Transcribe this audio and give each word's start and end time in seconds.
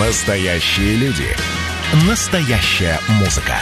Настоящие 0.00 0.96
люди. 0.96 1.28
Настоящая 2.08 2.98
музыка. 3.20 3.54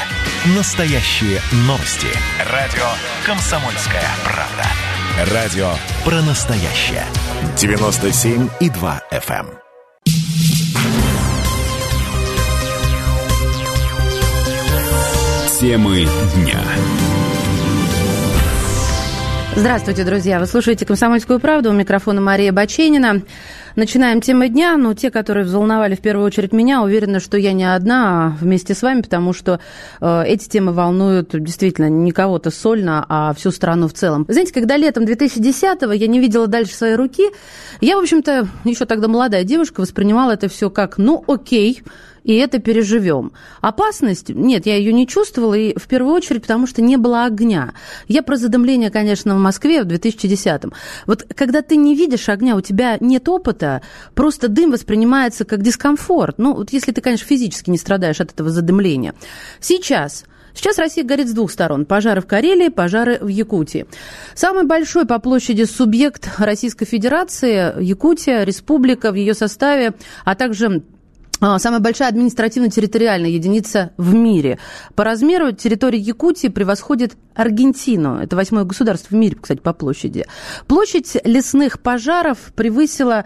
Настоящие 0.57 1.41
новости. 1.67 2.07
Радио 2.51 2.87
«Комсомольская 3.27 4.09
правда». 4.25 5.35
Радио 5.35 5.73
про 6.07 6.23
настоящее. 6.23 7.05
97,2 7.59 9.01
FM. 9.13 9.47
Темы 15.61 16.09
дня. 16.35 16.63
Здравствуйте, 19.55 20.03
друзья. 20.05 20.41
Вы 20.41 20.47
слушаете 20.47 20.87
«Комсомольскую 20.87 21.39
правду». 21.41 21.69
У 21.69 21.75
микрофона 21.75 22.23
Мария 22.23 22.53
Баченина. 22.53 23.21
Начинаем 23.77 24.21
темы 24.21 24.49
дня. 24.49 24.77
Ну, 24.77 24.95
те, 24.95 25.11
которые 25.11 25.45
взволновали 25.45 25.95
в 25.95 26.01
первую 26.01 26.27
очередь 26.27 26.53
меня, 26.53 26.83
уверена, 26.83 27.21
что 27.21 27.37
я 27.37 27.53
не 27.53 27.65
одна 27.65 28.03
а 28.13 28.37
вместе 28.41 28.75
с 28.75 28.83
вами, 28.83 29.01
потому 29.01 29.33
что 29.33 29.59
э, 30.01 30.25
эти 30.27 30.49
темы 30.49 30.73
волнуют 30.73 31.31
действительно 31.33 31.89
не 31.89 32.13
кого-то 32.13 32.51
сольно, 32.51 33.05
а 33.09 33.33
всю 33.35 33.51
страну 33.51 33.89
в 33.89 33.95
целом. 33.95 34.27
Знаете, 34.29 34.53
когда 34.53 34.77
летом 34.77 35.05
2010-го 35.05 35.93
я 35.93 36.07
не 36.07 36.21
видела 36.21 36.47
дальше 36.47 36.75
своей 36.75 36.95
руки, 36.95 37.25
я, 37.81 37.97
в 37.97 38.01
общем-то, 38.01 38.49
еще 38.65 38.85
тогда 38.85 39.09
молодая 39.09 39.45
девушка, 39.45 39.81
воспринимала 39.81 40.33
это 40.33 40.49
все 40.49 40.71
как, 40.71 40.99
ну, 40.99 41.25
окей, 41.27 41.83
и 42.25 42.35
это 42.35 42.59
переживем. 42.59 43.33
Опасность, 43.61 44.29
нет, 44.29 44.67
я 44.67 44.77
ее 44.77 44.93
не 44.93 45.07
чувствовала, 45.07 45.55
и 45.55 45.79
в 45.79 45.87
первую 45.89 46.15
очередь 46.15 46.43
потому, 46.43 46.67
что 46.67 46.83
не 46.83 46.97
было 46.97 47.25
огня. 47.25 47.75
Я 48.09 48.23
про 48.23 48.37
задымление, 48.37 48.91
конечно, 48.91 49.35
в 49.35 49.39
Москве 49.39 49.83
в 49.83 49.87
2010-м. 49.87 50.73
Вот 51.07 51.27
когда 51.35 51.63
ты 51.63 51.77
не 51.77 51.95
видишь 51.95 52.29
огня, 52.29 52.57
у 52.57 52.61
тебя 52.61 52.97
нет 53.01 53.29
опыта, 53.29 53.83
просто 54.15 54.49
дым 54.49 54.71
воспринимается 54.71 55.45
как 55.45 55.63
дискомфорт. 55.63 56.39
Ну, 56.39 56.55
вот 56.55 56.73
если 56.73 56.93
ты, 56.93 57.01
конечно, 57.01 57.27
физически 57.27 57.71
не 57.71 57.79
страдаешь 57.79 58.21
от 58.21 58.33
этого 58.33 58.51
задымления. 58.51 59.15
Сейчас 59.61 60.25
Сейчас 60.55 60.79
Россия 60.79 61.05
горит 61.05 61.29
с 61.29 61.33
двух 61.33 61.51
сторон. 61.51 61.87
Пожары 61.87 62.21
в 62.21 62.27
Карелии, 62.27 62.69
пожары 62.69 63.19
в 63.21 63.29
Якутии. 63.29 63.87
Самый 64.35 64.65
большой 64.65 65.07
по 65.07 65.19
площади 65.19 65.65
субъект 65.65 66.29
Российской 66.39 66.85
Федерации– 66.85 67.81
Якутия, 67.83 68.45
республика 68.45 69.13
в 69.13 69.15
ее 69.15 69.35
составе, 69.35 69.95
а 70.25 70.35
также 70.35 70.83
самая 71.59 71.81
большая 71.81 72.09
административно-территориальная 72.09 73.31
единица 73.31 73.91
в 73.97 74.15
мире. 74.15 74.61
По 74.95 75.03
размеру 75.03 75.51
территория 75.51 75.99
Якутии 75.99 76.47
превосходит 76.47 77.17
Аргентину. 77.35 78.19
Это 78.19 78.37
восьмое 78.37 78.63
государство 78.63 79.15
в 79.15 79.19
мире, 79.19 79.37
кстати, 79.41 79.59
по 79.59 79.73
площади. 79.73 80.25
Площадь 80.69 81.17
лесных 81.25 81.81
пожаров 81.81 82.53
превысила 82.55 83.25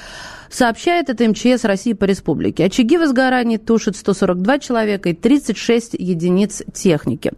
Сообщает 0.49 1.11
это 1.11 1.29
МЧС 1.29 1.65
России 1.65 1.93
по 1.93 2.05
республике. 2.05 2.65
Очаги 2.65 2.97
возгораний 2.97 3.59
тушат 3.59 3.97
142 3.97 4.59
человека 4.61 5.11
и 5.11 5.13
36 5.13 5.93
единиц 5.93 6.63
техники. 6.73 7.33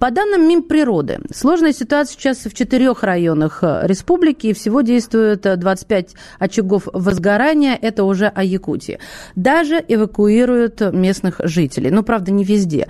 По 0.00 0.10
данным 0.10 0.48
Минприроды, 0.48 1.20
сложная 1.32 1.72
ситуация 1.72 2.18
сейчас 2.18 2.38
в 2.38 2.52
четырех 2.52 3.04
районах 3.04 3.60
э, 3.62 3.82
республики. 3.84 4.48
И 4.48 4.54
всего 4.54 4.80
действует 4.80 5.42
25 5.42 6.14
очагов 6.40 6.88
возгорания. 6.92 7.78
Это 7.80 8.02
уже 8.02 8.26
о 8.26 8.42
Якутии. 8.42 8.98
Даже 9.36 9.84
эвакуируют 9.86 10.80
местных 10.80 11.40
жителей. 11.44 11.90
Но, 11.90 11.98
ну, 11.98 12.02
правда, 12.02 12.32
не 12.32 12.42
везде. 12.42 12.88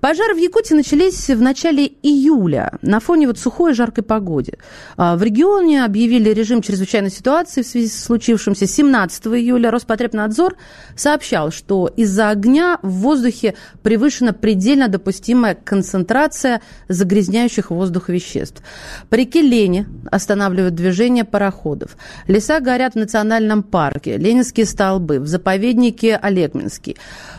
Пожары 0.00 0.34
в 0.34 0.38
Якутии 0.38 0.74
начались 0.74 1.28
в 1.28 1.40
начале 1.42 1.86
июля 2.02 2.78
на 2.82 3.00
фоне 3.00 3.26
вот 3.26 3.38
сухой 3.38 3.74
жаркой 3.74 4.04
погоды. 4.04 4.52
А, 4.96 5.16
в 5.16 5.22
регионе 5.22 5.84
объявили 5.84 6.30
режим 6.30 6.62
чрезвычайной 6.62 7.10
ситуации 7.10 7.62
в 7.62 7.66
связи 7.66 7.88
с 7.88 8.04
случившимся 8.04 8.66
17 8.66 9.26
июля. 9.26 9.70
Роспотребнадзор 9.70 10.56
сообщал, 10.94 11.50
что 11.50 11.88
из-за 11.96 12.30
огня 12.30 12.78
в 12.82 12.90
воздухе 12.90 13.54
превышена 13.82 14.32
предельно 14.32 14.88
допустимая 14.88 15.56
концентрация 15.56 16.62
загрязняющих 16.88 17.70
воздух 17.70 18.08
веществ. 18.08 18.62
По 19.10 19.16
реке 19.16 19.42
Лени 19.42 19.86
останавливают 20.10 20.76
движение 20.76 21.24
пароходов. 21.24 21.96
Леса 22.28 22.60
горят 22.60 22.94
в 22.94 22.98
национальном 22.98 23.64
парке, 23.64 24.16
Ленинские 24.16 24.66
столбы, 24.66 25.18
в 25.18 25.26
заповеднике 25.26 26.16
Олегминский. 26.16 26.96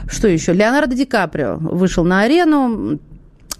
Что 0.09 0.27
еще? 0.27 0.53
Леонардо 0.53 0.95
Ди 0.95 1.05
Каприо 1.05 1.57
вышел 1.57 2.03
на 2.03 2.21
арену, 2.21 2.99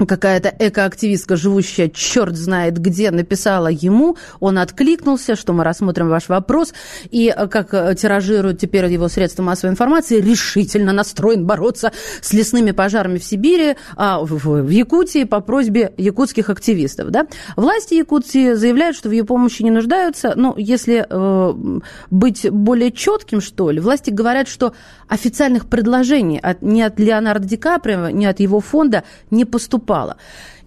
какая-то 0.05 0.53
экоактивистка, 0.57 1.35
живущая 1.35 1.89
черт 1.89 2.35
знает 2.35 2.77
где, 2.79 3.11
написала 3.11 3.67
ему, 3.67 4.17
он 4.39 4.57
откликнулся, 4.57 5.35
что 5.35 5.53
мы 5.53 5.63
рассмотрим 5.63 6.09
ваш 6.09 6.29
вопрос, 6.29 6.73
и, 7.11 7.33
э, 7.35 7.47
как 7.47 7.73
э, 7.73 7.95
тиражируют 7.95 8.59
теперь 8.59 8.85
его 8.85 9.09
средства 9.09 9.43
массовой 9.43 9.71
информации, 9.71 10.21
решительно 10.21 10.93
настроен 10.93 11.45
бороться 11.45 11.91
с 12.21 12.33
лесными 12.33 12.71
пожарами 12.71 13.17
в 13.17 13.23
Сибири, 13.23 13.75
а 13.95 14.19
в, 14.21 14.69
Якутии 14.69 15.25
по 15.25 15.41
просьбе 15.41 15.93
якутских 15.97 16.49
активистов. 16.49 17.09
Да? 17.09 17.27
Власти 17.55 17.95
Якутии 17.95 18.53
заявляют, 18.53 18.95
что 18.95 19.09
в 19.09 19.11
ее 19.11 19.25
помощи 19.25 19.63
не 19.63 19.71
нуждаются, 19.71 20.33
но 20.35 20.55
если 20.57 21.05
э, 21.09 21.79
быть 22.09 22.49
более 22.49 22.91
четким, 22.91 23.41
что 23.41 23.69
ли, 23.71 23.79
власти 23.79 24.09
говорят, 24.09 24.47
что 24.47 24.73
официальных 25.07 25.67
предложений 25.67 26.39
от, 26.41 26.61
ни 26.61 26.81
от 26.81 26.99
Леонардо 26.99 27.47
Ди 27.47 27.57
Каприо, 27.57 28.09
ни 28.09 28.25
от 28.25 28.39
его 28.39 28.59
фонда 28.59 29.03
не 29.31 29.45
поступает 29.45 29.88
упала. 29.89 30.17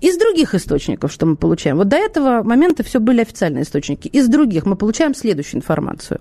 Из 0.01 0.17
других 0.19 0.55
источников, 0.55 1.13
что 1.13 1.27
мы 1.27 1.37
получаем, 1.37 1.77
вот 1.77 1.87
до 1.87 1.97
этого 1.97 2.43
момента 2.43 2.83
все 2.83 2.99
были 2.99 3.21
официальные 3.21 3.63
источники, 3.63 4.09
из 4.09 4.27
других 4.27 4.67
мы 4.67 4.75
получаем 4.75 5.15
следующую 5.15 5.61
информацию. 5.61 6.21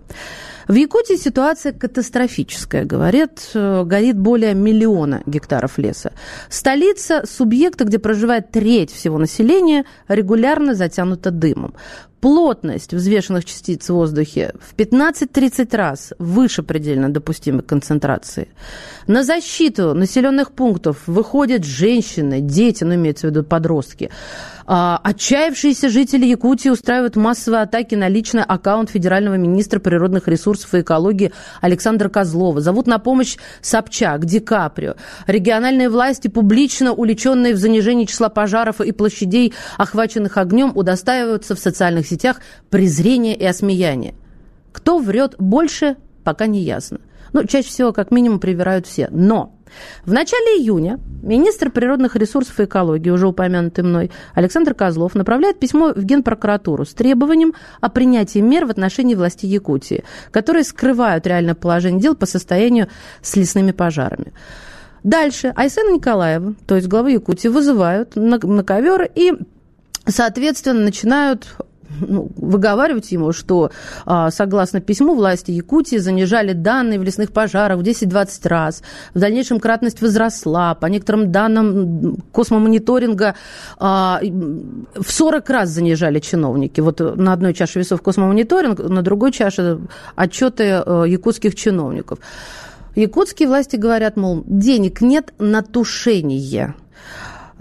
В 0.68 0.76
Якутии 0.76 1.16
ситуация 1.16 1.74
катастрофическая, 1.74 2.86
говорят, 2.86 3.50
э, 3.56 3.84
горит 3.84 4.20
более 4.20 4.54
миллиона 4.54 5.24
гектаров 5.26 5.80
леса. 5.80 6.12
Столица, 6.50 7.24
субъекта, 7.26 7.86
где 7.86 7.98
проживает 7.98 8.52
треть 8.52 8.92
всего 8.92 9.18
населения, 9.18 9.86
регулярно 10.08 10.76
затянута 10.76 11.32
дымом 11.32 11.74
плотность 12.22 12.94
взвешенных 12.94 13.46
частиц 13.46 13.90
в 13.90 13.94
воздухе 13.94 14.54
в 14.62 14.76
15-30 14.76 15.76
раз 15.76 16.14
выше 16.20 16.64
предельно 16.64 17.10
допустимой 17.10 17.64
концентрации. 17.64 18.48
На 19.08 19.24
защиту 19.24 19.94
населенных 19.94 20.52
пунктов 20.52 21.08
выходят 21.08 21.66
женщины, 21.66 22.40
дети, 22.40 22.84
ну, 22.84 22.96
имеется 22.96 23.28
в 23.28 23.32
виду 23.32 23.44
подростки. 23.44 24.12
А, 24.66 25.00
отчаявшиеся 25.04 25.90
жители 25.90 26.26
Якутии 26.26 26.70
устраивают 26.70 27.16
массовые 27.16 27.64
атаки 27.64 27.96
на 27.96 28.08
личный 28.08 28.44
аккаунт 28.44 28.90
федерального 28.90 29.36
министра 29.36 29.80
природных 29.80 30.28
ресурсов 30.28 30.74
и 30.74 30.82
экологии 30.82 31.32
Александра 31.62 32.10
Козлова. 32.10 32.62
Зовут 32.62 32.88
на 32.88 33.00
помощь 33.00 33.38
Собчак, 33.62 34.26
Ди 34.26 34.40
Каприо. 34.40 34.96
Региональные 35.28 35.90
власти, 35.90 36.28
публично 36.28 36.94
уличенные 36.94 37.54
в 37.54 37.58
занижении 37.58 38.06
числа 38.06 38.30
пожаров 38.30 38.82
и 38.82 38.92
площадей, 38.92 39.54
охваченных 39.78 40.38
огнем, 40.38 40.72
удостаиваются 40.76 41.56
в 41.56 41.60
социальных 41.60 42.08
сетях 42.08 42.42
презрения 42.70 43.36
и 43.36 43.46
осмеяния. 43.46 44.14
Кто 44.72 45.00
врет 45.00 45.36
больше, 45.38 45.98
пока 46.24 46.48
не 46.48 46.62
ясно. 46.62 47.00
Ну, 47.34 47.46
чаще 47.46 47.70
всего, 47.70 47.94
как 47.94 48.12
минимум, 48.12 48.40
привирают 48.40 48.88
все. 48.88 49.08
Но 49.12 49.56
в 50.06 50.12
начале 50.12 50.58
июня 50.58 51.00
министр 51.22 51.72
природных 51.72 52.16
ресурсов 52.16 52.60
и 52.60 52.66
экологии, 52.66 53.10
уже 53.10 53.28
упомянутый 53.28 53.84
мной, 53.84 54.12
Александр 54.34 54.74
Козлов, 54.74 55.16
направляет 55.16 55.60
письмо 55.60 55.94
в 55.94 56.04
Генпрокуратуру 56.04 56.86
с 56.86 56.94
требованием 56.94 57.54
о 57.80 57.90
принятии 57.90 58.40
мер 58.40 58.66
в 58.66 58.72
отношении 58.72 59.16
власти 59.16 59.46
Якутии, 59.46 60.04
которые 60.32 60.64
скрывают 60.64 61.28
реальное 61.28 61.56
положение 61.56 62.02
дел 62.02 62.16
по 62.16 62.26
состоянию 62.26 62.88
с 63.22 63.36
лесными 63.36 63.72
пожарами. 63.72 64.34
Дальше 65.04 65.52
Айсена 65.56 65.96
Николаева, 65.96 66.56
то 66.68 66.76
есть 66.76 66.88
главы 66.88 67.12
Якутии, 67.12 67.48
вызывают 67.48 68.16
на, 68.16 68.38
на 68.38 68.64
ковер 68.64 69.10
и 69.16 69.34
соответственно, 70.06 70.82
начинают 70.82 71.56
ну, 72.00 72.30
выговаривать 72.36 73.12
ему, 73.12 73.32
что 73.32 73.72
а, 74.06 74.32
согласно 74.32 74.82
письму 74.82 75.16
власти 75.16 75.52
Якутии 75.52 75.98
занижали 75.98 76.54
данные 76.54 77.00
в 77.00 77.04
лесных 77.04 77.32
пожарах 77.32 77.80
в 77.80 77.82
10-20 77.82 78.48
раз. 78.48 78.84
В 79.14 79.20
дальнейшем 79.20 79.60
кратность 79.60 80.02
возросла. 80.02 80.76
По 80.76 80.86
некоторым 80.88 81.32
данным 81.32 82.18
космомониторинга 82.32 83.36
а, 83.78 84.20
в 84.22 85.12
40 85.12 85.50
раз 85.50 85.70
занижали 85.70 86.20
чиновники. 86.20 86.82
Вот 86.82 87.00
на 87.00 87.34
одной 87.34 87.54
чаше 87.54 87.80
весов 87.80 88.02
космомониторинг, 88.02 88.80
на 88.80 89.02
другой 89.02 89.32
чаше 89.32 89.80
отчеты 90.16 90.82
а, 90.86 91.04
якутских 91.04 91.56
чиновников. 91.56 92.20
Якутские 92.96 93.48
власти 93.48 93.78
говорят, 93.78 94.18
мол, 94.18 94.44
денег 94.46 95.02
нет 95.02 95.34
на 95.40 95.62
тушение. 95.62 96.76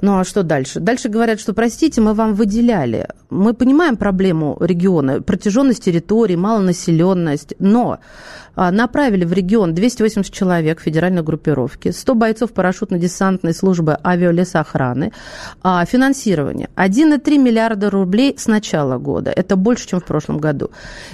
Ну 0.03 0.19
а 0.19 0.25
что 0.25 0.43
дальше? 0.43 0.81
Дальше 0.81 1.09
говорят, 1.09 1.41
что, 1.41 1.53
простите, 1.53 2.01
мы 2.01 2.15
вам 2.15 2.35
выделяли. 2.35 3.09
Мы 3.29 3.53
понимаем 3.53 3.97
проблему 3.97 4.57
региона, 4.61 5.21
протяженность 5.21 5.85
территории, 5.85 6.37
малонаселенность, 6.37 7.55
но 7.59 7.99
направили 8.71 9.25
в 9.25 9.33
регион 9.33 9.73
280 9.73 10.31
человек 10.33 10.81
федеральной 10.81 11.23
группировки, 11.23 11.93
100 11.93 12.15
бойцов 12.15 12.53
парашютно-десантной 12.53 13.55
службы 13.55 13.97
авиалесоохраны, 14.05 15.13
а, 15.63 15.83
финансирование 15.87 16.69
1,3 16.77 17.39
миллиарда 17.39 17.89
рублей 17.89 18.35
с 18.37 18.47
начала 18.49 18.99
года. 18.99 19.33
Это 19.35 19.57
больше, 19.57 19.89
чем 19.89 20.01
в 20.01 20.05
прошлом 20.05 20.39
году. 20.39 20.71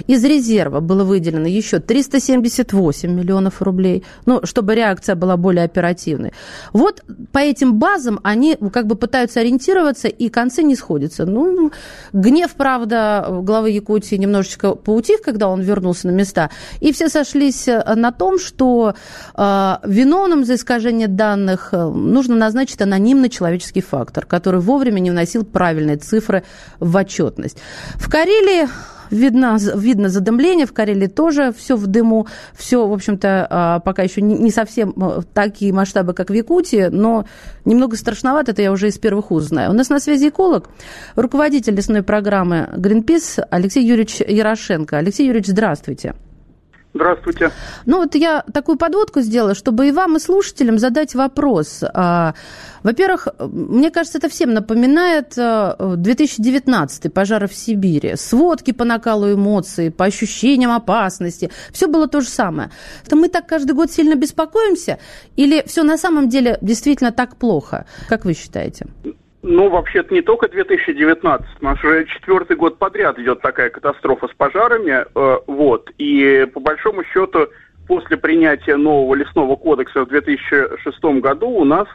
Из 0.07 0.25
резерва 0.25 0.81
было 0.81 1.05
выделено 1.05 1.47
еще 1.47 1.79
378 1.79 3.09
миллионов 3.09 3.61
рублей, 3.61 4.03
ну, 4.25 4.41
чтобы 4.43 4.75
реакция 4.75 5.15
была 5.15 5.37
более 5.37 5.63
оперативной. 5.63 6.33
Вот 6.73 7.03
по 7.31 7.39
этим 7.39 7.79
базам 7.79 8.19
они 8.23 8.57
как 8.73 8.87
бы 8.87 8.95
пытаются 8.95 9.39
ориентироваться, 9.39 10.09
и 10.09 10.27
концы 10.27 10.63
не 10.63 10.75
сходятся. 10.75 11.25
Ну, 11.25 11.71
гнев, 12.11 12.51
правда, 12.57 13.25
главы 13.41 13.69
Якутии 13.69 14.15
немножечко 14.15 14.75
поутих, 14.75 15.21
когда 15.21 15.47
он 15.47 15.61
вернулся 15.61 16.07
на 16.07 16.11
места, 16.11 16.49
и 16.81 16.91
все 16.91 17.07
сошлись 17.07 17.36
сошлись 17.37 17.67
э, 17.67 17.95
на 17.95 18.11
том, 18.11 18.39
что 18.39 18.93
э, 19.35 19.75
виновным 19.83 20.45
за 20.45 20.55
искажение 20.55 21.07
данных 21.07 21.69
э, 21.71 21.85
нужно 21.87 22.35
назначить 22.35 22.81
анонимный 22.81 23.29
человеческий 23.29 23.81
фактор, 23.81 24.25
который 24.25 24.59
вовремя 24.59 24.99
не 24.99 25.11
вносил 25.11 25.43
правильные 25.43 25.97
цифры 25.97 26.43
в 26.79 26.95
отчетность. 26.95 27.57
В 27.95 28.09
Карелии 28.09 28.67
видно, 29.11 29.57
видно 29.75 30.09
задымление, 30.09 30.65
в 30.65 30.73
Карелии 30.73 31.07
тоже 31.07 31.53
все 31.57 31.75
в 31.75 31.87
дыму, 31.87 32.27
все, 32.57 32.87
в 32.87 32.93
общем-то, 32.93 33.81
пока 33.85 34.03
еще 34.03 34.21
не 34.21 34.51
совсем 34.51 34.93
такие 35.33 35.71
масштабы, 35.71 36.13
как 36.13 36.29
в 36.29 36.33
Якутии, 36.33 36.89
но 36.91 37.25
немного 37.63 37.95
страшновато, 37.95 38.51
это 38.51 38.61
я 38.61 38.71
уже 38.71 38.89
из 38.89 38.97
первых 38.97 39.31
уст 39.31 39.47
знаю. 39.47 39.71
У 39.71 39.73
нас 39.73 39.89
на 39.89 39.99
связи 39.99 40.27
эколог, 40.27 40.69
руководитель 41.15 41.75
лесной 41.75 42.03
программы 42.03 42.69
Greenpeace 42.75 43.45
Алексей 43.49 43.85
Юрьевич 43.85 44.19
Ярошенко. 44.19 44.97
Алексей 44.97 45.25
Юрьевич, 45.25 45.47
здравствуйте. 45.47 46.13
Здравствуйте. 46.93 47.51
Ну 47.85 47.97
вот 47.97 48.15
я 48.15 48.43
такую 48.53 48.77
подводку 48.77 49.21
сделала, 49.21 49.53
чтобы 49.53 49.87
и 49.87 49.91
вам, 49.91 50.15
и 50.15 50.19
слушателям 50.19 50.79
задать 50.79 51.15
вопрос. 51.15 51.83
А, 51.93 52.33
во-первых, 52.81 53.27
мне 53.39 53.91
кажется, 53.91 54.17
это 54.17 54.29
всем 54.29 54.53
напоминает 54.53 55.35
2019 55.35 57.05
а, 57.05 57.09
пожары 57.09 57.47
в 57.47 57.53
Сибири. 57.53 58.15
Сводки 58.15 58.71
по 58.71 58.83
накалу 58.83 59.33
эмоций, 59.33 59.91
по 59.91 60.05
ощущениям 60.05 60.71
опасности. 60.71 61.51
Все 61.71 61.87
было 61.87 62.07
то 62.07 62.21
же 62.21 62.29
самое. 62.29 62.71
Это 63.05 63.15
мы 63.15 63.29
так 63.29 63.47
каждый 63.47 63.73
год 63.73 63.91
сильно 63.91 64.15
беспокоимся? 64.15 64.97
Или 65.35 65.63
все 65.67 65.83
на 65.83 65.97
самом 65.97 66.29
деле 66.29 66.57
действительно 66.61 67.11
так 67.11 67.35
плохо? 67.35 67.85
Как 68.07 68.25
вы 68.25 68.33
считаете? 68.33 68.87
Ну, 69.43 69.69
вообще-то 69.69 70.13
не 70.13 70.21
только 70.21 70.49
2019, 70.49 71.47
у 71.61 71.63
нас 71.63 71.83
уже 71.83 72.05
четвертый 72.05 72.57
год 72.57 72.79
подряд 72.79 73.19
идет 73.19 73.41
такая 73.41 73.69
катастрофа 73.69 74.27
с 74.27 74.33
пожарами, 74.33 75.05
э, 75.13 75.37
вот, 75.45 75.91
и 75.99 76.47
по 76.53 76.59
большому 76.59 77.03
счету 77.03 77.47
после 77.87 78.17
принятия 78.17 78.75
нового 78.75 79.13
лесного 79.13 79.55
кодекса 79.55 80.05
в 80.05 80.09
2006 80.09 81.03
году 81.21 81.49
у 81.49 81.63
нас 81.63 81.87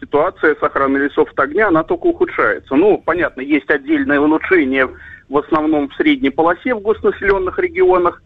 ситуация 0.00 0.54
с 0.54 0.62
охраной 0.62 1.00
лесов 1.00 1.30
от 1.30 1.40
огня, 1.40 1.68
она 1.68 1.82
только 1.84 2.06
ухудшается. 2.06 2.74
Ну, 2.74 2.98
понятно, 2.98 3.42
есть 3.42 3.70
отдельное 3.70 4.18
улучшение 4.18 4.88
в 5.28 5.38
основном 5.38 5.88
в 5.88 5.94
средней 5.96 6.30
полосе 6.30 6.74
в 6.74 6.80
густнаселенных 6.80 7.58
регионах, 7.58 8.22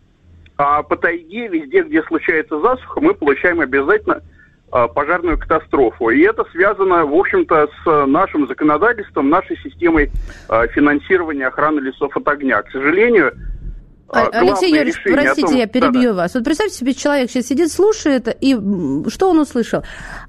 а 0.56 0.82
по 0.82 0.96
тайге, 0.96 1.48
везде, 1.48 1.82
где 1.82 2.02
случается 2.02 2.60
засуха, 2.60 3.00
мы 3.00 3.14
получаем 3.14 3.60
обязательно 3.60 4.22
пожарную 4.70 5.38
катастрофу. 5.38 6.10
И 6.10 6.20
это 6.20 6.44
связано, 6.52 7.04
в 7.04 7.14
общем-то, 7.14 7.68
с 7.84 8.06
нашим 8.06 8.46
законодательством, 8.46 9.28
нашей 9.28 9.56
системой 9.58 10.10
э, 10.48 10.66
финансирования 10.68 11.46
охраны 11.46 11.80
лесов 11.80 12.16
от 12.16 12.28
огня. 12.28 12.62
К 12.62 12.70
сожалению, 12.70 13.32
Алексей 14.12 14.70
Юрьевич, 14.70 14.96
простите, 15.04 15.46
том... 15.46 15.56
я 15.56 15.66
перебью 15.66 16.10
да, 16.10 16.22
вас. 16.22 16.34
Вот 16.34 16.44
представьте 16.44 16.76
себе, 16.76 16.94
человек 16.94 17.30
сейчас 17.30 17.46
сидит, 17.46 17.70
слушает, 17.70 18.28
и 18.40 18.54
что 19.08 19.30
он 19.30 19.38
услышал? 19.38 19.82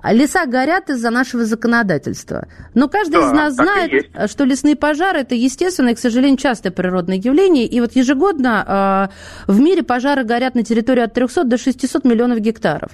Леса 0.04 0.46
горят 0.46 0.90
из-за 0.90 1.10
нашего 1.10 1.46
законодательства. 1.46 2.48
Но 2.74 2.88
каждый 2.88 3.22
да, 3.22 3.28
из 3.28 3.32
нас 3.32 3.54
знает, 3.56 4.10
что 4.30 4.44
лесные 4.44 4.76
пожары– 4.76 5.20
это 5.22 5.36
естественное, 5.36 5.96
к 5.96 6.00
сожалению, 6.00 6.38
частое 6.38 6.72
природное 6.72 7.18
явление. 7.18 7.66
И 7.66 7.82
вот 7.82 7.94
ежегодно 7.94 9.10
э, 9.48 9.52
в 9.52 9.60
мире 9.60 9.84
пожары 9.84 10.24
горят 10.24 10.56
на 10.56 10.64
территории 10.64 11.02
от 11.02 11.14
300 11.14 11.46
до 11.46 11.58
600 11.58 12.06
миллионов 12.06 12.40
гектаров. 12.40 12.92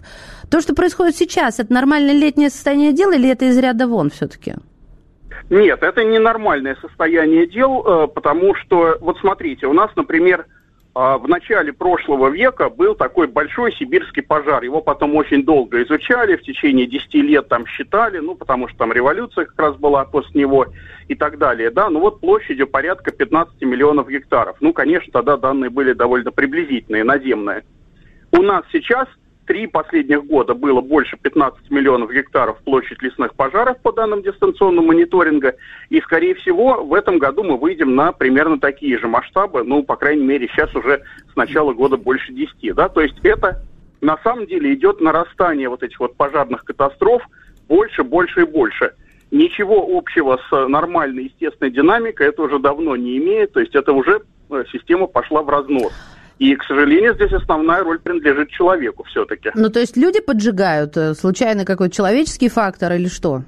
То, 0.49 0.61
что 0.61 0.73
происходит 0.73 1.15
сейчас, 1.15 1.59
это 1.59 1.73
нормальное 1.73 2.13
летнее 2.13 2.49
состояние 2.49 2.93
дела 2.93 3.13
или 3.13 3.29
это 3.29 3.45
из 3.45 3.57
ряда 3.57 3.87
вон 3.87 4.09
все-таки? 4.09 4.55
Нет, 5.49 5.81
это 5.81 6.03
не 6.03 6.19
нормальное 6.19 6.75
состояние 6.81 7.47
дел, 7.47 7.83
э, 7.85 8.07
потому 8.07 8.55
что, 8.55 8.97
вот 8.99 9.17
смотрите, 9.19 9.67
у 9.67 9.73
нас, 9.73 9.89
например, 9.95 10.41
а, 10.41 10.56
в 10.97 11.27
начале 11.27 11.73
прошлого 11.73 12.29
века 12.29 12.71
был 12.71 12.95
такой 12.95 13.27
большой 13.27 13.71
сибирский 13.73 14.23
пожар. 14.23 14.63
Его 14.63 14.81
потом 14.81 15.15
очень 15.15 15.43
долго 15.43 15.83
изучали, 15.83 16.37
в 16.37 16.41
течение 16.41 16.87
10 16.87 17.13
лет 17.13 17.47
там 17.47 17.67
считали, 17.67 18.17
ну, 18.17 18.33
потому 18.33 18.67
что 18.67 18.79
там 18.79 18.91
революция 18.91 19.45
как 19.45 19.59
раз 19.59 19.75
была 19.75 20.05
после 20.05 20.41
него 20.41 20.65
и 21.07 21.13
так 21.13 21.37
далее, 21.37 21.69
да. 21.69 21.91
Ну, 21.91 21.99
вот 21.99 22.19
площадью 22.19 22.65
порядка 22.65 23.11
15 23.11 23.61
миллионов 23.61 24.09
гектаров. 24.09 24.57
Ну, 24.59 24.73
конечно, 24.73 25.13
тогда 25.13 25.37
данные 25.37 25.69
были 25.69 25.93
довольно 25.93 26.31
приблизительные, 26.31 27.03
наземные. 27.03 27.63
У 28.31 28.41
нас 28.41 28.63
сейчас 28.71 29.07
три 29.47 29.65
последних 29.65 30.25
года 30.25 30.53
было 30.53 30.81
больше 30.81 31.17
15 31.17 31.71
миллионов 31.71 32.11
гектаров 32.11 32.57
площадь 32.59 33.01
лесных 33.01 33.33
пожаров 33.33 33.79
по 33.81 33.91
данным 33.91 34.21
дистанционного 34.21 34.85
мониторинга. 34.85 35.55
И, 35.89 35.99
скорее 36.01 36.35
всего, 36.35 36.83
в 36.83 36.93
этом 36.93 37.17
году 37.17 37.43
мы 37.43 37.57
выйдем 37.57 37.95
на 37.95 38.11
примерно 38.11 38.59
такие 38.59 38.99
же 38.99 39.07
масштабы. 39.07 39.63
Ну, 39.63 39.83
по 39.83 39.95
крайней 39.95 40.25
мере, 40.25 40.47
сейчас 40.49 40.75
уже 40.75 41.01
с 41.31 41.35
начала 41.35 41.73
года 41.73 41.97
больше 41.97 42.33
10. 42.33 42.75
Да? 42.75 42.89
То 42.89 43.01
есть 43.01 43.17
это 43.23 43.63
на 44.01 44.17
самом 44.23 44.45
деле 44.45 44.73
идет 44.73 45.01
нарастание 45.01 45.69
вот 45.69 45.81
этих 45.81 45.99
вот 45.99 46.15
пожарных 46.15 46.63
катастроф 46.65 47.23
больше, 47.67 48.03
больше 48.03 48.41
и 48.41 48.45
больше. 48.45 48.93
Ничего 49.31 49.97
общего 49.97 50.39
с 50.49 50.67
нормальной 50.67 51.25
естественной 51.25 51.71
динамикой 51.71 52.27
это 52.27 52.43
уже 52.43 52.59
давно 52.59 52.95
не 52.95 53.17
имеет. 53.17 53.53
То 53.53 53.61
есть 53.61 53.75
это 53.75 53.93
уже 53.93 54.21
э, 54.49 54.63
система 54.71 55.07
пошла 55.07 55.41
в 55.41 55.49
разнос. 55.49 55.93
И, 56.39 56.55
к 56.55 56.63
сожалению, 56.63 57.15
здесь 57.15 57.33
основная 57.33 57.83
роль 57.83 57.99
принадлежит 57.99 58.49
человеку 58.49 59.03
все-таки. 59.03 59.51
Ну, 59.55 59.69
то 59.69 59.79
есть 59.79 59.97
люди 59.97 60.21
поджигают? 60.21 60.95
Э, 60.95 61.13
случайно 61.15 61.65
какой-то 61.65 61.95
человеческий 61.95 62.49
фактор 62.49 62.93
или 62.93 63.07
что? 63.07 63.41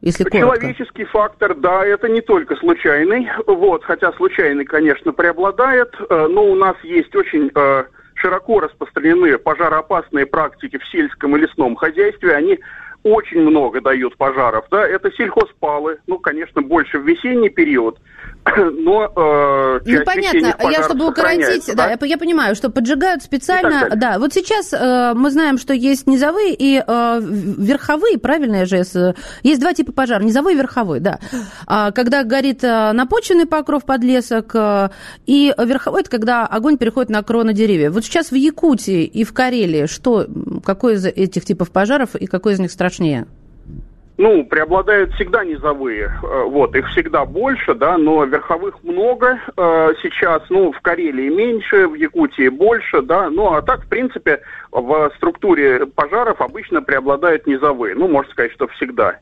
Если 0.00 0.24
Человеческий 0.24 1.04
фактор, 1.04 1.54
да, 1.54 1.82
это 1.82 2.10
не 2.10 2.20
только 2.20 2.56
случайный, 2.56 3.26
вот, 3.46 3.84
хотя 3.84 4.12
случайный, 4.12 4.66
конечно, 4.66 5.12
преобладает, 5.12 5.94
э, 5.98 6.26
но 6.28 6.44
у 6.44 6.54
нас 6.54 6.76
есть 6.82 7.14
очень 7.16 7.50
э, 7.54 7.84
широко 8.14 8.60
распространены 8.60 9.38
пожароопасные 9.38 10.26
практики 10.26 10.76
в 10.76 10.86
сельском 10.88 11.36
и 11.36 11.40
лесном 11.40 11.74
хозяйстве, 11.76 12.34
они 12.34 12.58
очень 13.02 13.40
много 13.40 13.80
дают 13.80 14.16
пожаров, 14.18 14.66
да, 14.70 14.86
это 14.86 15.10
сельхозпалы, 15.12 15.98
ну, 16.06 16.18
конечно, 16.18 16.60
больше 16.60 16.98
в 16.98 17.06
весенний 17.08 17.48
период, 17.50 17.98
но 18.56 19.10
э, 19.16 19.80
Ну, 19.84 20.04
понятно, 20.04 20.54
я 20.70 20.82
чтобы 20.84 21.08
укоротить, 21.08 21.66
да, 21.68 21.74
да 21.74 21.90
я, 21.90 22.06
я 22.06 22.18
понимаю, 22.18 22.54
что 22.54 22.70
поджигают 22.70 23.22
специально, 23.22 23.90
да, 23.96 24.18
вот 24.18 24.34
сейчас 24.34 24.72
э, 24.72 25.12
мы 25.14 25.30
знаем, 25.30 25.58
что 25.58 25.72
есть 25.72 26.06
низовые 26.06 26.54
и 26.54 26.82
э, 26.86 27.20
верховые, 27.22 28.18
правильно 28.18 28.56
я 28.56 28.66
же, 28.66 28.84
есть 29.42 29.60
два 29.60 29.72
типа 29.72 29.92
пожара, 29.92 30.22
низовой 30.22 30.54
и 30.54 30.56
верховой, 30.56 31.00
да, 31.00 31.20
а, 31.66 31.90
когда 31.92 32.22
горит 32.22 32.62
э, 32.62 32.92
напоченный 32.92 33.46
покров 33.46 33.84
подлесок, 33.84 34.54
э, 34.54 34.90
и 35.26 35.54
верховой, 35.56 36.02
это 36.02 36.10
когда 36.10 36.46
огонь 36.46 36.76
переходит 36.76 37.10
на 37.10 37.22
кроны 37.22 37.54
деревьев. 37.54 37.92
Вот 37.92 38.04
сейчас 38.04 38.30
в 38.30 38.34
Якутии 38.34 39.04
и 39.04 39.24
в 39.24 39.32
Карелии 39.32 39.86
что, 39.86 40.26
какой 40.64 40.94
из 40.94 41.06
этих 41.06 41.44
типов 41.44 41.70
пожаров 41.70 42.14
и 42.14 42.26
какой 42.26 42.54
из 42.54 42.58
них 42.58 42.70
страшнее? 42.70 43.26
Ну, 44.16 44.44
преобладают 44.44 45.12
всегда 45.14 45.44
низовые, 45.44 46.04
э, 46.22 46.44
вот, 46.44 46.76
их 46.76 46.88
всегда 46.90 47.24
больше, 47.24 47.74
да, 47.74 47.98
но 47.98 48.24
верховых 48.24 48.82
много 48.84 49.40
э, 49.56 49.92
сейчас, 50.02 50.42
ну, 50.50 50.70
в 50.70 50.80
Карелии 50.80 51.28
меньше, 51.30 51.88
в 51.88 51.94
Якутии 51.94 52.48
больше, 52.48 53.02
да, 53.02 53.28
ну, 53.28 53.52
а 53.52 53.62
так, 53.62 53.84
в 53.84 53.88
принципе, 53.88 54.40
в 54.70 55.10
структуре 55.16 55.86
пожаров 55.86 56.40
обычно 56.40 56.80
преобладают 56.80 57.48
низовые, 57.48 57.96
ну, 57.96 58.06
можно 58.06 58.30
сказать, 58.30 58.52
что 58.52 58.68
всегда. 58.68 59.16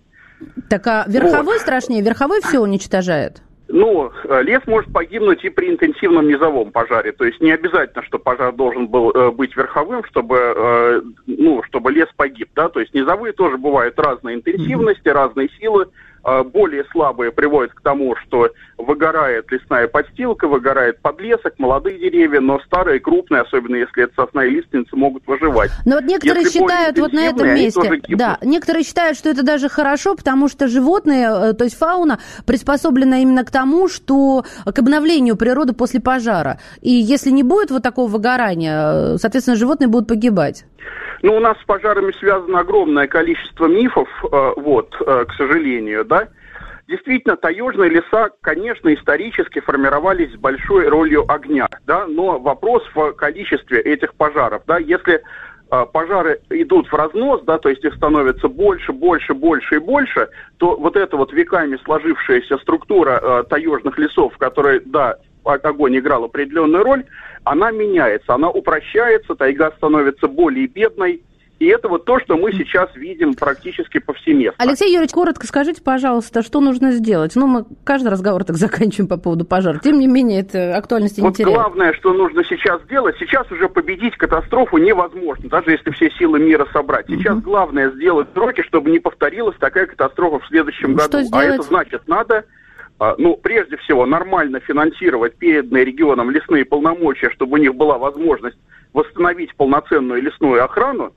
Так 0.68 0.86
а 0.86 1.04
верховой 1.08 1.54
вот. 1.54 1.62
страшнее, 1.62 2.02
верховой 2.02 2.40
все 2.42 2.58
уничтожает? 2.58 3.40
Ну, 3.74 4.12
э, 4.24 4.42
лес 4.42 4.60
может 4.66 4.92
погибнуть 4.92 5.42
и 5.44 5.48
при 5.48 5.70
интенсивном 5.70 6.28
низовом 6.28 6.72
пожаре. 6.72 7.12
То 7.12 7.24
есть 7.24 7.40
не 7.40 7.52
обязательно, 7.52 8.02
что 8.04 8.18
пожар 8.18 8.52
должен 8.52 8.86
был 8.86 9.10
э, 9.12 9.30
быть 9.30 9.56
верховым, 9.56 10.04
чтобы, 10.04 10.36
э, 10.36 11.02
ну, 11.26 11.62
чтобы 11.62 11.90
лес 11.90 12.08
погиб. 12.14 12.50
Да? 12.54 12.68
То 12.68 12.80
есть 12.80 12.92
низовые 12.92 13.32
тоже 13.32 13.56
бывают 13.56 13.98
разной 13.98 14.34
интенсивности, 14.34 15.08
mm-hmm. 15.08 15.12
разные 15.12 15.48
силы 15.58 15.86
более 16.22 16.84
слабые 16.92 17.32
приводят 17.32 17.74
к 17.74 17.80
тому, 17.80 18.14
что 18.16 18.50
выгорает 18.78 19.50
лесная 19.50 19.88
подстилка, 19.88 20.46
выгорает 20.46 21.00
подлесок, 21.00 21.54
молодые 21.58 21.98
деревья, 21.98 22.40
но 22.40 22.60
старые, 22.60 23.00
крупные, 23.00 23.42
особенно 23.42 23.76
если 23.76 24.04
это 24.04 24.14
сосна 24.14 24.44
и 24.44 24.50
лиственница, 24.50 24.96
могут 24.96 25.26
выживать. 25.26 25.70
Но 25.84 25.96
вот 25.96 26.04
некоторые 26.04 26.44
если 26.44 26.60
считают 26.60 26.98
вот 26.98 27.12
на 27.12 27.26
этом 27.26 27.54
месте, 27.54 28.00
да, 28.10 28.38
некоторые 28.42 28.84
считают, 28.84 29.18
что 29.18 29.28
это 29.28 29.42
даже 29.42 29.68
хорошо, 29.68 30.14
потому 30.14 30.48
что 30.48 30.68
животные, 30.68 31.28
э, 31.30 31.52
то 31.54 31.64
есть 31.64 31.76
фауна, 31.76 32.18
приспособлена 32.46 33.22
именно 33.22 33.44
к 33.44 33.50
тому, 33.50 33.88
что 33.88 34.44
к 34.64 34.78
обновлению 34.78 35.36
природы 35.36 35.72
после 35.72 36.00
пожара. 36.00 36.58
И 36.80 36.90
если 36.90 37.30
не 37.30 37.42
будет 37.42 37.70
вот 37.70 37.82
такого 37.82 38.08
выгорания, 38.08 39.14
э, 39.14 39.16
соответственно, 39.18 39.56
животные 39.56 39.88
будут 39.88 40.08
погибать. 40.08 40.64
Ну, 41.22 41.36
у 41.36 41.40
нас 41.40 41.56
с 41.60 41.64
пожарами 41.64 42.12
связано 42.18 42.58
огромное 42.58 43.06
количество 43.06 43.66
мифов, 43.66 44.08
э, 44.24 44.52
вот, 44.56 44.94
э, 45.00 45.24
к 45.28 45.32
сожалению, 45.34 46.04
да. 46.04 46.28
Действительно, 46.88 47.36
таежные 47.36 47.90
леса, 47.90 48.30
конечно, 48.40 48.92
исторически 48.92 49.60
формировались 49.60 50.32
с 50.32 50.36
большой 50.36 50.88
ролью 50.88 51.24
огня, 51.30 51.68
да, 51.86 52.06
но 52.06 52.40
вопрос 52.40 52.82
в 52.92 53.12
количестве 53.12 53.80
этих 53.80 54.14
пожаров, 54.14 54.62
да, 54.66 54.78
если 54.78 55.22
э, 55.70 55.86
пожары 55.92 56.40
идут 56.50 56.88
в 56.88 56.94
разнос, 56.94 57.42
да, 57.44 57.58
то 57.58 57.68
есть 57.68 57.84
их 57.84 57.94
становится 57.94 58.48
больше, 58.48 58.92
больше, 58.92 59.32
больше 59.32 59.76
и 59.76 59.78
больше, 59.78 60.28
то 60.58 60.76
вот 60.76 60.96
эта 60.96 61.16
вот 61.16 61.32
веками 61.32 61.78
сложившаяся 61.84 62.58
структура 62.58 63.20
э, 63.22 63.44
таежных 63.48 63.96
лесов, 63.96 64.36
которая, 64.38 64.82
да, 64.84 65.18
огонь 65.44 65.98
играл 65.98 66.24
определенную 66.24 66.82
роль, 66.82 67.04
она 67.44 67.70
меняется, 67.70 68.34
она 68.34 68.50
упрощается, 68.50 69.34
тайга 69.34 69.72
становится 69.76 70.28
более 70.28 70.66
бедной, 70.66 71.22
и 71.62 71.66
это 71.66 71.88
вот 71.88 72.04
то, 72.04 72.18
что 72.18 72.36
мы 72.36 72.50
сейчас 72.52 72.92
видим 72.96 73.34
практически 73.34 74.00
повсеместно. 74.00 74.56
Алексей 74.58 74.88
Юрьевич, 74.88 75.12
коротко 75.12 75.46
скажите, 75.46 75.80
пожалуйста, 75.80 76.42
что 76.42 76.60
нужно 76.60 76.90
сделать? 76.90 77.36
Ну, 77.36 77.46
мы 77.46 77.64
каждый 77.84 78.08
разговор 78.08 78.42
так 78.42 78.56
заканчиваем 78.58 79.08
по 79.08 79.16
поводу 79.16 79.44
пожара. 79.44 79.78
Тем 79.78 80.00
не 80.00 80.08
менее, 80.08 80.40
это 80.40 80.76
актуальности 80.76 81.20
не 81.20 81.28
вот 81.28 81.36
теряет. 81.36 81.54
главное, 81.54 81.92
что 81.92 82.12
нужно 82.12 82.42
сейчас 82.42 82.82
сделать, 82.82 83.14
сейчас 83.20 83.48
уже 83.52 83.68
победить 83.68 84.16
катастрофу 84.16 84.78
невозможно, 84.78 85.48
даже 85.48 85.70
если 85.70 85.92
все 85.92 86.10
силы 86.18 86.40
мира 86.40 86.66
собрать. 86.72 87.06
Сейчас 87.06 87.36
угу. 87.36 87.42
главное 87.42 87.92
сделать 87.92 88.26
сроки, 88.34 88.62
чтобы 88.62 88.90
не 88.90 88.98
повторилась 88.98 89.56
такая 89.60 89.86
катастрофа 89.86 90.40
в 90.44 90.48
следующем 90.48 90.98
что 90.98 91.08
году. 91.08 91.26
Сделать? 91.26 91.46
А 91.46 91.54
это 91.54 91.62
значит, 91.62 92.08
надо 92.08 92.44
ну, 93.18 93.36
прежде 93.36 93.76
всего, 93.78 94.06
нормально 94.06 94.60
финансировать 94.60 95.36
переданные 95.36 95.84
регионам 95.84 96.30
лесные 96.30 96.64
полномочия, 96.64 97.30
чтобы 97.30 97.54
у 97.54 97.56
них 97.56 97.74
была 97.74 97.98
возможность 97.98 98.58
восстановить 98.92 99.54
полноценную 99.56 100.22
лесную 100.22 100.64
охрану 100.64 101.12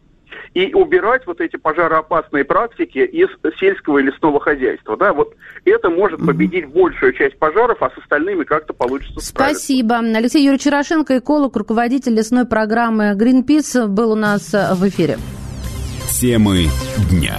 и 0.54 0.74
убирать 0.74 1.25
вот 1.27 1.42
эти 1.42 1.58
пожароопасные 1.58 2.44
практики 2.46 3.00
из 3.00 3.30
сельского 3.60 4.00
и 4.00 4.04
лесного 4.04 4.39
хозяйства. 4.39 4.98
Да, 4.98 5.13
вот 5.13 5.36
это 5.65 5.89
может 5.89 6.25
победить 6.25 6.68
большую 6.68 7.13
часть 7.13 7.38
пожаров, 7.38 7.82
а 7.82 7.89
с 7.89 7.98
остальными 7.98 8.44
как-то 8.44 8.74
получится 8.74 9.20
справиться. 9.20 9.60
Спасибо. 9.60 9.98
Алексей 10.00 10.44
Юрьевич 10.44 10.65
Ярошенко, 10.65 11.20
эколог, 11.20 11.56
руководитель 11.56 12.13
лесной 12.13 12.46
программы 12.46 13.15
Greenpeace, 13.18 13.88
был 13.88 14.13
у 14.13 14.15
нас 14.15 14.54
э, 14.54 14.74
в 14.74 14.88
эфире. 14.88 15.18
Темы 16.20 16.65
дня. 17.12 17.36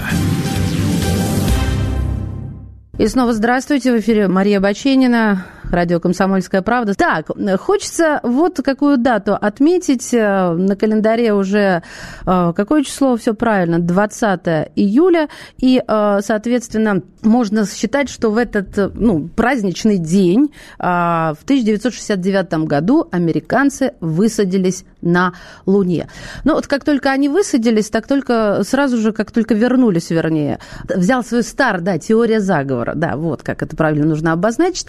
И 2.98 3.06
снова 3.08 3.34
здравствуйте. 3.34 3.92
В 3.92 4.00
эфире 4.00 4.26
Мария 4.26 4.58
Баченина, 4.58 5.44
радио 5.70 6.00
«Комсомольская 6.00 6.62
правда». 6.62 6.94
Так, 6.94 7.30
хочется 7.60 8.20
вот 8.22 8.60
какую 8.64 8.98
дату 8.98 9.34
отметить. 9.34 10.12
Э, 10.12 10.52
на 10.52 10.76
календаре 10.76 11.32
уже 11.32 11.82
э, 12.26 12.52
какое 12.54 12.82
число? 12.82 13.16
Все 13.16 13.34
правильно, 13.34 13.78
20 13.78 14.70
июля. 14.76 15.28
И, 15.58 15.82
э, 15.86 16.18
соответственно, 16.22 17.02
можно 17.22 17.66
считать, 17.66 18.08
что 18.08 18.30
в 18.30 18.36
этот 18.36 18.94
ну, 18.94 19.28
праздничный 19.28 19.98
день 19.98 20.52
в 20.78 21.38
1969 21.42 22.66
году 22.66 23.08
американцы 23.10 23.94
высадились 24.00 24.84
на 25.02 25.34
Луне. 25.66 26.08
Но 26.44 26.54
вот 26.54 26.66
как 26.66 26.84
только 26.84 27.10
они 27.10 27.28
высадились, 27.28 27.90
так 27.90 28.06
только 28.06 28.62
сразу 28.64 28.98
же, 28.98 29.12
как 29.12 29.30
только 29.32 29.54
вернулись, 29.54 30.10
вернее, 30.10 30.58
взял 30.84 31.24
свой 31.24 31.42
стар, 31.42 31.80
да, 31.80 31.98
теория 31.98 32.40
заговора, 32.40 32.92
да, 32.94 33.16
вот 33.16 33.42
как 33.42 33.62
это 33.62 33.76
правильно 33.76 34.06
нужно 34.06 34.32
обозначить. 34.32 34.86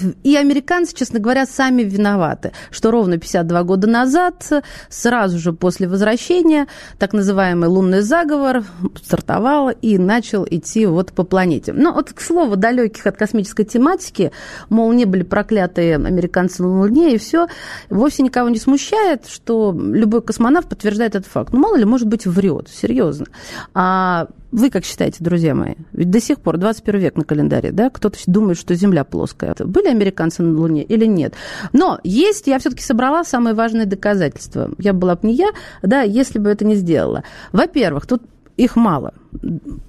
А, 0.00 0.06
и 0.22 0.36
американцы, 0.36 0.94
честно 0.94 1.18
говоря, 1.18 1.46
сами 1.46 1.82
виноваты, 1.82 2.52
что 2.70 2.90
ровно 2.90 3.18
52 3.18 3.62
года 3.62 3.86
назад, 3.86 4.48
сразу 4.88 5.38
же 5.38 5.52
после 5.52 5.88
возвращения, 5.88 6.66
так 6.98 7.12
называемый 7.12 7.68
лунный 7.68 8.00
заговор 8.00 8.64
стартовал 9.02 9.70
и 9.70 9.98
начал 9.98 10.46
идти 10.48 10.86
вот 10.86 11.12
по 11.12 11.24
планете. 11.24 11.72
Но 11.72 11.92
вот, 11.92 12.12
к 12.12 12.20
слову, 12.20 12.56
далеких 12.56 13.06
от 13.06 13.16
космической 13.16 13.64
тематики, 13.64 14.32
мол, 14.68 14.92
не 14.92 15.04
были 15.04 15.22
проклятые 15.22 15.96
американцы 15.96 16.62
на 16.62 16.80
Луне, 16.80 17.14
и 17.14 17.18
все, 17.18 17.46
вовсе 17.90 18.22
никого 18.22 18.48
не 18.48 18.58
смущает, 18.58 19.26
что 19.26 19.74
любой 19.76 20.22
космонавт 20.22 20.68
подтверждает 20.68 21.14
этот 21.14 21.30
факт. 21.30 21.52
Ну, 21.52 21.60
мало 21.60 21.76
ли, 21.76 21.84
может 21.84 22.08
быть, 22.08 22.26
врет, 22.26 22.68
серьезно. 22.68 23.26
А 23.74 24.28
вы 24.56 24.70
как 24.70 24.86
считаете, 24.86 25.18
друзья 25.20 25.54
мои? 25.54 25.74
Ведь 25.92 26.10
до 26.10 26.18
сих 26.18 26.40
пор 26.40 26.56
21 26.56 26.98
век 26.98 27.16
на 27.16 27.24
календаре, 27.24 27.72
да? 27.72 27.90
Кто-то 27.90 28.18
думает, 28.26 28.56
что 28.56 28.74
Земля 28.74 29.04
плоская. 29.04 29.54
Были 29.58 29.88
американцы 29.88 30.42
на 30.42 30.58
Луне 30.58 30.82
или 30.82 31.04
нет? 31.04 31.34
Но 31.74 32.00
есть, 32.04 32.46
я 32.46 32.58
все-таки 32.58 32.82
собрала 32.82 33.22
самые 33.22 33.52
важные 33.52 33.84
доказательства. 33.84 34.70
Я 34.78 34.94
была 34.94 35.16
бы 35.16 35.28
не 35.28 35.34
я, 35.34 35.50
да, 35.82 36.00
если 36.00 36.38
бы 36.38 36.48
это 36.48 36.64
не 36.64 36.74
сделала. 36.74 37.22
Во-первых, 37.52 38.06
тут 38.06 38.22
их 38.56 38.76
мало. 38.76 39.12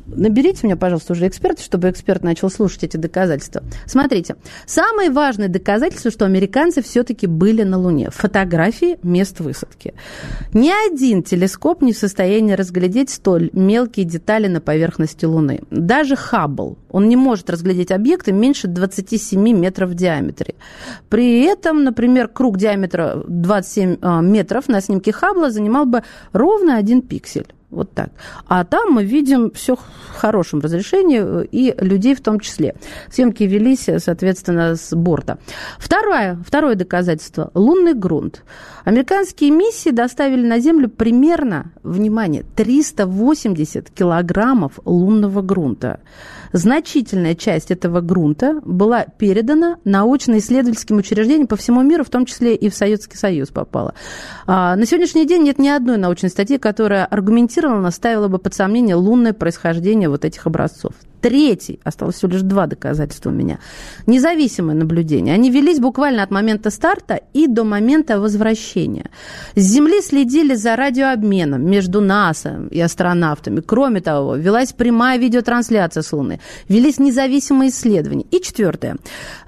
Наберите 0.08 0.66
мне, 0.66 0.75
пожалуйста, 0.75 1.13
уже 1.13 1.27
эксперта, 1.27 1.62
чтобы 1.62 1.89
эксперт 1.89 2.24
начал 2.24 2.50
слушать 2.50 2.84
эти 2.84 2.98
доказательства. 2.98 3.63
Смотрите, 3.86 4.36
самое 4.66 5.10
важное 5.10 5.48
доказательство, 5.48 6.12
что 6.12 6.25
американцы 6.25 6.82
все-таки 6.82 7.27
были 7.27 7.63
на 7.63 7.77
Луне. 7.77 8.10
Фотографии 8.12 8.98
мест 9.04 9.39
высадки. 9.39 9.94
Ни 10.54 10.72
один 10.89 11.24
телескоп 11.24 11.82
не 11.82 11.94
в 11.94 11.98
состоянии 11.98 12.54
разглядеть 12.54 13.10
столь 13.10 13.50
мелкие 13.54 14.06
детали 14.06 14.48
на 14.48 14.62
поверхности 14.62 15.25
Луны. 15.25 15.62
Даже 15.70 16.16
Хаббл, 16.16 16.77
он 16.89 17.10
не 17.10 17.16
может 17.16 17.50
разглядеть 17.50 17.92
объекты 17.92 18.32
меньше 18.32 18.68
27 18.68 19.39
метров 19.58 19.92
в 19.92 19.96
диаметре. 19.96 20.56
При 21.10 21.44
этом, 21.44 21.84
например, 21.84 22.27
круг 22.27 22.58
диаметра 22.58 23.24
27 23.27 23.98
а, 24.01 24.22
метров 24.22 24.68
на 24.68 24.82
снимке 24.82 25.12
Хаббла 25.12 25.51
занимал 25.51 25.86
бы 25.86 26.04
ровно 26.34 26.77
один 26.77 27.01
пиксель. 27.01 27.48
Вот 27.70 27.92
так. 27.92 28.12
А 28.48 28.63
там 28.63 28.94
мы 28.94 29.04
видим 29.04 29.37
все 29.53 29.75
в 29.75 29.82
хорошем 30.15 30.60
разрешении 30.60 31.22
э, 31.24 31.46
и 31.51 31.74
людей 31.77 32.15
в 32.15 32.22
том 32.22 32.39
числе. 32.39 32.75
Съемки 33.12 33.44
велись, 33.44 33.89
соответственно, 33.98 34.75
с 34.75 34.96
борта. 34.96 35.38
Второе, 35.77 36.39
второе 36.46 36.75
доказательство– 36.75 37.51
лунный 37.53 37.94
грунт. 37.94 38.44
Американские 38.84 39.51
миссии 39.51 39.89
доставили 39.89 40.46
на 40.46 40.60
Землю 40.60 40.89
примерно, 40.89 41.72
внимание, 41.84 42.46
380 42.56 43.89
килограммов 43.89 44.79
лунного 44.86 45.41
грунта. 45.41 46.00
Значительная 46.53 47.36
часть 47.36 47.72
этого 47.72 48.01
грунта 48.01 48.62
была 48.63 49.03
передана 49.03 49.77
научно-исследовательским 49.84 50.98
учреждениям 50.98 51.48
по 51.48 51.56
всему 51.56 51.82
миру, 51.82 52.03
в 52.03 52.10
том 52.10 52.25
числе 52.25 52.56
и 52.56 52.70
в 52.70 52.75
Советский 52.75 53.17
Союз 53.17 53.50
попала. 53.50 53.94
А, 54.46 54.75
на 54.75 54.86
сегодняшний 54.86 55.27
день 55.27 55.44
нет 55.44 55.60
ни 55.60 55.67
одной 55.67 55.98
научной 55.98 56.29
статьи, 56.29 56.58
которая 56.58 57.06
аргументированно 57.06 57.91
ставила 57.91 58.27
бы 58.27 58.38
под 58.39 58.53
сомнение 58.53 58.96
лунное 59.27 59.34
происхождение 59.34 60.10
вот 60.10 60.25
этих 60.25 60.48
образцов. 60.48 60.93
Третий, 61.21 61.79
осталось 61.83 62.15
всего 62.15 62.33
лишь 62.33 62.41
два 62.41 62.67
доказательства 62.67 63.29
у 63.29 63.33
меня, 63.33 63.59
независимые 64.05 64.75
наблюдения. 64.75 65.33
Они 65.33 65.50
велись 65.50 65.79
буквально 65.79 66.24
от 66.24 66.31
момента 66.31 66.69
старта 66.69 67.19
и 67.33 67.47
до 67.47 67.63
момента 67.63 68.19
возвращения. 68.19 69.09
С 69.55 69.62
Земли 69.62 70.01
следили 70.01 70.55
за 70.55 70.75
радиообменом 70.75 71.65
между 71.65 72.01
НАСА 72.01 72.67
и 72.69 72.79
астронавтами. 72.79 73.62
Кроме 73.62 74.01
того, 74.01 74.36
велась 74.36 74.74
прямая 74.74 75.17
видеотрансляция 75.17 76.03
с 76.03 76.13
Луны. 76.13 76.39
Велись 76.69 77.00
независимые 77.00 77.69
исследования. 77.69 78.25
И 78.29 78.39
четвертое. 78.39 78.97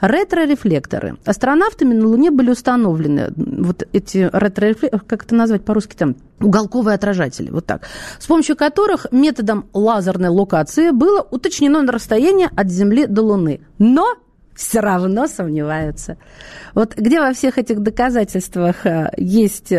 Ретро-рефлекторы. 0.01 1.17
Астронавтами 1.25 1.93
на 1.93 2.07
Луне 2.07 2.31
были 2.31 2.49
установлены 2.49 3.31
вот 3.35 3.87
эти 3.93 4.29
ретро-рефлекторы, 4.31 5.03
как 5.05 5.25
это 5.25 5.35
назвать 5.35 5.63
по-русски 5.63 5.95
там, 5.95 6.15
уголковые 6.39 6.95
отражатели, 6.95 7.49
вот 7.51 7.65
так, 7.65 7.83
с 8.17 8.25
помощью 8.25 8.55
которых 8.55 9.07
методом 9.11 9.65
лазерной 9.73 10.29
локации 10.29 10.91
было 10.91 11.21
уточнено 11.21 11.58
на 11.67 11.91
расстояние 11.91 12.49
от 12.55 12.69
Земли 12.69 13.05
до 13.05 13.23
Луны. 13.23 13.61
Но 13.77 14.15
все 14.59 14.81
равно 14.81 15.27
сомневаются. 15.27 16.17
Вот 16.75 16.93
где 16.95 17.21
во 17.21 17.31
всех 17.33 17.57
этих 17.57 17.79
доказательствах 17.79 18.85
э, 18.85 19.09
есть 19.15 19.71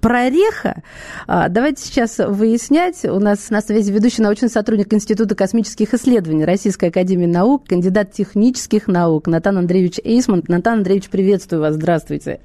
прореха, 0.00 0.82
а, 1.26 1.48
давайте 1.48 1.82
сейчас 1.82 2.18
выяснять. 2.18 3.04
У 3.04 3.18
нас 3.18 3.50
на 3.50 3.60
связи 3.60 3.90
ведущий 3.90 4.22
научный 4.22 4.48
сотрудник 4.48 4.94
Института 4.94 5.34
космических 5.34 5.92
исследований 5.92 6.44
Российской 6.44 6.90
Академии 6.90 7.26
Наук, 7.26 7.66
кандидат 7.66 8.12
технических 8.12 8.86
наук 8.86 9.26
Натан 9.26 9.58
Андреевич 9.58 9.98
Эйсман. 10.04 10.44
Натан 10.46 10.78
Андреевич, 10.78 11.08
приветствую 11.08 11.60
вас, 11.60 11.74
здравствуйте. 11.74 12.38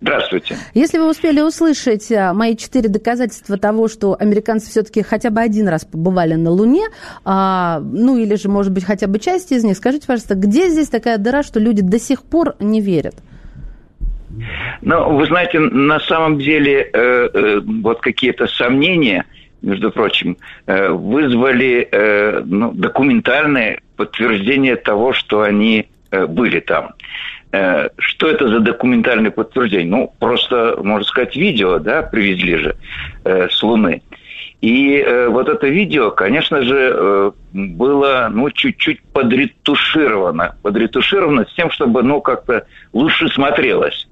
Здравствуйте. 0.00 0.56
Если 0.74 0.98
вы 0.98 1.10
успели 1.10 1.40
услышать 1.40 2.10
а, 2.12 2.32
мои 2.32 2.56
четыре 2.56 2.88
доказательства 2.88 3.58
того, 3.58 3.88
что 3.88 4.16
американцы 4.18 4.70
все-таки 4.70 5.02
хотя 5.02 5.30
бы 5.30 5.40
один 5.40 5.66
раз 5.66 5.84
побывали 5.84 6.34
на 6.34 6.50
Луне, 6.50 6.86
а, 7.24 7.80
ну 7.80 8.16
или 8.16 8.36
же, 8.36 8.48
может 8.48 8.72
быть, 8.72 8.84
хотя 8.84 9.08
бы 9.08 9.18
часть 9.18 9.50
из 9.50 9.64
них, 9.64 9.76
скажите, 9.76 10.06
пожалуйста, 10.06 10.36
где 10.36 10.68
здесь 10.68 10.88
такая 10.88 11.18
дыра, 11.18 11.42
что 11.42 11.58
люди 11.58 11.82
до 11.82 11.98
сих 11.98 12.22
пор 12.22 12.54
не 12.60 12.80
верят? 12.80 13.16
Ну, 14.82 15.16
вы 15.16 15.26
знаете, 15.26 15.58
на 15.58 15.98
самом 16.00 16.38
деле 16.38 16.82
э, 16.82 16.90
э, 16.92 17.60
вот 17.82 18.00
какие-то 18.00 18.46
сомнения, 18.46 19.24
между 19.62 19.90
прочим, 19.90 20.36
э, 20.66 20.90
вызвали 20.90 21.88
э, 21.90 22.42
ну, 22.44 22.72
документальное 22.72 23.80
подтверждение 23.96 24.76
того, 24.76 25.12
что 25.12 25.42
они 25.42 25.88
э, 26.10 26.26
были 26.26 26.60
там. 26.60 26.90
Э, 27.52 27.88
что 27.98 28.28
это 28.28 28.48
за 28.48 28.60
документальное 28.60 29.30
подтверждение? 29.30 29.90
Ну, 29.90 30.12
просто, 30.18 30.78
можно 30.82 31.04
сказать, 31.04 31.36
видео, 31.36 31.78
да, 31.78 32.02
привезли 32.02 32.56
же 32.56 32.76
э, 33.24 33.48
с 33.50 33.62
Луны. 33.62 34.02
И 34.60 34.96
э, 34.98 35.28
вот 35.28 35.48
это 35.48 35.68
видео, 35.68 36.10
конечно 36.10 36.62
же, 36.62 37.32
было, 37.52 38.28
ну, 38.30 38.50
чуть-чуть 38.50 39.02
подретушировано. 39.12 40.56
Подретушировано 40.62 41.46
с 41.46 41.54
тем, 41.54 41.70
чтобы, 41.70 42.02
ну, 42.02 42.20
как-то 42.20 42.66
лучше 42.92 43.28
смотрелось. 43.28 44.08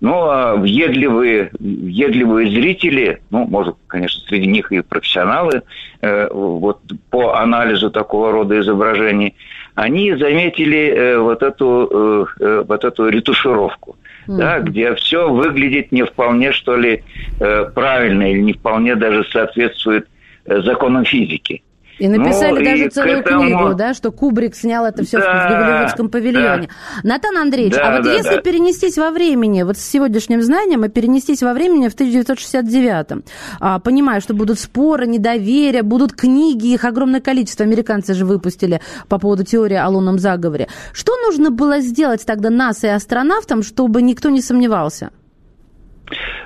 Ну, 0.00 0.14
а 0.28 0.54
въедливые, 0.54 1.50
въедливые 1.58 2.50
зрители, 2.50 3.20
ну, 3.30 3.46
может, 3.46 3.76
конечно, 3.88 4.20
среди 4.28 4.46
них 4.46 4.70
и 4.70 4.80
профессионалы, 4.80 5.62
э, 6.02 6.28
вот 6.32 6.80
по 7.10 7.36
анализу 7.36 7.90
такого 7.90 8.30
рода 8.30 8.60
изображений, 8.60 9.34
они 9.78 10.12
заметили 10.16 10.88
э, 10.88 11.18
вот 11.18 11.40
эту, 11.42 12.26
э, 12.40 12.44
э 12.44 12.64
вот 12.66 12.84
эту 12.84 13.08
ретушировку, 13.08 13.96
mm-hmm. 14.26 14.36
да, 14.36 14.58
где 14.58 14.92
все 14.96 15.28
выглядит 15.32 15.92
не 15.92 16.04
вполне, 16.04 16.50
что 16.50 16.76
ли, 16.76 17.04
э, 17.38 17.70
правильно 17.72 18.28
или 18.28 18.40
не 18.40 18.54
вполне 18.54 18.96
даже 18.96 19.24
соответствует 19.30 20.08
э, 20.46 20.62
законам 20.62 21.04
физики. 21.04 21.62
И 21.98 22.08
написали 22.08 22.58
ну, 22.58 22.64
даже 22.64 22.84
и 22.86 22.90
целую 22.90 23.18
этому... 23.18 23.40
книгу, 23.40 23.74
да, 23.74 23.94
что 23.94 24.12
Кубрик 24.12 24.54
снял 24.54 24.84
это 24.84 25.04
все 25.04 25.18
да, 25.18 25.46
в 25.46 25.66
Голливудском 25.66 26.08
павильоне. 26.08 26.68
Да. 27.02 27.08
Натан 27.08 27.36
Андреевич, 27.36 27.74
да, 27.74 27.88
а 27.88 27.96
вот 27.96 28.04
да, 28.04 28.12
если 28.12 28.36
да. 28.36 28.40
перенестись 28.40 28.96
во 28.96 29.10
времени, 29.10 29.62
вот 29.62 29.76
с 29.76 29.84
сегодняшним 29.84 30.42
знанием, 30.42 30.84
и 30.84 30.88
перенестись 30.88 31.42
во 31.42 31.52
времени 31.54 31.88
в 31.88 31.96
1969-м, 31.96 33.24
а, 33.60 33.78
понимаю, 33.80 34.20
что 34.20 34.34
будут 34.34 34.58
споры, 34.58 35.06
недоверия, 35.06 35.82
будут 35.82 36.12
книги, 36.12 36.68
их 36.68 36.84
огромное 36.84 37.20
количество, 37.20 37.64
американцы 37.64 38.14
же 38.14 38.24
выпустили 38.24 38.80
по 39.08 39.18
поводу 39.18 39.44
теории 39.44 39.76
о 39.76 39.88
лунном 39.88 40.18
заговоре. 40.18 40.68
Что 40.92 41.16
нужно 41.16 41.50
было 41.50 41.80
сделать 41.80 42.24
тогда 42.24 42.50
НАСА 42.50 42.88
и 42.88 42.90
астронавтам, 42.90 43.62
чтобы 43.62 44.02
никто 44.02 44.30
не 44.30 44.40
сомневался? 44.40 45.10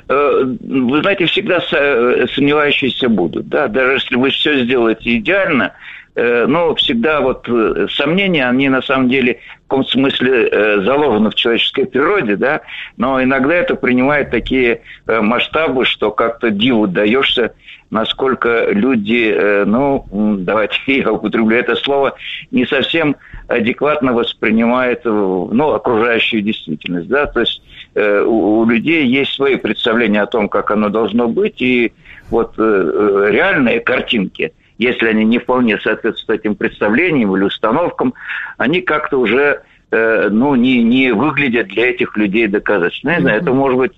Э, 0.09 0.45
вы 0.61 1.01
знаете, 1.01 1.27
всегда 1.27 1.61
э, 1.73 2.27
сомневающиеся 2.35 3.09
будут. 3.09 3.49
Да? 3.49 3.69
Даже 3.69 3.95
если 3.95 4.17
вы 4.17 4.31
все 4.31 4.65
сделаете 4.65 5.17
идеально, 5.17 5.73
э, 6.15 6.47
но 6.47 6.75
всегда 6.75 7.21
вот 7.21 7.49
сомнения, 7.93 8.49
они 8.49 8.69
на 8.69 8.83
самом 8.83 9.09
деле 9.09 9.39
в 9.65 9.69
каком 9.73 9.87
смысле 9.87 10.83
заложены 10.85 11.31
в 11.31 11.35
человеческой 11.35 11.87
природе, 11.87 12.37
да, 12.37 12.61
но 12.99 13.23
иногда 13.23 13.55
это 13.55 13.75
принимает 13.75 14.31
такие 14.31 14.83
масштабы, 15.07 15.87
что 15.87 16.11
как-то 16.11 16.51
диву 16.51 16.87
даешься, 16.87 17.55
насколько 17.89 18.67
люди, 18.71 19.65
ну, 19.65 20.05
давайте 20.41 20.77
я 20.87 21.11
употреблю 21.11 21.57
это 21.57 21.75
слово, 21.77 22.17
не 22.51 22.67
совсем 22.67 23.17
адекватно 23.57 24.13
воспринимают 24.13 25.05
ну, 25.05 25.73
окружающую 25.73 26.43
действительность. 26.43 27.09
Да? 27.09 27.27
То 27.27 27.41
есть 27.41 27.63
э, 27.95 28.23
у, 28.23 28.61
у 28.61 28.65
людей 28.65 29.07
есть 29.07 29.33
свои 29.35 29.57
представления 29.57 30.23
о 30.23 30.27
том, 30.27 30.49
как 30.49 30.71
оно 30.71 30.89
должно 30.89 31.29
быть, 31.29 31.61
и 31.61 31.93
вот 32.31 32.55
э, 32.59 32.63
э 32.63 33.31
реальные 33.31 33.81
картинки, 33.81 34.53
если 34.79 35.09
они 35.09 35.25
не 35.25 35.39
вполне 35.39 35.79
соответствуют 35.79 36.41
этим 36.41 36.55
представлениям 36.55 37.37
или 37.37 37.45
установкам, 37.45 38.15
они 38.59 38.81
как-то 38.81 39.19
уже 39.19 39.63
э, 39.91 40.29
ну, 40.31 40.55
не, 40.55 40.83
не 40.83 41.13
выглядят 41.13 41.69
для 41.69 41.91
этих 41.91 42.17
людей 42.17 42.49
доказательно. 42.49 43.17
Не 43.17 43.21
знаю, 43.21 43.41
это 43.41 43.53
может 43.53 43.79
быть 43.79 43.93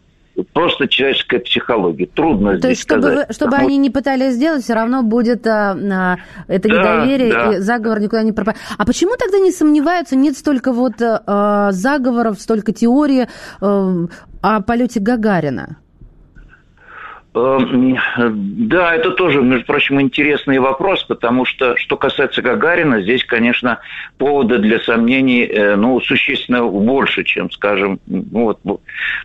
просто 0.53 0.89
человеческая 0.89 1.41
психология. 1.41 2.07
Трудно 2.07 2.53
То 2.53 2.59
здесь 2.59 2.71
есть, 2.71 2.83
чтобы, 2.83 3.03
сказать. 3.03 3.29
Вы, 3.29 3.35
чтобы 3.35 3.51
Потому... 3.53 3.69
они 3.69 3.77
не 3.79 3.91
пытались 3.91 4.35
сделать, 4.35 4.65
все 4.65 4.75
равно 4.75 5.03
будет 5.03 5.47
а, 5.47 5.73
а, 5.73 6.17
это 6.49 6.69
да, 6.69 6.75
недоверие, 6.75 7.33
да. 7.33 7.53
и 7.53 7.59
заговор 7.59 8.01
никуда 8.01 8.23
не 8.23 8.33
пропадет. 8.33 8.61
А 8.77 8.85
почему 8.85 9.17
тогда 9.17 9.39
не 9.39 9.51
сомневаются, 9.51 10.17
нет 10.17 10.37
столько 10.37 10.73
вот 10.73 10.95
а, 11.01 11.73
заговоров, 11.73 12.41
столько 12.41 12.73
теорий 12.73 13.27
а, 13.61 14.07
о 14.43 14.61
полете 14.63 15.01
Гагарина? 15.01 15.79
Эм, 17.37 17.99
да, 18.69 18.95
это 18.95 19.11
тоже, 19.11 19.43
между 19.43 19.67
прочим, 19.67 20.01
интересный 20.01 20.61
вопрос, 20.61 21.03
потому 21.03 21.45
что, 21.45 21.77
что 21.77 21.97
касается 21.97 22.43
Гагарина, 22.43 23.03
здесь, 23.03 23.25
конечно, 23.25 23.81
повода 24.19 24.61
для 24.61 24.79
сомнений, 24.79 25.43
э, 25.45 25.75
ну, 25.75 26.01
существенно 26.01 26.65
больше, 26.65 27.25
чем, 27.25 27.51
скажем, 27.51 27.99
ну, 28.07 28.55
вот, 28.63 28.81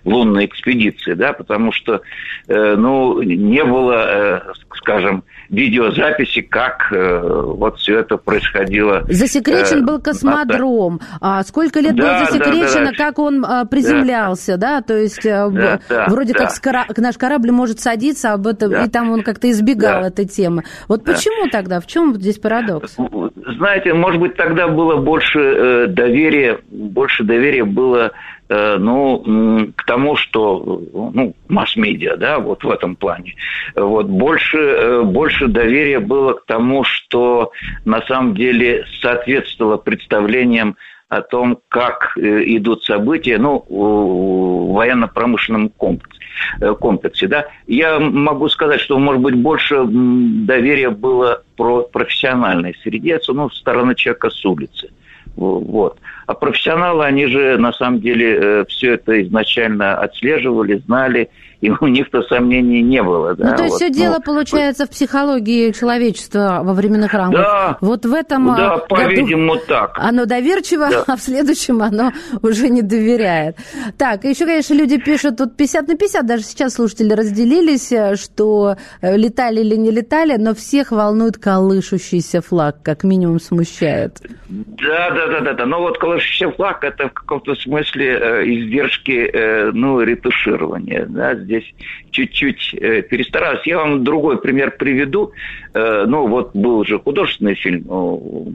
лунной 0.06 0.46
экспедиции, 0.46 1.14
да, 1.14 1.34
потому 1.34 1.72
что, 1.72 2.02
э, 2.48 2.76
ну, 2.76 3.22
не 3.22 3.64
было, 3.64 4.06
э, 4.08 4.42
скажем, 4.78 5.24
видеозаписи, 5.50 6.42
как 6.42 6.92
вот 6.92 7.78
все 7.78 8.00
это 8.00 8.18
происходило. 8.18 9.04
Засекречен 9.08 9.86
был 9.86 10.00
космодром. 10.00 11.00
А 11.22 11.44
сколько 11.44 11.80
лет 11.80 11.96
да, 11.96 12.04
было 12.04 12.26
засекречено, 12.26 12.86
да, 12.86 12.92
да, 12.92 12.98
как 12.98 13.20
он 13.20 13.46
приземлялся, 13.70 14.58
да, 14.58 14.80
да? 14.80 14.82
то 14.82 14.98
есть 14.98 15.24
да, 15.24 15.80
вроде 16.08 16.34
да. 16.34 16.48
как 16.48 16.98
наш 16.98 17.18
корабль 17.18 17.52
может 17.52 17.80
садиться 17.80 18.34
об 18.34 18.48
этом, 18.48 18.72
да. 18.72 18.86
и 18.86 18.90
там 18.90 19.12
он 19.12 19.24
как-то 19.24 19.50
избегал 19.50 20.02
да. 20.02 20.08
этой 20.08 20.26
темы. 20.26 20.64
Вот 20.88 21.04
да. 21.04 21.14
почему 21.14 21.50
тогда? 21.50 21.80
В 21.80 21.88
чем 21.88 22.16
здесь 22.16 22.38
парадокс? 22.38 22.96
Знаете, 23.58 23.94
может 23.94 24.20
быть, 24.20 24.36
тогда 24.36 24.68
было 24.68 24.98
больше 24.98 25.40
э, 25.40 25.88
доверия, 25.88 26.60
больше 26.70 27.24
доверия 27.24 27.66
было 27.66 28.08
э, 28.08 28.12
ну, 28.50 29.72
к 29.76 29.86
тому, 29.86 30.16
что, 30.16 30.82
ну, 31.14 31.36
масс-медиа, 31.50 32.18
да, 32.18 32.40
вот 32.40 32.64
в 32.64 32.70
этом 32.70 32.96
плане. 32.96 33.36
Вот, 33.76 34.08
больше, 34.08 34.58
э, 34.58 35.02
больше 35.04 35.48
доверия 35.48 36.00
было 36.00 36.34
к 36.34 36.46
тому, 36.46 36.84
что 36.84 37.52
на 37.86 38.02
самом 38.08 38.34
деле 38.34 38.86
соответствовало 39.02 39.78
представлениям 39.78 40.76
о 41.10 41.22
том, 41.22 41.60
как 41.70 42.18
э, 42.18 42.44
идут 42.56 42.84
события 42.84 43.38
ну, 43.38 43.66
в 43.68 44.74
военно-промышленном 44.74 45.70
комплексе, 45.70 46.20
э, 46.62 46.74
комплексе. 46.76 47.28
Да? 47.28 47.48
Я 47.68 48.00
могу 48.00 48.48
сказать, 48.50 48.80
что, 48.80 48.98
может 49.00 49.22
быть, 49.22 49.36
больше 49.36 49.86
доверия 49.86 50.92
было 50.92 51.44
про 51.58 51.84
профессиональной 51.84 52.76
среде, 52.84 53.20
ну, 53.28 53.50
стороны 53.50 53.96
человека 53.96 54.30
с 54.30 54.46
улицы. 54.46 54.90
Вот. 55.36 56.00
А 56.28 56.34
профессионалы, 56.34 57.06
они 57.06 57.28
же 57.28 57.58
на 57.58 57.74
самом 57.74 58.02
деле 58.02 58.36
э, 58.36 58.66
все 58.68 58.94
это 58.94 59.22
изначально 59.24 59.98
отслеживали, 59.98 60.82
знали, 60.86 61.30
и 61.62 61.70
у 61.70 61.88
них-то 61.88 62.22
сомнений 62.24 62.82
не 62.82 63.04
было. 63.04 63.36
Да? 63.36 63.52
Ну, 63.52 63.58
то 63.58 63.64
есть 63.64 63.74
вот, 63.74 63.82
все 63.82 63.88
ну, 63.90 63.94
дело, 63.94 64.20
получается, 64.20 64.86
в 64.86 64.90
психологии 64.90 65.72
человечества 65.72 66.62
во 66.64 66.74
временных 66.74 67.14
рамках. 67.14 67.42
Да, 67.42 67.78
вот 67.82 68.06
в 68.06 68.14
этом 68.14 68.48
да, 68.48 68.56
году 68.56 68.86
по-видимому, 68.88 69.58
так. 69.68 69.98
Оно 69.98 70.26
доверчиво, 70.26 70.90
да. 70.90 71.04
а 71.08 71.18
в 71.18 71.22
следующем 71.22 71.82
оно 71.82 72.12
уже 72.42 72.70
не 72.70 72.82
доверяет. 72.82 73.58
Так, 73.98 74.24
еще, 74.24 74.46
конечно, 74.46 74.74
люди 74.74 74.98
пишут, 74.98 75.38
тут 75.38 75.58
50 75.58 75.88
на 75.88 75.98
50, 75.98 76.26
даже 76.26 76.44
сейчас 76.44 76.76
слушатели 76.76 77.14
разделились, 77.14 77.92
э, 77.92 78.16
что 78.16 78.78
э, 79.02 79.18
летали 79.18 79.60
или 79.60 79.76
не 79.76 79.92
летали, 79.92 80.38
но 80.38 80.56
всех 80.56 80.92
волнует 80.92 81.38
колышущийся 81.38 82.42
флаг, 82.42 82.78
как 82.84 83.04
минимум 83.04 83.40
смущает. 83.40 84.22
Да, 84.48 85.12
да, 85.12 85.28
да, 85.28 85.40
да, 85.42 85.54
да. 85.54 85.66
Но 85.66 85.82
вот 85.82 85.98
колышущийся 85.98 86.52
флаг 86.52 86.84
это 86.84 87.10
в 87.10 87.14
каком-то 87.14 87.56
смысле 87.56 88.08
э, 88.08 88.44
издержки, 88.46 89.12
э, 89.12 89.72
ну, 89.74 90.00
ретуширования, 90.02 91.06
да, 91.06 91.36
здесь 91.50 91.74
чуть-чуть 92.12 92.76
э, 92.76 93.02
перестаралась. 93.02 93.66
Я 93.66 93.78
вам 93.80 94.04
другой 94.04 94.40
пример 94.40 94.76
приведу. 94.78 95.32
Э, 95.74 96.06
ну, 96.08 96.28
вот 96.28 96.56
был 96.56 96.86
же 96.86 97.00
художественный 97.00 97.56
фильм 97.56 97.86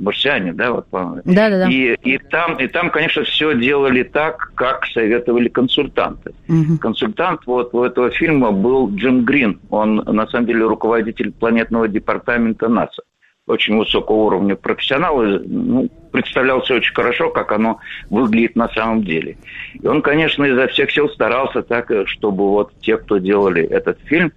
«Марсиане», 0.03 0.53
да, 0.53 0.73
вот, 0.73 0.87
по-моему. 0.89 1.23
Да, 1.25 1.51
да, 1.51 1.65
да. 1.65 1.69
И, 1.69 1.95
и, 2.03 2.19
там, 2.19 2.57
и 2.57 2.69
там, 2.69 2.91
конечно, 2.91 3.25
все 3.25 3.55
делали 3.55 4.05
так, 4.05 4.53
как 4.55 4.87
советовали 4.87 5.49
консультанты. 5.49 6.33
Угу. 6.49 6.79
Консультант 6.81 7.41
вот 7.47 7.75
у 7.75 7.83
этого 7.83 8.11
фильма 8.11 8.53
был 8.53 8.95
Джим 8.95 9.25
Грин. 9.25 9.59
Он, 9.71 9.97
на 9.97 10.27
самом 10.29 10.47
деле, 10.47 10.65
руководитель 10.65 11.33
планетного 11.33 11.89
департамента 11.89 12.69
НАСА 12.69 13.03
очень 13.47 13.77
высокого 13.77 14.17
уровня 14.17 14.57
профессионал, 14.57 15.21
ну, 15.23 15.89
представлялся 16.13 16.75
очень 16.75 16.95
хорошо, 16.95 17.31
как 17.31 17.53
оно 17.53 17.79
выглядит 18.09 18.57
на 18.57 18.69
самом 18.71 19.05
деле. 19.05 19.37
И 19.75 19.87
он, 19.87 20.01
конечно, 20.01 20.45
изо 20.45 20.67
всех 20.69 20.91
сил 20.91 21.11
старался 21.11 21.63
так, 21.63 21.91
э, 21.91 22.07
чтобы 22.07 22.49
вот 22.49 22.73
те, 22.81 22.97
кто 22.97 23.19
делали 23.19 23.63
этот 23.63 23.99
фильм, 24.05 24.33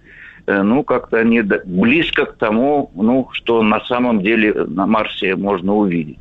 э, 0.46 0.62
ну, 0.62 0.82
как-то 0.82 1.18
они 1.18 1.40
близко 1.40 2.26
к 2.26 2.36
тому, 2.36 2.90
ну, 2.94 3.28
что 3.32 3.62
на 3.62 3.80
самом 3.80 4.20
деле 4.20 4.52
на 4.52 4.86
Марсе 4.86 5.36
можно 5.36 5.74
увидеть. 5.74 6.18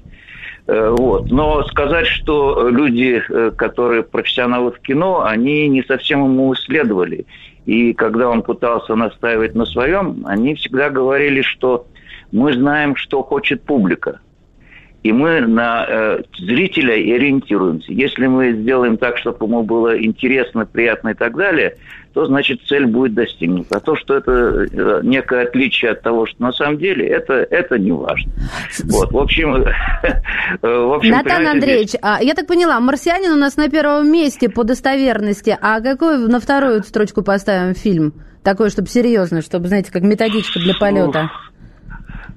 Вот. 0.67 1.31
Но 1.31 1.63
сказать, 1.63 2.07
что 2.07 2.67
люди, 2.67 3.23
которые 3.55 4.03
профессионалы 4.03 4.71
в 4.73 4.79
кино, 4.79 5.23
они 5.23 5.69
не 5.69 5.81
совсем 5.81 6.25
ему 6.25 6.53
исследовали. 6.53 7.25
И 7.65 7.93
когда 7.93 8.27
он 8.27 8.41
пытался 8.41 8.95
настаивать 8.95 9.55
на 9.55 9.65
своем, 9.65 10.25
они 10.25 10.55
всегда 10.55 10.89
говорили, 10.89 11.41
что 11.41 11.85
мы 12.31 12.53
знаем, 12.53 12.95
что 12.95 13.23
хочет 13.23 13.63
публика. 13.63 14.19
И 15.03 15.11
мы 15.13 15.41
на 15.41 15.85
э, 15.87 16.23
зрителя 16.37 16.93
ориентируемся. 16.93 17.93
Если 17.93 18.27
мы 18.27 18.51
сделаем 18.53 18.97
так, 18.97 19.17
чтобы 19.17 19.45
ему 19.45 19.63
было 19.63 19.97
интересно, 20.03 20.65
приятно 20.65 21.09
и 21.09 21.13
так 21.13 21.35
далее, 21.37 21.77
то 22.13 22.25
значит 22.25 22.61
цель 22.67 22.87
будет 22.87 23.13
достигнута. 23.13 23.77
А 23.77 23.79
то, 23.79 23.95
что 23.95 24.15
это 24.15 24.31
э, 24.31 25.01
некое 25.03 25.43
отличие 25.43 25.91
от 25.91 26.01
того, 26.01 26.25
что 26.25 26.41
на 26.41 26.51
самом 26.51 26.79
деле, 26.79 27.07
это, 27.07 27.35
это 27.35 27.77
не 27.77 27.91
важно. 27.91 28.31
Вот, 28.85 29.11
в 29.11 29.17
общем... 29.17 29.53
в 30.61 30.93
общем 30.95 31.11
Натан 31.11 31.47
Андреевич, 31.47 31.89
здесь... 31.89 32.01
а, 32.01 32.17
я 32.21 32.33
так 32.33 32.47
поняла, 32.47 32.79
«Марсианин» 32.79 33.31
у 33.31 33.37
нас 33.37 33.55
на 33.55 33.69
первом 33.69 34.11
месте 34.11 34.49
по 34.49 34.63
достоверности, 34.63 35.55
а 35.61 35.79
какой 35.79 36.17
на 36.27 36.39
вторую 36.39 36.83
строчку 36.83 37.21
поставим 37.21 37.75
фильм? 37.75 38.13
Такой, 38.43 38.71
чтобы 38.71 38.87
серьезно, 38.87 39.41
чтобы, 39.41 39.67
знаете, 39.67 39.91
как 39.91 40.01
методичка 40.01 40.59
для 40.59 40.73
полета. 40.73 41.29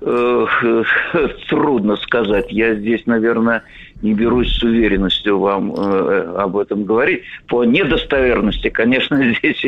Трудно 1.48 1.96
сказать. 1.96 2.50
Я 2.50 2.74
здесь, 2.74 3.04
наверное, 3.06 3.62
не 4.02 4.14
берусь 4.14 4.56
с 4.56 4.62
уверенностью 4.62 5.38
вам 5.38 5.74
э, 5.74 6.34
об 6.38 6.56
этом 6.56 6.84
говорить. 6.84 7.22
По 7.48 7.64
недостоверности, 7.64 8.70
конечно, 8.70 9.22
здесь 9.38 9.62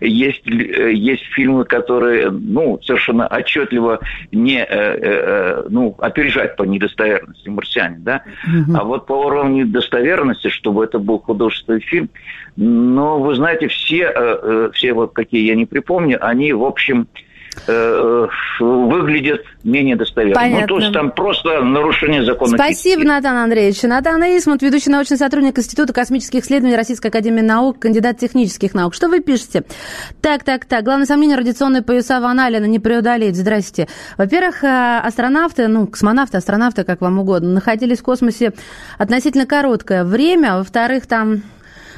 есть, 0.00 0.46
есть 0.46 1.24
фильмы, 1.34 1.64
которые 1.64 2.30
ну, 2.30 2.80
совершенно 2.82 3.26
отчетливо 3.26 4.00
не, 4.32 4.64
э, 4.64 5.64
ну, 5.68 5.94
опережать 5.98 6.56
по 6.56 6.62
недостоверности 6.62 7.48
«Марсианин». 7.48 8.02
Да? 8.02 8.22
Угу. 8.46 8.78
А 8.78 8.84
вот 8.84 9.06
по 9.06 9.12
уровню 9.12 9.66
достоверности, 9.66 10.48
чтобы 10.48 10.84
это 10.84 10.98
был 10.98 11.18
художественный 11.18 11.80
фильм, 11.80 12.08
но 12.56 13.18
ну, 13.18 13.24
вы 13.24 13.34
знаете, 13.34 13.68
все, 13.68 14.70
все 14.72 14.92
вот 14.92 15.12
какие 15.12 15.46
я 15.46 15.54
не 15.54 15.66
припомню, 15.66 16.18
они, 16.20 16.52
в 16.52 16.64
общем, 16.64 17.06
Э, 17.06 17.29
выглядит 18.60 19.42
менее 19.64 19.96
достоверно. 19.96 20.34
Понятно. 20.34 20.60
Ну, 20.60 20.66
то 20.66 20.78
есть 20.78 20.92
там 20.92 21.10
просто 21.10 21.62
нарушение 21.62 22.24
закона. 22.24 22.56
Спасибо, 22.56 23.04
Натан 23.04 23.36
Андреевич. 23.36 23.82
Натан 23.82 24.22
Исмут, 24.22 24.62
ведущий 24.62 24.90
научный 24.90 25.16
сотрудник 25.16 25.58
Института 25.58 25.92
космических 25.92 26.42
исследований 26.44 26.76
Российской 26.76 27.08
Академии 27.08 27.40
Наук, 27.40 27.78
кандидат 27.78 28.18
технических 28.18 28.74
наук. 28.74 28.94
Что 28.94 29.08
вы 29.08 29.20
пишете? 29.20 29.64
Так, 30.20 30.44
так, 30.44 30.64
так. 30.64 30.84
Главное 30.84 31.06
сомнение, 31.06 31.36
радиационные 31.36 31.82
пояса 31.82 32.20
Ван 32.20 32.40
Аллена 32.40 32.66
не 32.66 32.78
преодолеть. 32.78 33.36
Здрасте. 33.36 33.88
Во-первых, 34.16 34.64
э, 34.64 35.00
астронавты, 35.02 35.68
ну, 35.68 35.86
космонавты, 35.86 36.36
астронавты, 36.36 36.84
как 36.84 37.00
вам 37.00 37.18
угодно, 37.18 37.50
находились 37.50 37.98
в 37.98 38.02
космосе 38.02 38.52
относительно 38.98 39.46
короткое 39.46 40.04
время. 40.04 40.58
Во-вторых, 40.58 41.06
там 41.06 41.42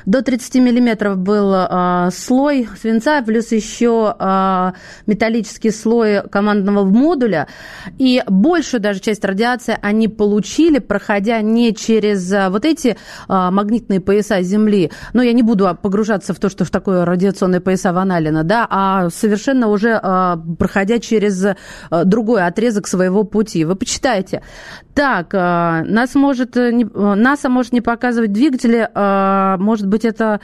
до 0.06 0.22
30 0.22 0.56
миллиметров 0.56 1.18
был 1.18 1.54
э, 1.54 2.10
слой 2.12 2.68
свинца, 2.80 3.22
плюс 3.22 3.52
еще 3.52 4.14
э, 4.18 4.72
металлический 5.06 5.70
слой 5.70 6.22
командного 6.28 6.84
модуля. 6.84 7.48
И 7.98 8.22
большую 8.26 8.80
даже 8.80 9.00
часть 9.00 9.24
радиации 9.24 9.78
они 9.80 10.08
получили, 10.08 10.78
проходя 10.78 11.40
не 11.40 11.74
через 11.74 12.32
э, 12.32 12.48
вот 12.48 12.64
эти 12.64 12.88
э, 12.88 12.94
магнитные 13.28 14.00
пояса 14.00 14.42
Земли. 14.42 14.90
Но 15.12 15.22
я 15.22 15.32
не 15.32 15.42
буду 15.42 15.76
погружаться 15.80 16.34
в 16.34 16.38
то, 16.38 16.48
что 16.48 16.64
в 16.64 16.70
такое 16.70 17.04
радиационные 17.04 17.60
пояса 17.60 17.92
Ваналина, 17.92 18.44
да, 18.44 18.66
а 18.68 19.10
совершенно 19.10 19.68
уже 19.68 20.00
э, 20.02 20.36
проходя 20.58 20.98
через 20.98 21.44
э, 21.44 21.54
другой 22.04 22.44
отрезок 22.44 22.86
своего 22.86 23.24
пути. 23.24 23.64
Вы 23.64 23.76
почитайте. 23.76 24.42
Так, 24.94 25.32
э, 25.32 25.84
нас 25.84 26.14
может, 26.14 26.56
не, 26.56 26.84
НАСА 26.84 27.48
может 27.48 27.72
не 27.72 27.80
показывать 27.80 28.32
двигатели, 28.32 28.88
э, 28.92 29.56
может 29.58 29.86
быть, 29.92 30.04
это 30.04 30.40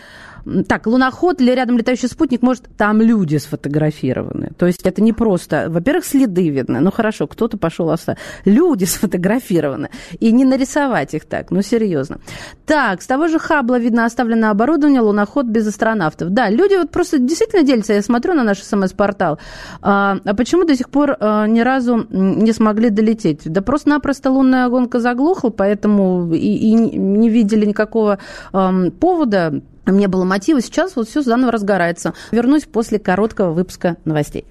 так, 0.69 0.87
луноход 0.87 1.41
или 1.41 1.53
рядом 1.53 1.79
летающий 1.79 2.09
спутник, 2.09 2.43
может, 2.43 2.65
там 2.77 3.01
люди 3.01 3.37
сфотографированы. 3.37 4.51
То 4.57 4.67
есть 4.67 4.81
это 4.85 5.03
не 5.03 5.13
просто, 5.13 5.67
во-первых, 5.69 6.05
следы 6.05 6.49
видны. 6.49 6.81
Ну 6.81 6.91
хорошо, 6.91 7.27
кто-то 7.27 7.57
пошел 7.59 7.91
оставить. 7.91 8.19
Люди 8.45 8.85
сфотографированы. 8.99 9.91
И 10.21 10.33
не 10.33 10.45
нарисовать 10.45 11.15
их 11.15 11.25
так, 11.25 11.51
ну 11.51 11.63
серьезно. 11.63 12.19
Так, 12.67 13.03
с 13.03 13.07
того 13.07 13.29
же 13.29 13.39
Хабла 13.39 13.79
видно 13.79 14.05
оставленное 14.05 14.51
оборудование, 14.51 15.01
луноход 15.01 15.47
без 15.47 15.67
астронавтов. 15.67 16.31
Да, 16.31 16.51
люди 16.51 16.75
вот 16.75 16.91
просто 16.91 17.19
действительно 17.19 17.63
делятся. 17.63 17.93
Я 17.93 18.03
смотрю 18.03 18.35
на 18.35 18.45
наш 18.45 18.63
смс-портал. 18.63 19.39
А, 19.81 20.19
а 20.25 20.35
почему 20.35 20.65
до 20.65 20.77
сих 20.77 20.91
пор 20.91 21.17
а, 21.19 21.47
ни 21.47 21.61
разу 21.61 22.07
не 22.11 22.53
смогли 22.53 22.91
долететь? 22.91 23.41
Да 23.45 23.63
просто-напросто 23.63 24.31
лунная 24.31 24.69
гонка 24.69 25.01
заглохла, 25.01 25.51
поэтому 25.51 26.33
и, 26.33 26.39
и 26.39 26.75
не 26.75 27.29
видели 27.29 27.67
никакого 27.67 28.19
а, 28.53 28.91
повода 29.01 29.63
не 29.97 30.07
было 30.07 30.25
мотива. 30.25 30.61
Сейчас 30.61 30.97
вот 30.97 31.09
все 31.09 31.23
заново 31.23 31.53
разгорается. 31.53 32.15
Вернусь 32.31 32.65
после 32.65 32.99
короткого 32.99 33.53
выпуска 33.53 33.97
новостей. 34.05 34.45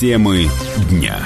Темы 0.00 0.48
дня. 0.90 1.16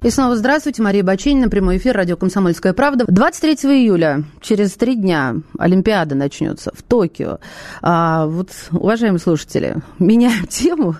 И 0.00 0.10
снова 0.10 0.36
здравствуйте, 0.36 0.80
Мария 0.80 1.02
Баченина, 1.02 1.48
прямой 1.48 1.78
эфир, 1.78 1.96
радио 1.96 2.16
«Комсомольская 2.16 2.72
правда». 2.72 3.04
23 3.08 3.54
июля, 3.82 4.22
через 4.40 4.74
три 4.74 4.94
дня, 4.94 5.38
Олимпиада 5.58 6.14
начнется 6.14 6.70
в 6.72 6.84
Токио. 6.84 7.40
А, 7.82 8.26
вот, 8.26 8.50
уважаемые 8.70 9.18
слушатели, 9.18 9.78
меняем 9.98 10.46
тему 10.48 10.94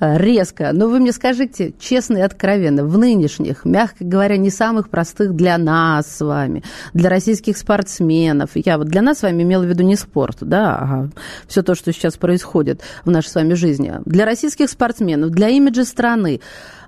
резко, 0.00 0.70
но 0.72 0.88
вы 0.88 0.98
мне 0.98 1.12
скажите 1.12 1.72
честно 1.78 2.16
и 2.18 2.20
откровенно, 2.22 2.84
в 2.84 2.98
нынешних, 2.98 3.64
мягко 3.64 4.04
говоря, 4.04 4.36
не 4.36 4.50
самых 4.50 4.88
простых 4.88 5.36
для 5.36 5.56
нас 5.56 6.08
с 6.08 6.20
вами, 6.20 6.64
для 6.94 7.10
российских 7.10 7.56
спортсменов, 7.56 8.50
я 8.56 8.76
вот 8.76 8.88
для 8.88 9.02
нас 9.02 9.20
с 9.20 9.22
вами 9.22 9.44
имела 9.44 9.62
в 9.62 9.68
виду 9.68 9.84
не 9.84 9.94
спорт, 9.94 10.38
да, 10.40 10.78
а 10.80 11.08
все 11.46 11.62
то, 11.62 11.76
что 11.76 11.92
сейчас 11.92 12.16
происходит 12.16 12.80
в 13.04 13.10
нашей 13.10 13.28
с 13.28 13.34
вами 13.36 13.54
жизни, 13.54 13.94
для 14.04 14.24
российских 14.24 14.68
спортсменов, 14.68 15.30
для 15.30 15.48
имиджа 15.48 15.84
страны, 15.84 16.40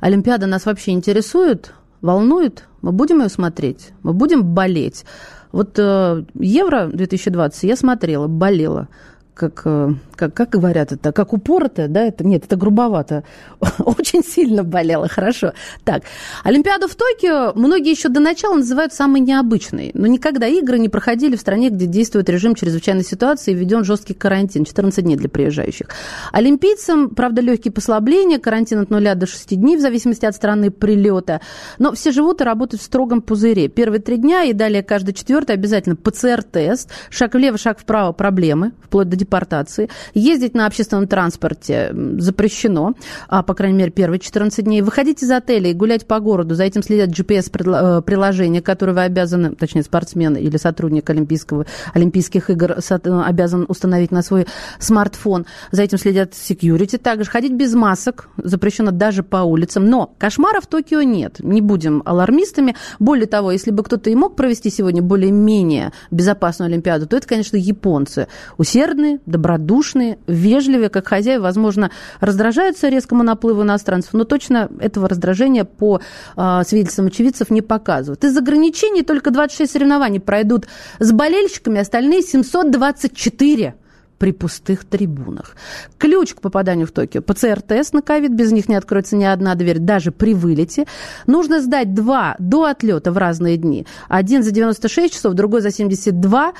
Олимпиада 0.04 0.46
нас 0.46 0.66
вообще 0.66 0.90
интересует, 0.90 1.72
волнует? 2.02 2.68
Мы 2.82 2.92
будем 2.92 3.22
ее 3.22 3.30
смотреть? 3.30 3.92
Мы 4.02 4.12
будем 4.12 4.44
болеть? 4.44 5.06
Вот 5.50 5.78
э, 5.78 6.24
Евро 6.34 6.88
2020 6.92 7.62
я 7.62 7.74
смотрела, 7.74 8.26
болела 8.26 8.88
как, 9.34 9.62
э, 9.64 9.90
как, 10.14 10.32
как 10.32 10.50
говорят 10.50 10.92
это, 10.92 11.12
как 11.12 11.32
упоротая, 11.32 11.88
да, 11.88 12.02
это, 12.02 12.24
нет, 12.24 12.44
это 12.44 12.56
грубовато, 12.56 13.24
очень 13.78 14.22
сильно 14.22 14.62
болела, 14.62 15.08
хорошо. 15.08 15.52
Так, 15.84 16.04
Олимпиаду 16.44 16.86
в 16.86 16.94
Токио 16.94 17.52
многие 17.54 17.90
еще 17.90 18.08
до 18.08 18.20
начала 18.20 18.54
называют 18.54 18.92
самой 18.92 19.20
необычной, 19.20 19.90
но 19.94 20.06
никогда 20.06 20.46
игры 20.46 20.78
не 20.78 20.88
проходили 20.88 21.36
в 21.36 21.40
стране, 21.40 21.70
где 21.70 21.86
действует 21.86 22.28
режим 22.28 22.54
чрезвычайной 22.54 23.04
ситуации 23.04 23.52
и 23.52 23.54
введен 23.54 23.84
жесткий 23.84 24.14
карантин, 24.14 24.64
14 24.64 25.04
дней 25.04 25.16
для 25.16 25.28
приезжающих. 25.28 25.88
Олимпийцам, 26.32 27.10
правда, 27.10 27.42
легкие 27.42 27.72
послабления, 27.72 28.38
карантин 28.38 28.80
от 28.80 28.90
0 28.90 29.14
до 29.16 29.26
6 29.26 29.60
дней 29.60 29.76
в 29.76 29.80
зависимости 29.80 30.26
от 30.26 30.36
страны 30.36 30.70
прилета, 30.70 31.40
но 31.78 31.92
все 31.92 32.12
живут 32.12 32.40
и 32.40 32.44
работают 32.44 32.82
в 32.82 32.84
строгом 32.84 33.20
пузыре. 33.20 33.68
Первые 33.68 34.00
три 34.00 34.16
дня 34.16 34.44
и 34.44 34.52
далее 34.52 34.82
каждый 34.84 35.12
четвертый 35.12 35.56
обязательно 35.56 35.96
ПЦР-тест, 35.96 36.90
шаг 37.10 37.34
влево, 37.34 37.58
шаг 37.58 37.80
вправо, 37.80 38.12
проблемы, 38.12 38.72
вплоть 38.82 39.08
до 39.08 39.16
депортации. 39.24 39.88
Ездить 40.14 40.54
на 40.54 40.66
общественном 40.66 41.08
транспорте 41.08 41.94
запрещено, 42.18 42.94
а, 43.28 43.42
по 43.42 43.54
крайней 43.54 43.78
мере, 43.78 43.90
первые 43.90 44.20
14 44.20 44.64
дней. 44.64 44.82
Выходить 44.82 45.22
из 45.22 45.30
отеля 45.30 45.70
и 45.70 45.74
гулять 45.74 46.06
по 46.06 46.20
городу, 46.20 46.54
за 46.54 46.64
этим 46.64 46.82
следят 46.82 47.10
GPS-приложения, 47.10 48.60
э, 48.60 48.62
которые 48.62 48.94
вы 48.94 49.02
обязаны, 49.02 49.54
точнее, 49.54 49.82
спортсмен 49.82 50.36
или 50.36 50.56
сотрудник 50.56 51.08
Олимпийского, 51.10 51.66
Олимпийских 51.92 52.50
игр 52.50 52.72
э, 52.72 53.22
обязан 53.24 53.64
установить 53.68 54.10
на 54.10 54.22
свой 54.22 54.46
смартфон. 54.78 55.46
За 55.70 55.82
этим 55.82 55.98
следят 55.98 56.32
security. 56.32 56.98
Также 56.98 57.30
ходить 57.30 57.52
без 57.52 57.74
масок 57.74 58.28
запрещено 58.36 58.90
даже 58.90 59.22
по 59.22 59.38
улицам. 59.38 59.86
Но 59.86 60.14
кошмаров 60.18 60.64
в 60.64 60.66
Токио 60.66 61.02
нет. 61.02 61.40
Не 61.40 61.60
будем 61.60 62.02
алармистами. 62.04 62.76
Более 62.98 63.26
того, 63.26 63.52
если 63.52 63.70
бы 63.70 63.82
кто-то 63.82 64.10
и 64.10 64.14
мог 64.14 64.36
провести 64.36 64.70
сегодня 64.70 65.02
более-менее 65.02 65.92
безопасную 66.10 66.68
Олимпиаду, 66.68 67.06
то 67.06 67.16
это, 67.16 67.26
конечно, 67.26 67.56
японцы. 67.56 68.28
Усердные, 68.56 69.13
добродушные, 69.26 70.18
вежливые, 70.26 70.88
как 70.88 71.08
хозяева, 71.08 71.42
возможно, 71.42 71.90
раздражаются 72.20 72.88
резкому 72.88 73.22
наплыву 73.22 73.62
иностранцев, 73.62 74.12
но 74.12 74.24
точно 74.24 74.70
этого 74.80 75.08
раздражения 75.08 75.64
по 75.64 76.00
э, 76.36 76.62
свидетельствам 76.66 77.06
очевидцев 77.06 77.50
не 77.50 77.62
показывают. 77.62 78.24
Из 78.24 78.36
ограничений 78.36 79.02
только 79.02 79.30
26 79.30 79.70
соревнований 79.70 80.20
пройдут 80.20 80.66
с 80.98 81.12
болельщиками, 81.12 81.80
остальные 81.80 82.22
724 82.22 83.74
при 84.18 84.32
пустых 84.32 84.84
трибунах. 84.84 85.56
Ключ 85.98 86.34
к 86.34 86.40
попаданию 86.40 86.86
в 86.86 86.92
Токио. 86.92 87.20
ПЦР-тест 87.20 87.92
на 87.92 88.02
ковид, 88.02 88.32
без 88.32 88.52
них 88.52 88.68
не 88.68 88.74
откроется 88.74 89.16
ни 89.16 89.24
одна 89.24 89.54
дверь, 89.54 89.78
даже 89.78 90.12
при 90.12 90.34
вылете. 90.34 90.86
Нужно 91.26 91.60
сдать 91.60 91.94
два 91.94 92.36
до 92.38 92.64
отлета 92.64 93.12
в 93.12 93.18
разные 93.18 93.56
дни. 93.56 93.86
Один 94.08 94.42
за 94.42 94.50
96 94.50 95.12
часов, 95.12 95.34
другой 95.34 95.60
за 95.60 95.70
72. 95.70 96.54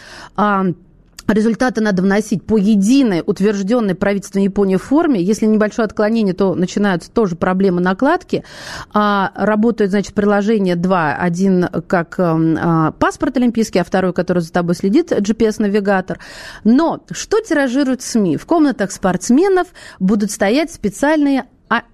Результаты 1.26 1.80
надо 1.80 2.02
вносить 2.02 2.44
по 2.44 2.58
единой 2.58 3.22
утвержденной 3.24 3.94
правительством 3.94 4.42
Японии 4.42 4.76
форме. 4.76 5.22
Если 5.22 5.46
небольшое 5.46 5.86
отклонение, 5.86 6.34
то 6.34 6.54
начинаются 6.54 7.10
тоже 7.10 7.36
проблемы 7.36 7.80
накладки. 7.80 8.44
А, 8.92 9.32
работают, 9.34 9.90
значит, 9.90 10.14
приложения 10.14 10.76
два. 10.76 11.14
Один 11.14 11.66
как 11.86 12.16
а, 12.18 12.92
паспорт 12.92 13.36
олимпийский, 13.36 13.78
а 13.78 13.84
второй, 13.84 14.12
который 14.12 14.40
за 14.40 14.52
тобой 14.52 14.74
следит, 14.74 15.12
GPS-навигатор. 15.12 16.18
Но 16.64 17.02
что 17.10 17.40
тиражируют 17.40 18.02
СМИ? 18.02 18.36
В 18.36 18.46
комнатах 18.46 18.92
спортсменов 18.92 19.68
будут 19.98 20.30
стоять 20.30 20.72
специальные 20.72 21.46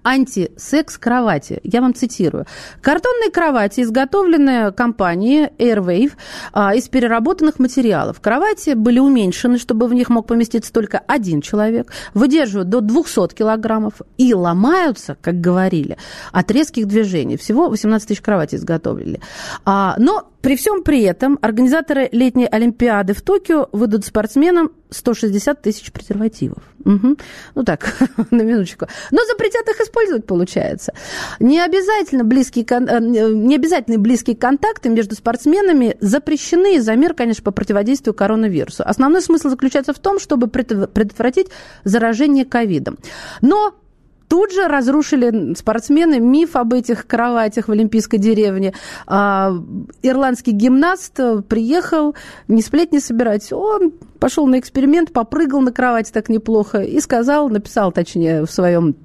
антисекс-кровати. 0.03 1.59
Я 1.63 1.81
вам 1.81 1.93
цитирую. 1.93 2.45
Картонные 2.81 3.31
кровати, 3.31 3.81
изготовленные 3.81 4.71
компанией 4.71 5.49
Airwave 5.57 6.13
а, 6.53 6.75
из 6.75 6.87
переработанных 6.89 7.59
материалов. 7.59 8.19
Кровати 8.21 8.73
были 8.73 8.99
уменьшены, 8.99 9.57
чтобы 9.57 9.87
в 9.87 9.93
них 9.93 10.09
мог 10.09 10.27
поместиться 10.27 10.71
только 10.73 10.99
один 11.07 11.41
человек, 11.41 11.91
выдерживают 12.13 12.69
до 12.69 12.81
200 12.81 13.35
килограммов 13.35 13.93
и 14.17 14.33
ломаются, 14.33 15.17
как 15.21 15.39
говорили, 15.39 15.97
от 16.31 16.51
резких 16.51 16.87
движений. 16.87 17.37
Всего 17.37 17.69
18 17.69 18.07
тысяч 18.07 18.21
кроватей 18.21 18.57
изготовили. 18.57 19.19
А, 19.65 19.95
но 19.97 20.30
при 20.41 20.55
всем 20.55 20.83
при 20.83 21.01
этом 21.03 21.37
организаторы 21.41 22.09
летней 22.11 22.47
Олимпиады 22.47 23.13
в 23.13 23.21
Токио 23.21 23.69
выдадут 23.71 24.05
спортсменам 24.05 24.71
160 24.89 25.61
тысяч 25.61 25.91
презервативов. 25.91 26.63
Угу. 26.83 27.17
Ну 27.55 27.63
так, 27.63 27.95
на 28.31 28.41
минуточку. 28.41 28.87
Но 29.11 29.23
запретят 29.25 29.67
их 29.69 29.79
использовать, 29.79 30.25
получается. 30.25 30.93
Не, 31.39 31.61
обязательно 31.61 32.23
близкие, 32.23 32.65
э, 32.65 32.99
не 32.99 33.55
обязательно 33.55 33.97
близкие 33.97 34.35
контакты 34.35 34.89
между 34.89 35.15
спортсменами 35.15 35.95
запрещены 36.01 36.75
из-за 36.75 36.95
мер, 36.95 37.13
конечно, 37.13 37.43
по 37.43 37.51
противодействию 37.51 38.13
коронавирусу. 38.13 38.83
Основной 38.85 39.21
смысл 39.21 39.49
заключается 39.49 39.93
в 39.93 39.99
том, 39.99 40.19
чтобы 40.19 40.47
предотвратить 40.47 41.47
заражение 41.83 42.45
ковидом. 42.45 42.97
Но 43.41 43.75
Тут 44.31 44.53
же 44.53 44.69
разрушили 44.69 45.55
спортсмены 45.55 46.21
миф 46.21 46.55
об 46.55 46.73
этих 46.73 47.05
кроватях 47.05 47.67
в 47.67 47.71
Олимпийской 47.73 48.17
деревне. 48.17 48.73
А, 49.05 49.51
ирландский 50.03 50.51
гимнаст 50.51 51.19
приехал 51.49 52.15
не 52.47 52.61
сплетни 52.61 52.99
собирать, 52.99 53.51
он 53.51 53.91
пошел 54.19 54.47
на 54.47 54.57
эксперимент, 54.57 55.11
попрыгал 55.11 55.59
на 55.59 55.73
кровати 55.73 56.13
так 56.13 56.29
неплохо 56.29 56.77
и 56.77 57.01
сказал, 57.01 57.49
написал, 57.49 57.91
точнее, 57.91 58.45
в 58.45 58.49
своем 58.49 58.95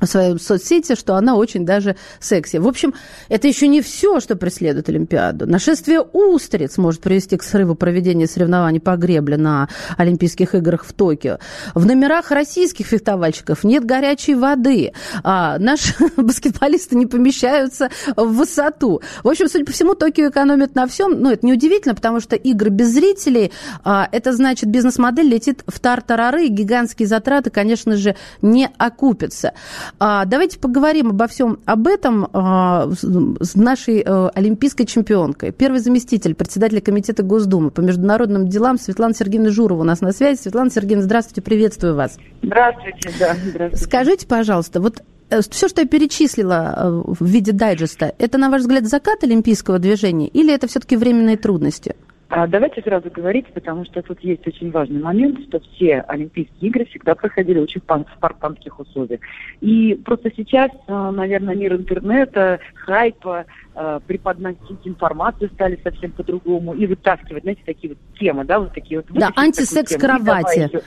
в 0.00 0.06
своей 0.06 0.38
соцсети, 0.38 0.94
что 0.94 1.14
она 1.14 1.36
очень 1.36 1.64
даже 1.64 1.96
секси. 2.20 2.56
В 2.56 2.66
общем, 2.66 2.94
это 3.28 3.48
еще 3.48 3.68
не 3.68 3.80
все, 3.80 4.20
что 4.20 4.36
преследует 4.36 4.88
Олимпиаду. 4.88 5.46
Нашествие 5.46 6.00
устриц 6.00 6.76
может 6.78 7.00
привести 7.00 7.36
к 7.36 7.42
срыву 7.42 7.74
проведения 7.74 8.26
соревнований 8.26 8.80
по 8.80 8.96
гребле 8.96 9.36
на 9.36 9.68
Олимпийских 9.96 10.54
играх 10.54 10.84
в 10.84 10.92
Токио. 10.92 11.38
В 11.74 11.86
номерах 11.86 12.30
российских 12.30 12.86
фехтовальщиков 12.86 13.64
нет 13.64 13.84
горячей 13.84 14.34
воды. 14.34 14.92
А 15.22 15.58
наши 15.58 15.94
баскетболисты 16.16 16.96
не 16.96 17.06
помещаются 17.06 17.90
в 18.16 18.26
высоту. 18.34 19.02
В 19.22 19.28
общем, 19.28 19.48
судя 19.48 19.64
по 19.64 19.72
всему, 19.72 19.94
Токио 19.94 20.28
экономит 20.28 20.74
на 20.74 20.86
всем. 20.86 21.20
Ну, 21.20 21.30
это 21.30 21.46
неудивительно, 21.46 21.94
потому 21.94 22.20
что 22.20 22.36
игры 22.36 22.70
без 22.70 22.92
зрителей, 22.92 23.52
а, 23.84 24.08
это 24.10 24.32
значит, 24.32 24.68
бизнес-модель 24.68 25.28
летит 25.28 25.62
в 25.66 25.80
тартарары, 25.80 26.46
и 26.46 26.48
гигантские 26.48 27.08
затраты, 27.08 27.50
конечно 27.50 27.96
же, 27.96 28.16
не 28.42 28.68
окупятся. 28.78 29.54
А, 29.98 30.24
давайте 30.24 30.58
поговорим 30.58 31.10
обо 31.10 31.26
всем 31.26 31.58
об 31.64 31.86
этом 31.86 32.28
а, 32.32 32.88
с 32.92 33.54
нашей 33.54 34.00
а, 34.00 34.30
олимпийской 34.34 34.84
чемпионкой. 34.84 35.52
Первый 35.52 35.80
заместитель 35.80 36.34
председателя 36.34 36.80
комитета 36.80 37.22
Госдумы 37.22 37.70
по 37.70 37.80
международным 37.80 38.48
делам 38.48 38.78
Светлана 38.78 39.14
Сергеевна 39.14 39.50
Журова 39.50 39.82
у 39.82 39.84
нас 39.84 40.00
на 40.00 40.12
связи. 40.12 40.38
Светлана 40.38 40.70
Сергеевна, 40.70 41.04
здравствуйте, 41.04 41.42
приветствую 41.42 41.94
вас. 41.94 42.18
Здравствуйте, 42.42 43.10
да, 43.18 43.34
здравствуйте. 43.34 43.84
Скажите, 43.84 44.26
пожалуйста, 44.26 44.80
вот 44.80 45.02
э, 45.30 45.40
все, 45.48 45.68
что 45.68 45.82
я 45.82 45.86
перечислила 45.86 46.74
э, 46.76 47.02
в 47.18 47.24
виде 47.24 47.52
дайджеста, 47.52 48.14
это, 48.18 48.38
на 48.38 48.50
ваш 48.50 48.62
взгляд, 48.62 48.86
закат 48.86 49.22
олимпийского 49.22 49.78
движения 49.78 50.28
или 50.28 50.52
это 50.52 50.66
все-таки 50.66 50.96
временные 50.96 51.36
трудности? 51.36 51.94
А 52.36 52.48
давайте 52.48 52.82
сразу 52.82 53.12
говорить, 53.12 53.46
потому 53.54 53.84
что 53.84 54.02
тут 54.02 54.18
есть 54.24 54.44
очень 54.44 54.72
важный 54.72 55.00
момент, 55.00 55.38
что 55.46 55.60
все 55.60 56.00
Олимпийские 56.00 56.68
игры 56.68 56.84
всегда 56.86 57.14
проходили 57.14 57.60
очень 57.60 57.80
в 57.80 58.16
спартанских 58.16 58.80
условиях. 58.80 59.20
И 59.60 59.94
просто 60.04 60.32
сейчас, 60.34 60.72
а, 60.88 61.12
наверное, 61.12 61.54
мир 61.54 61.74
интернета, 61.74 62.58
хайпа, 62.74 63.44
а, 63.76 64.00
преподносить 64.00 64.80
информацию 64.82 65.48
стали 65.54 65.78
совсем 65.84 66.10
по-другому 66.10 66.74
и 66.74 66.88
вытаскивать, 66.88 67.44
знаете, 67.44 67.62
такие 67.64 67.90
вот 67.90 68.18
темы, 68.18 68.44
да, 68.44 68.58
вот 68.58 68.74
такие 68.74 68.98
вот. 68.98 69.06
Да, 69.16 69.30
антисекс-кровати. 69.36 70.82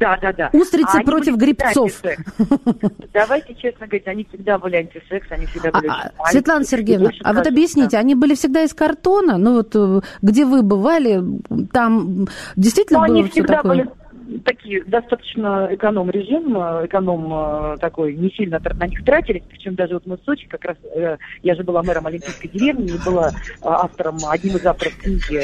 Да, 0.00 0.18
да, 0.20 0.32
да. 0.32 0.50
Устрицы 0.54 0.96
а 0.96 1.02
против 1.02 1.36
грибцов. 1.36 1.92
Давайте 3.12 3.54
честно 3.54 3.86
говорить, 3.86 4.08
они 4.08 4.24
всегда 4.24 4.58
были 4.58 4.76
антисекс, 4.76 5.26
они 5.30 5.44
всегда 5.44 5.70
были 5.70 5.88
а, 5.88 6.10
а 6.18 6.30
Светлана 6.30 6.64
Сергеевна, 6.64 7.10
а 7.22 7.34
вот 7.34 7.46
объясните, 7.46 7.98
они 7.98 8.14
были 8.14 8.34
всегда 8.34 8.62
из 8.62 8.72
картона? 8.72 9.36
Ну 9.36 9.56
вот 9.56 9.76
э, 9.76 10.00
где 10.22 10.46
вы 10.46 10.62
бывали, 10.62 11.22
там 11.72 12.26
действительно 12.56 13.06
ну, 13.06 13.14
было 13.14 13.28
все 13.28 13.44
такое? 13.44 13.62
Были 13.62 13.90
такие 14.38 14.84
достаточно 14.84 15.68
эконом-режим, 15.70 16.56
э, 16.56 16.86
эконом 16.86 17.74
э, 17.74 17.76
такой, 17.78 18.14
не 18.14 18.30
сильно 18.30 18.60
на 18.60 18.86
них 18.86 19.04
тратились, 19.04 19.42
причем 19.48 19.74
даже 19.74 19.94
вот 19.94 20.06
мы 20.06 20.16
в 20.16 20.24
Сочи, 20.24 20.46
как 20.48 20.64
раз 20.64 20.76
э, 20.94 21.16
я 21.42 21.54
же 21.54 21.64
была 21.64 21.82
мэром 21.82 22.06
Олимпийской 22.06 22.48
деревни 22.48 22.94
и 22.94 23.04
была 23.04 23.30
автором, 23.62 24.16
одним 24.28 24.56
из 24.56 24.66
авторов 24.66 24.96
книги 24.96 25.40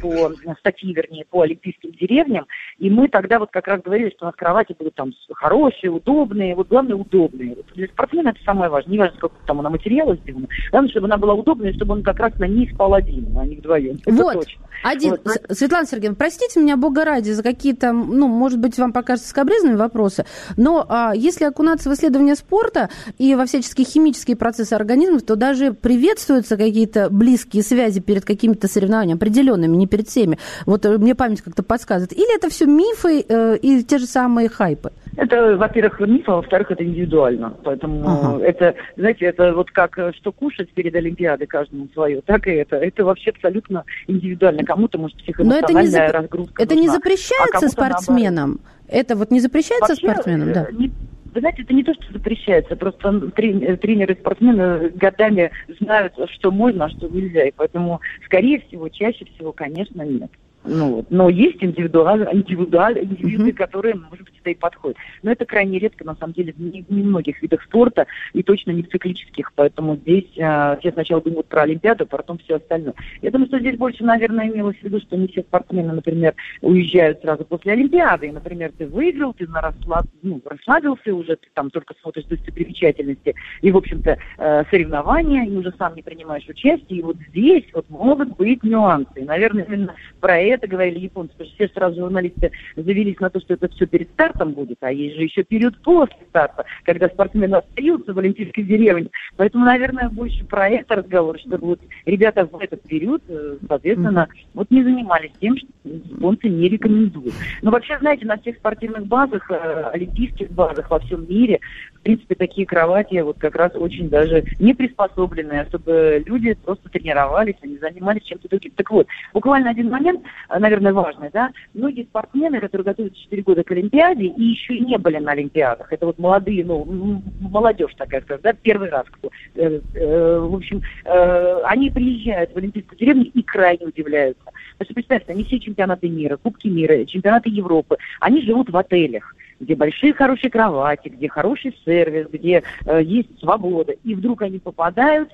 по 0.00 0.32
статьи, 0.58 0.92
вернее, 0.92 1.24
по 1.28 1.42
Олимпийским 1.42 1.92
деревням, 1.92 2.46
и 2.78 2.90
мы 2.90 3.08
тогда 3.08 3.38
вот 3.38 3.50
как 3.50 3.68
раз 3.68 3.82
говорили, 3.82 4.10
что 4.10 4.26
у 4.26 4.28
нас 4.28 4.34
кровати 4.36 4.74
будут 4.78 4.94
там 4.94 5.12
хорошие, 5.32 5.90
удобные, 5.90 6.54
вот 6.54 6.68
главное 6.68 6.96
удобные. 6.96 7.56
Для 7.74 7.86
спортсмена 7.88 8.30
это 8.30 8.42
самое 8.44 8.70
важное, 8.70 8.92
не 8.92 8.98
важно, 8.98 9.16
сколько 9.16 9.36
там 9.46 9.60
она 9.60 9.70
материала 9.70 10.16
сделана, 10.16 10.48
главное, 10.70 10.90
чтобы 10.90 11.06
она 11.06 11.16
была 11.16 11.34
удобная, 11.34 11.72
чтобы 11.74 11.94
он 11.94 12.02
как 12.02 12.18
раз 12.18 12.34
на 12.38 12.46
ней 12.46 12.70
спал 12.72 12.94
один, 12.94 13.36
а 13.38 13.46
не 13.46 13.56
вдвоем. 13.56 13.98
Вот, 14.06 14.32
точно. 14.34 14.62
Один. 14.84 15.16
Вот. 15.24 15.40
Светлана 15.50 15.86
Сергеевна, 15.86 16.16
простите 16.16 16.60
меня, 16.60 16.76
бога 16.76 17.04
ради, 17.04 17.30
за 17.30 17.42
какие-то, 17.42 17.92
ну, 17.92 18.28
может 18.28 18.58
быть, 18.58 18.78
вам 18.78 18.92
покажется 18.92 19.30
скобрезными 19.30 19.76
вопросы, 19.76 20.26
но 20.56 20.84
а, 20.88 21.12
если 21.14 21.44
окунаться 21.44 21.88
в 21.90 21.94
исследование 21.94 22.36
спорта 22.36 22.90
и 23.18 23.34
во 23.34 23.46
всяческие 23.46 23.86
химические 23.86 24.36
процессы 24.36 24.74
организмов, 24.74 25.22
то 25.22 25.36
даже 25.36 25.72
приветствуются 25.72 26.56
какие-то 26.56 27.08
близкие 27.10 27.62
связи 27.62 28.00
перед 28.00 28.24
какими-то 28.24 28.68
соревнованиями 28.68 29.16
определенными, 29.16 29.76
не 29.76 29.86
перед 29.86 30.08
всеми. 30.08 30.38
Вот 30.66 30.84
э, 30.84 30.98
мне 30.98 31.14
память 31.14 31.40
как-то 31.40 31.62
подсказывает. 31.62 32.12
Или 32.12 32.36
это 32.36 32.50
все 32.50 32.66
мифы 32.66 33.24
э, 33.26 33.56
и 33.56 33.82
те 33.82 33.98
же 33.98 34.06
самые 34.06 34.48
хайпы? 34.48 34.92
Это, 35.16 35.56
во-первых, 35.56 36.00
миф, 36.00 36.28
а 36.28 36.36
во-вторых, 36.36 36.70
это 36.70 36.84
индивидуально. 36.84 37.54
Поэтому 37.62 38.08
ага. 38.08 38.44
это, 38.44 38.74
знаете, 38.96 39.26
это 39.26 39.52
вот 39.52 39.70
как 39.70 39.98
э, 39.98 40.12
что 40.14 40.32
кушать 40.32 40.70
перед 40.70 40.94
Олимпиадой 40.94 41.46
каждому 41.46 41.88
свое, 41.92 42.20
так 42.26 42.46
и 42.46 42.52
это. 42.52 42.76
Это 42.76 43.04
вообще 43.04 43.30
абсолютно 43.30 43.84
индивидуально. 44.06 44.64
Кому-то, 44.64 44.98
может, 44.98 45.16
психоэмоциональная 45.18 45.62
Но 45.62 45.78
это 45.78 45.82
не 45.82 45.90
зап... 45.90 46.12
разгрузка 46.12 46.62
Это 46.62 46.74
нужна, 46.74 46.82
не 46.82 46.88
запрещается 46.94 47.66
а 47.66 47.68
спортсменам? 47.68 48.50
Наоборот. 48.50 48.74
Это 48.88 49.16
вот 49.16 49.30
не 49.30 49.40
запрещается 49.40 49.92
вообще, 49.92 50.06
спортсменам, 50.06 50.52
да? 50.52 50.66
Не, 50.72 50.92
вы 51.34 51.40
знаете, 51.40 51.62
это 51.62 51.74
не 51.74 51.82
то, 51.82 51.94
что 51.94 52.12
запрещается, 52.12 52.76
просто 52.76 53.30
тренеры 53.32 54.14
и 54.14 54.18
спортсмены 54.18 54.90
годами 54.90 55.50
знают, 55.80 56.14
что 56.32 56.50
можно, 56.50 56.84
а 56.84 56.90
что 56.90 57.08
нельзя, 57.08 57.44
и 57.44 57.52
поэтому, 57.54 58.00
скорее 58.24 58.60
всего, 58.60 58.88
чаще 58.88 59.24
всего, 59.24 59.52
конечно, 59.52 60.02
нет. 60.02 60.30
Ну, 60.64 60.96
вот. 60.96 61.06
Но 61.10 61.28
есть 61.28 61.62
индивидуаль, 61.62 62.26
индивидуаль, 62.32 62.98
индивиды, 62.98 63.50
mm-hmm. 63.50 63.52
которые, 63.52 63.94
может 63.94 64.24
быть, 64.24 64.34
это 64.40 64.50
и 64.50 64.54
подходят. 64.54 64.96
Но 65.22 65.30
это 65.30 65.44
крайне 65.44 65.78
редко, 65.78 66.04
на 66.04 66.14
самом 66.16 66.32
деле, 66.32 66.52
в 66.52 66.58
немногих 66.58 67.42
видах 67.42 67.62
спорта 67.62 68.06
и 68.32 68.42
точно 68.42 68.70
не 68.70 68.82
в 68.82 68.88
циклических. 68.88 69.52
Поэтому 69.54 69.96
здесь 69.96 70.26
э, 70.36 70.76
все 70.80 70.92
сначала 70.92 71.20
думают 71.20 71.48
про 71.48 71.62
Олимпиаду, 71.62 72.04
а 72.04 72.16
потом 72.16 72.38
все 72.38 72.56
остальное. 72.56 72.94
Я 73.20 73.30
думаю, 73.30 73.48
что 73.48 73.58
здесь 73.58 73.76
больше, 73.76 74.04
наверное, 74.04 74.48
имелось 74.48 74.76
в 74.78 74.82
виду, 74.82 75.00
что 75.00 75.16
не 75.16 75.28
все 75.28 75.42
спортсмены, 75.42 75.92
например, 75.92 76.34
уезжают 76.62 77.20
сразу 77.20 77.44
после 77.44 77.72
Олимпиады. 77.72 78.28
И, 78.28 78.32
например, 78.32 78.72
ты 78.76 78.86
выиграл, 78.86 79.34
ты 79.34 79.46
на 79.46 79.60
расслаб... 79.60 80.06
ну, 80.22 80.40
расслабился 80.44 81.14
уже, 81.14 81.36
ты 81.36 81.48
там 81.52 81.70
только 81.70 81.94
смотришь 82.00 82.24
достопримечательности 82.24 83.34
и, 83.60 83.70
в 83.70 83.76
общем-то, 83.76 84.16
э, 84.38 84.64
соревнования, 84.70 85.44
и 85.44 85.56
уже 85.56 85.74
сам 85.78 85.94
не 85.94 86.02
принимаешь 86.02 86.48
участие. 86.48 87.00
И 87.00 87.02
вот 87.02 87.16
здесь 87.28 87.64
вот 87.74 87.88
могут 87.90 88.36
быть 88.36 88.62
нюансы. 88.62 89.20
И, 89.20 89.24
наверное, 89.24 89.64
именно 89.64 89.94
про 90.20 90.38
это 90.38 90.53
это 90.54 90.66
говорили 90.66 90.98
японцы, 91.00 91.32
потому 91.32 91.50
что 91.50 91.56
все 91.56 91.74
сразу 91.74 92.00
журналисты 92.00 92.52
завелись 92.76 93.20
на 93.20 93.30
то, 93.30 93.40
что 93.40 93.54
это 93.54 93.68
все 93.68 93.86
перед 93.86 94.08
стартом 94.10 94.52
будет, 94.52 94.78
а 94.80 94.92
есть 94.92 95.16
же 95.16 95.22
еще 95.22 95.42
период 95.42 95.80
после 95.82 96.16
старта, 96.28 96.64
когда 96.84 97.08
спортсмены 97.08 97.56
остаются 97.56 98.12
в 98.12 98.18
Олимпийской 98.18 98.62
деревне. 98.62 99.10
Поэтому, 99.36 99.64
наверное, 99.64 100.08
больше 100.08 100.44
про 100.44 100.68
это 100.68 100.96
разговор, 100.96 101.38
чтобы 101.38 101.66
вот 101.66 101.80
ребята 102.06 102.46
в 102.46 102.56
этот 102.58 102.82
период, 102.82 103.22
э, 103.28 103.58
соответственно, 103.68 104.28
mm-hmm. 104.30 104.46
вот 104.54 104.70
не 104.70 104.82
занимались 104.82 105.32
тем, 105.40 105.56
что 105.56 105.66
японцы 105.84 106.48
не 106.48 106.68
рекомендуют. 106.68 107.34
Но 107.62 107.70
вообще, 107.70 107.98
знаете, 107.98 108.26
на 108.26 108.38
всех 108.38 108.56
спортивных 108.56 109.06
базах, 109.06 109.50
э, 109.50 109.90
олимпийских 109.92 110.50
базах 110.50 110.90
во 110.90 111.00
всем 111.00 111.28
мире 111.28 111.60
принципе, 112.04 112.34
такие 112.34 112.66
кровати 112.66 113.20
вот 113.20 113.38
как 113.38 113.56
раз 113.56 113.72
очень 113.74 114.08
даже 114.08 114.44
не 114.58 114.74
приспособленные, 114.74 115.64
чтобы 115.68 116.22
люди 116.24 116.54
просто 116.54 116.88
тренировались, 116.90 117.56
они 117.62 117.78
занимались 117.78 118.22
чем-то 118.22 118.48
другим. 118.48 118.72
Так 118.76 118.90
вот, 118.90 119.08
буквально 119.32 119.70
один 119.70 119.90
момент, 119.90 120.22
э, 120.48 120.58
наверное, 120.58 120.92
важный, 120.92 121.30
да, 121.32 121.50
многие 121.72 122.04
спортсмены, 122.04 122.60
которые 122.60 122.84
готовятся 122.84 123.20
4 123.22 123.42
года 123.42 123.64
к 123.64 123.70
Олимпиаде 123.72 124.26
и 124.26 124.42
еще 124.42 124.78
не 124.78 124.98
были 124.98 125.18
на 125.18 125.32
Олимпиадах, 125.32 125.92
это 125.92 126.06
вот 126.06 126.18
молодые, 126.18 126.64
ну, 126.64 127.22
молодежь 127.40 127.94
такая, 127.96 128.20
скажем, 128.20 128.42
да, 128.42 128.52
первый 128.52 128.90
раз, 128.90 129.06
кто, 129.10 129.30
э, 129.56 129.80
э, 129.94 130.38
в 130.38 130.54
общем, 130.54 130.82
э, 131.04 131.60
они 131.64 131.90
приезжают 131.90 132.52
в 132.52 132.58
Олимпийскую 132.58 132.98
деревню 132.98 133.30
и 133.32 133.42
крайне 133.42 133.86
удивляются. 133.86 134.44
Потому 134.44 134.86
что, 134.86 134.94
представьте, 134.94 135.32
они 135.32 135.44
все 135.44 135.58
чемпионаты 135.58 136.08
мира, 136.08 136.36
Кубки 136.36 136.68
мира, 136.68 137.04
чемпионаты 137.06 137.48
Европы, 137.48 137.96
они 138.20 138.42
живут 138.42 138.70
в 138.70 138.76
отелях 138.76 139.34
где 139.60 139.74
большие 139.74 140.12
хорошие 140.12 140.50
кровати, 140.50 141.08
где 141.08 141.28
хороший 141.28 141.76
сервис, 141.84 142.28
где 142.30 142.62
э, 142.84 143.02
есть 143.02 143.38
свобода. 143.38 143.92
И 144.04 144.14
вдруг 144.14 144.42
они 144.42 144.58
попадают 144.58 145.30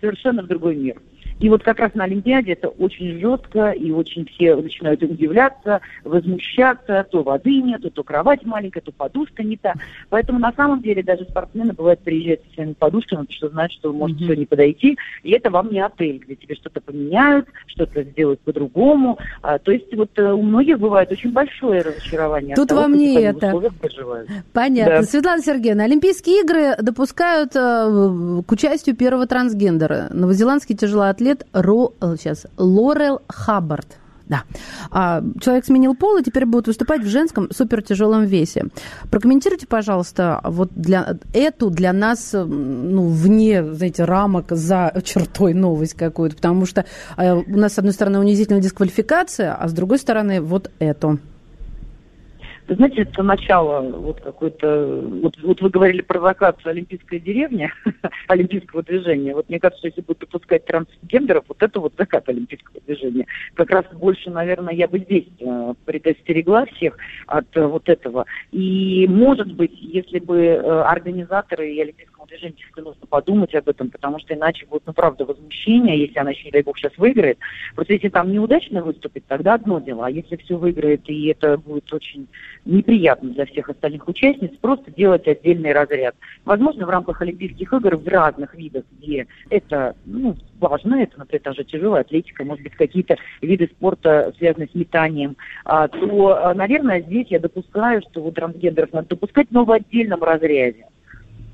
совершенно 0.00 0.42
в 0.42 0.46
другой 0.46 0.76
мир. 0.76 1.00
И 1.40 1.48
вот 1.48 1.62
как 1.62 1.78
раз 1.78 1.94
на 1.94 2.04
Олимпиаде 2.04 2.52
это 2.52 2.68
очень 2.68 3.20
жестко, 3.20 3.70
и 3.70 3.90
очень 3.90 4.26
все 4.26 4.56
начинают 4.56 5.02
удивляться, 5.02 5.80
возмущаться. 6.04 7.06
То 7.10 7.22
воды 7.22 7.60
нету, 7.60 7.90
то 7.90 8.02
кровать 8.02 8.44
маленькая, 8.44 8.80
то 8.80 8.92
подушка 8.92 9.42
не 9.42 9.56
та. 9.56 9.74
Поэтому 10.10 10.38
на 10.38 10.52
самом 10.52 10.80
деле 10.80 11.02
даже 11.02 11.24
спортсмены 11.24 11.72
бывают 11.72 12.00
приезжают 12.00 12.40
с 12.50 12.54
своими 12.54 12.72
подушками, 12.72 13.20
потому 13.20 13.36
что 13.36 13.48
знают, 13.48 13.72
что 13.72 13.92
вы 13.92 13.98
можете 13.98 14.20
mm-hmm. 14.20 14.26
сегодня 14.26 14.46
подойти, 14.46 14.98
и 15.22 15.30
это 15.32 15.50
вам 15.50 15.70
не 15.70 15.80
отель, 15.80 16.18
где 16.18 16.36
тебе 16.36 16.54
что-то 16.54 16.80
поменяют, 16.80 17.48
что-то 17.66 18.02
сделают 18.02 18.40
по-другому. 18.40 19.18
А, 19.42 19.58
то 19.58 19.72
есть 19.72 19.94
вот 19.94 20.10
э, 20.16 20.32
у 20.32 20.42
многих 20.42 20.78
бывает 20.78 21.10
очень 21.10 21.32
большое 21.32 21.82
разочарование. 21.82 22.54
Тут 22.54 22.68
того, 22.68 22.82
вам 22.82 22.94
не 22.94 23.20
это. 23.20 23.50
Понятно. 24.52 25.00
Да. 25.00 25.02
Светлана 25.02 25.42
Сергеевна, 25.42 25.84
Олимпийские 25.84 26.42
игры 26.42 26.76
допускают 26.80 27.54
э, 27.54 28.42
к 28.46 28.52
участию 28.52 28.96
первого 28.96 29.26
трансгендера. 29.26 30.08
Новозеландский 30.10 30.76
тяжелоатлет 30.76 31.23
атлет 31.24 31.46
Ро, 31.52 31.94
э, 32.00 32.16
сейчас, 32.18 32.46
Лорел 32.56 33.22
Хаббард. 33.28 33.98
Да. 34.26 34.44
А, 34.90 35.22
человек 35.38 35.66
сменил 35.66 35.94
пол 35.94 36.16
и 36.16 36.22
теперь 36.22 36.46
будет 36.46 36.66
выступать 36.66 37.02
в 37.02 37.08
женском 37.08 37.50
супертяжелом 37.50 38.24
весе. 38.24 38.68
Прокомментируйте, 39.10 39.66
пожалуйста, 39.66 40.40
вот 40.44 40.70
для 40.74 41.18
эту 41.34 41.68
для 41.68 41.92
нас, 41.92 42.30
ну, 42.32 43.08
вне, 43.08 43.62
знаете, 43.74 44.04
рамок 44.04 44.46
за 44.50 44.94
чертой 45.04 45.52
новость 45.52 45.92
какую-то, 45.92 46.36
потому 46.36 46.64
что 46.64 46.86
э, 47.18 47.34
у 47.34 47.56
нас, 47.56 47.74
с 47.74 47.78
одной 47.78 47.92
стороны, 47.92 48.18
унизительная 48.18 48.62
дисквалификация, 48.62 49.54
а 49.54 49.68
с 49.68 49.72
другой 49.72 49.98
стороны, 49.98 50.40
вот 50.40 50.70
эту. 50.78 51.18
Вы 52.66 52.76
знаете, 52.76 53.02
это 53.02 53.22
начало 53.22 53.82
вот 53.82 54.20
какой-то... 54.20 55.02
Вот, 55.22 55.36
вот 55.42 55.60
вы 55.60 55.68
говорили 55.68 56.00
про 56.00 56.20
закат 56.20 56.58
Олимпийской 56.64 57.20
деревни, 57.20 57.70
Олимпийского 58.28 58.82
движения. 58.82 59.34
Вот 59.34 59.48
мне 59.50 59.60
кажется, 59.60 59.88
если 59.88 60.00
будет 60.00 60.20
допускать 60.20 60.64
трансгендеров, 60.64 61.44
вот 61.48 61.62
это 61.62 61.78
вот 61.80 61.92
закат 61.98 62.26
Олимпийского 62.28 62.80
движения. 62.86 63.26
Как 63.52 63.70
раз 63.70 63.84
больше, 63.92 64.30
наверное, 64.30 64.72
я 64.72 64.88
бы 64.88 64.98
здесь 64.98 65.28
э, 65.40 65.74
предостерегла 65.84 66.64
всех 66.66 66.96
от 67.26 67.54
э, 67.54 67.66
вот 67.66 67.88
этого. 67.88 68.24
И, 68.50 69.06
может 69.08 69.52
быть, 69.52 69.76
если 69.80 70.18
бы 70.18 70.38
э, 70.38 70.58
организаторы 70.60 71.70
и 71.70 71.80
Олимпийского 71.82 72.13
действительно 72.28 72.84
нужно 72.84 73.06
подумать 73.06 73.54
об 73.54 73.68
этом, 73.68 73.90
потому 73.90 74.18
что 74.18 74.34
иначе 74.34 74.66
будет, 74.66 74.82
ну, 74.86 74.92
правда, 74.92 75.24
возмущение, 75.24 75.98
если 75.98 76.18
она 76.18 76.30
еще, 76.30 76.44
не 76.44 76.50
дай 76.50 76.62
бог, 76.62 76.78
сейчас 76.78 76.92
выиграет. 76.96 77.38
Просто 77.74 77.94
если 77.94 78.08
там 78.08 78.32
неудачно 78.32 78.82
выступит, 78.82 79.24
тогда 79.26 79.54
одно 79.54 79.80
дело. 79.80 80.06
А 80.06 80.10
если 80.10 80.36
все 80.36 80.56
выиграет, 80.56 81.08
и 81.08 81.26
это 81.26 81.56
будет 81.58 81.92
очень 81.92 82.28
неприятно 82.64 83.30
для 83.30 83.46
всех 83.46 83.70
остальных 83.70 84.06
участниц, 84.08 84.52
просто 84.60 84.90
делать 84.90 85.26
отдельный 85.26 85.72
разряд. 85.72 86.14
Возможно, 86.44 86.86
в 86.86 86.90
рамках 86.90 87.20
Олимпийских 87.22 87.72
игр 87.72 87.96
в 87.96 88.08
разных 88.08 88.54
видах, 88.54 88.84
где 88.98 89.26
это 89.50 89.96
ну, 90.04 90.36
важно, 90.58 90.96
это, 90.96 91.18
например, 91.18 91.42
та 91.42 91.52
же 91.52 91.64
тяжелая 91.64 92.02
атлетика, 92.02 92.44
может 92.44 92.62
быть, 92.62 92.74
какие-то 92.74 93.16
виды 93.40 93.66
спорта, 93.66 94.32
связанные 94.38 94.68
с 94.68 94.74
метанием, 94.74 95.36
а, 95.64 95.88
то, 95.88 96.44
а, 96.44 96.54
наверное, 96.54 97.02
здесь 97.02 97.26
я 97.28 97.38
допускаю, 97.38 98.02
что 98.02 98.22
вот 98.22 98.34
трансгендеров 98.34 98.92
надо 98.92 99.08
допускать, 99.08 99.48
но 99.50 99.64
в 99.64 99.70
отдельном 99.70 100.22
разряде 100.22 100.86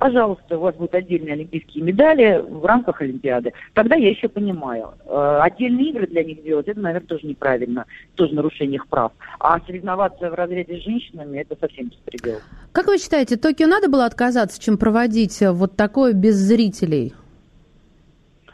пожалуйста, 0.00 0.56
у 0.56 0.62
вас 0.62 0.74
будут 0.74 0.94
отдельные 0.94 1.34
олимпийские 1.34 1.84
медали 1.84 2.42
в 2.48 2.64
рамках 2.64 3.02
Олимпиады. 3.02 3.52
Тогда 3.74 3.94
я 3.96 4.08
еще 4.08 4.28
понимаю. 4.28 4.94
Э, 5.04 5.40
отдельные 5.42 5.90
игры 5.90 6.06
для 6.06 6.24
них 6.24 6.42
делать, 6.42 6.66
это, 6.66 6.80
наверное, 6.80 7.06
тоже 7.06 7.26
неправильно, 7.26 7.84
тоже 8.14 8.34
нарушение 8.34 8.76
их 8.76 8.88
прав. 8.88 9.12
А 9.38 9.60
соревноваться 9.60 10.30
в 10.30 10.34
разряде 10.34 10.80
с 10.80 10.84
женщинами, 10.84 11.38
это 11.38 11.54
совсем 11.60 11.88
беспредел. 11.88 12.38
Как 12.72 12.86
вы 12.86 12.98
считаете, 12.98 13.36
Токио 13.36 13.66
надо 13.66 13.88
было 13.88 14.06
отказаться, 14.06 14.60
чем 14.60 14.78
проводить 14.78 15.38
вот 15.42 15.76
такое 15.76 16.14
без 16.14 16.34
зрителей? 16.36 17.12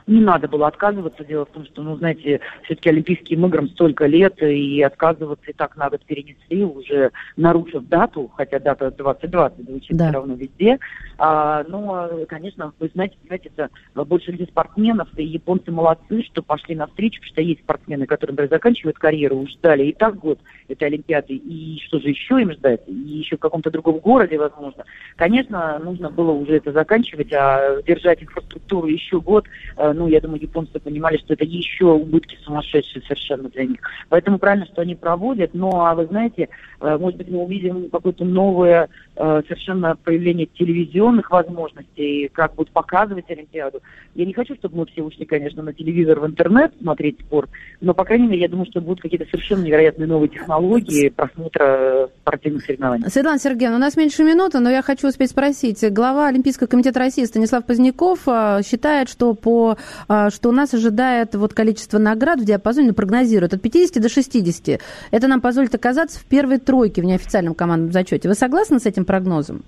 Не 0.06 0.20
надо 0.20 0.48
было 0.48 0.68
отказываться. 0.68 1.24
Дело 1.24 1.46
в 1.46 1.50
том, 1.50 1.64
что, 1.64 1.82
ну, 1.82 1.96
знаете, 1.96 2.40
все-таки 2.64 2.88
Олимпийским 2.88 3.44
играм 3.46 3.68
столько 3.68 4.06
лет, 4.06 4.40
и 4.42 4.82
отказываться 4.82 5.50
и 5.50 5.52
так 5.52 5.76
на 5.76 5.90
год 5.90 6.02
перенесли, 6.04 6.64
уже 6.64 7.10
нарушив 7.36 7.86
дату, 7.88 8.30
хотя 8.36 8.58
дата 8.58 8.90
2020 8.90 9.66
звучит 9.66 9.96
да. 9.96 10.04
все 10.06 10.14
равно 10.14 10.34
везде. 10.34 10.78
А, 11.18 11.64
но, 11.68 12.10
конечно, 12.28 12.72
вы 12.78 12.90
знаете, 12.94 13.16
знаете, 13.26 13.50
это 13.56 13.70
больше 14.04 14.32
людей 14.32 14.46
спортсменов, 14.46 15.08
и 15.16 15.24
японцы 15.24 15.70
молодцы, 15.70 16.22
что 16.22 16.42
пошли 16.42 16.74
навстречу, 16.74 17.20
потому 17.20 17.32
что 17.32 17.42
есть 17.42 17.60
спортсмены, 17.60 18.06
которые, 18.06 18.32
например, 18.32 18.50
заканчивают 18.50 18.98
карьеру, 18.98 19.36
уж 19.38 19.50
ждали 19.52 19.86
и 19.86 19.92
так 19.92 20.16
год 20.16 20.38
этой 20.68 20.88
Олимпиады, 20.88 21.34
и 21.34 21.80
что 21.86 21.98
же 21.98 22.10
еще 22.10 22.40
им 22.40 22.52
ждать, 22.52 22.82
и 22.86 22.92
еще 22.92 23.36
в 23.36 23.40
каком-то 23.40 23.70
другом 23.70 23.98
городе, 23.98 24.38
возможно. 24.38 24.84
Конечно, 25.16 25.78
нужно 25.78 26.10
было 26.10 26.32
уже 26.32 26.56
это 26.56 26.72
заканчивать, 26.72 27.32
а 27.32 27.82
держать 27.82 28.22
инфраструктуру 28.22 28.86
еще 28.88 29.20
год, 29.20 29.46
э, 29.76 29.92
ну, 29.96 30.08
я 30.08 30.20
думаю, 30.20 30.40
японцы 30.40 30.78
понимали, 30.78 31.16
что 31.16 31.34
это 31.34 31.44
еще 31.44 31.86
убытки 31.86 32.38
сумасшедшие 32.44 33.02
совершенно 33.02 33.48
для 33.48 33.64
них. 33.64 33.80
Поэтому 34.08 34.38
правильно, 34.38 34.66
что 34.66 34.82
они 34.82 34.94
проводят. 34.94 35.50
Ну, 35.54 35.80
а 35.80 35.94
вы 35.94 36.06
знаете, 36.06 36.48
э, 36.80 36.96
может 36.98 37.18
быть, 37.18 37.28
мы 37.30 37.38
увидим 37.38 37.90
какое-то 37.90 38.24
новое 38.24 38.88
э, 39.16 39.42
совершенно 39.48 39.96
проявление 39.96 40.46
телевизионных 40.46 41.30
возможностей, 41.30 42.28
как 42.32 42.54
будут 42.54 42.72
показывать 42.72 43.30
Олимпиаду. 43.30 43.80
Я 44.14 44.26
не 44.26 44.32
хочу, 44.32 44.54
чтобы 44.54 44.78
мы 44.78 44.86
все 44.86 45.02
ушли, 45.02 45.24
конечно, 45.24 45.62
на 45.62 45.72
телевизор, 45.72 46.20
в 46.20 46.26
интернет 46.26 46.72
смотреть 46.80 47.20
спорт, 47.20 47.50
но, 47.80 47.94
по 47.94 48.04
крайней 48.04 48.26
мере, 48.26 48.42
я 48.42 48.48
думаю, 48.48 48.66
что 48.66 48.80
будут 48.80 49.00
какие-то 49.00 49.26
совершенно 49.26 49.64
невероятные 49.64 50.06
новые 50.06 50.28
технологии 50.28 51.08
просмотра 51.08 52.08
спортивных 52.20 52.64
соревнований. 52.64 53.08
Светлана 53.08 53.38
Сергеевна, 53.38 53.76
у 53.76 53.80
нас 53.80 53.96
меньше 53.96 54.24
минуты, 54.24 54.60
но 54.60 54.70
я 54.70 54.82
хочу 54.82 55.08
успеть 55.08 55.30
спросить. 55.30 55.84
Глава 55.92 56.28
Олимпийского 56.28 56.66
комитета 56.66 57.00
России 57.00 57.24
Станислав 57.24 57.64
Поздняков 57.64 58.20
э, 58.26 58.60
считает, 58.64 59.08
что 59.08 59.34
по 59.34 59.76
что 60.06 60.48
у 60.48 60.52
нас 60.52 60.74
ожидает 60.74 61.34
вот 61.34 61.54
количество 61.54 61.98
наград 61.98 62.40
в 62.40 62.44
диапазоне, 62.44 62.92
прогнозирует, 62.92 63.54
от 63.54 63.62
50 63.62 64.02
до 64.02 64.08
60. 64.08 64.80
Это 65.10 65.28
нам 65.28 65.40
позволит 65.40 65.74
оказаться 65.74 66.20
в 66.20 66.24
первой 66.24 66.58
тройке 66.58 67.02
в 67.02 67.04
неофициальном 67.04 67.54
командном 67.54 67.92
зачете. 67.92 68.28
Вы 68.28 68.34
согласны 68.34 68.78
с 68.78 68.86
этим 68.86 69.04
прогнозом? 69.04 69.62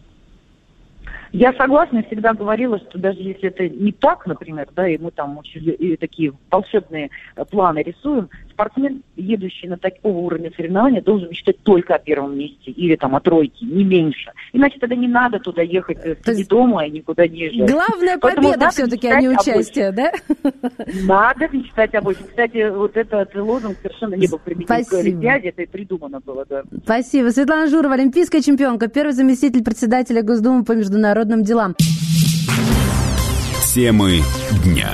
Я 1.33 1.53
согласна, 1.55 2.03
всегда 2.05 2.33
говорила, 2.33 2.79
что 2.79 2.99
даже 2.99 3.21
если 3.21 3.49
это 3.49 3.69
не 3.69 3.93
так, 3.93 4.27
например, 4.27 4.69
да, 4.75 4.89
и 4.89 4.97
мы 4.97 5.11
там 5.11 5.37
очень 5.39 5.63
и 5.79 5.97
такие 5.97 6.33
волшебные 6.51 7.11
э, 7.37 7.45
планы 7.45 7.83
рисуем, 7.83 8.31
спортсмен, 8.59 9.03
едущий 9.17 9.69
на 9.69 9.77
такого 9.77 10.19
уровня 10.19 10.51
соревнования, 10.57 11.01
должен 11.01 11.31
мечтать 11.31 11.63
только 11.63 11.95
о 11.95 11.99
первом 12.01 12.37
месте 12.37 12.73
или 12.73 12.97
там 12.97 13.15
о 13.15 13.21
тройке, 13.21 13.65
не 13.65 13.85
меньше. 13.85 14.33
Иначе 14.53 14.79
тогда 14.81 14.97
не 14.97 15.07
надо 15.07 15.39
туда 15.39 15.63
ехать 15.63 15.99
э, 16.03 16.17
То 16.17 16.33
есть 16.33 16.49
дома 16.49 16.85
и 16.85 16.91
никуда 16.91 17.29
не 17.29 17.45
езжать. 17.45 17.71
Главная 17.71 18.19
победа 18.19 18.71
все-таки, 18.71 19.07
а 19.07 19.21
не 19.21 19.29
участие, 19.29 19.93
да? 19.93 20.11
Надо 21.05 21.49
мечтать 21.53 21.95
об 21.95 22.09
этом. 22.09 22.27
Кстати, 22.27 22.69
вот 22.69 22.97
этот 22.97 23.35
лозунг 23.37 23.79
совершенно 23.81 24.15
не 24.17 24.27
был 24.27 24.39
применен 24.39 24.85
к 24.85 24.93
Олимпиаде, 24.93 25.51
это 25.51 25.63
и 25.63 25.67
придумано 25.67 26.21
было, 26.21 26.45
да. 26.49 26.63
Спасибо. 26.83 27.31
Светлана 27.31 27.69
Журова, 27.69 27.95
олимпийская 27.95 28.43
чемпионка, 28.43 28.89
первый 28.89 29.13
заместитель 29.13 29.63
председателя 29.63 30.23
Госдумы 30.23 30.65
по 30.65 30.73
международным 30.73 31.45
делам. 31.45 31.77
Темы 33.73 34.19
дня. 34.65 34.91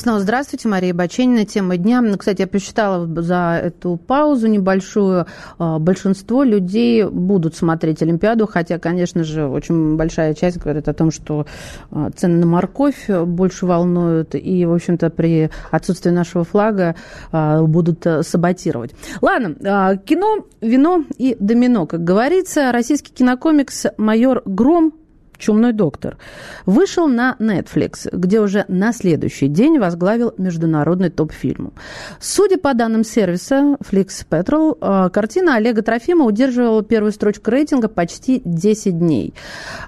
Снова 0.00 0.18
здравствуйте, 0.20 0.66
Мария 0.66 0.94
Баченина. 0.94 1.44
Тема 1.44 1.76
дня. 1.76 2.00
Ну, 2.00 2.16
кстати, 2.16 2.40
я 2.40 2.46
посчитала 2.46 3.06
за 3.20 3.60
эту 3.62 3.98
паузу 3.98 4.46
небольшую. 4.46 5.26
А, 5.58 5.78
большинство 5.78 6.42
людей 6.42 7.04
будут 7.04 7.54
смотреть 7.54 8.00
Олимпиаду, 8.00 8.46
хотя, 8.46 8.78
конечно 8.78 9.24
же, 9.24 9.46
очень 9.46 9.98
большая 9.98 10.32
часть 10.32 10.56
говорит 10.56 10.88
о 10.88 10.94
том, 10.94 11.10
что 11.10 11.44
а, 11.90 12.08
цены 12.16 12.38
на 12.38 12.46
морковь 12.46 13.10
больше 13.10 13.66
волнуют, 13.66 14.34
и, 14.34 14.64
в 14.64 14.72
общем-то, 14.72 15.10
при 15.10 15.50
отсутствии 15.70 16.08
нашего 16.08 16.44
флага 16.44 16.96
а, 17.30 17.62
будут 17.62 18.06
саботировать. 18.22 18.92
Ладно, 19.20 19.98
кино, 20.06 20.46
вино 20.62 21.04
и 21.18 21.36
домино, 21.38 21.84
как 21.84 22.04
говорится. 22.04 22.72
Российский 22.72 23.12
кинокомикс 23.12 23.88
«Майор 23.98 24.40
Гром» 24.46 24.94
«Чумной 25.40 25.72
доктор», 25.72 26.18
вышел 26.66 27.08
на 27.08 27.36
Netflix, 27.40 28.08
где 28.12 28.40
уже 28.40 28.64
на 28.68 28.92
следующий 28.92 29.48
день 29.48 29.78
возглавил 29.78 30.34
международный 30.38 31.10
топ 31.10 31.32
фильмов. 31.32 31.72
Судя 32.20 32.58
по 32.58 32.74
данным 32.74 33.04
сервиса 33.04 33.76
Flix 33.80 34.24
Petrol, 34.28 34.76
э, 34.80 35.10
картина 35.10 35.56
Олега 35.56 35.82
Трофима 35.82 36.24
удерживала 36.24 36.84
первую 36.84 37.12
строчку 37.12 37.50
рейтинга 37.50 37.88
почти 37.88 38.42
10 38.44 38.98
дней. 38.98 39.34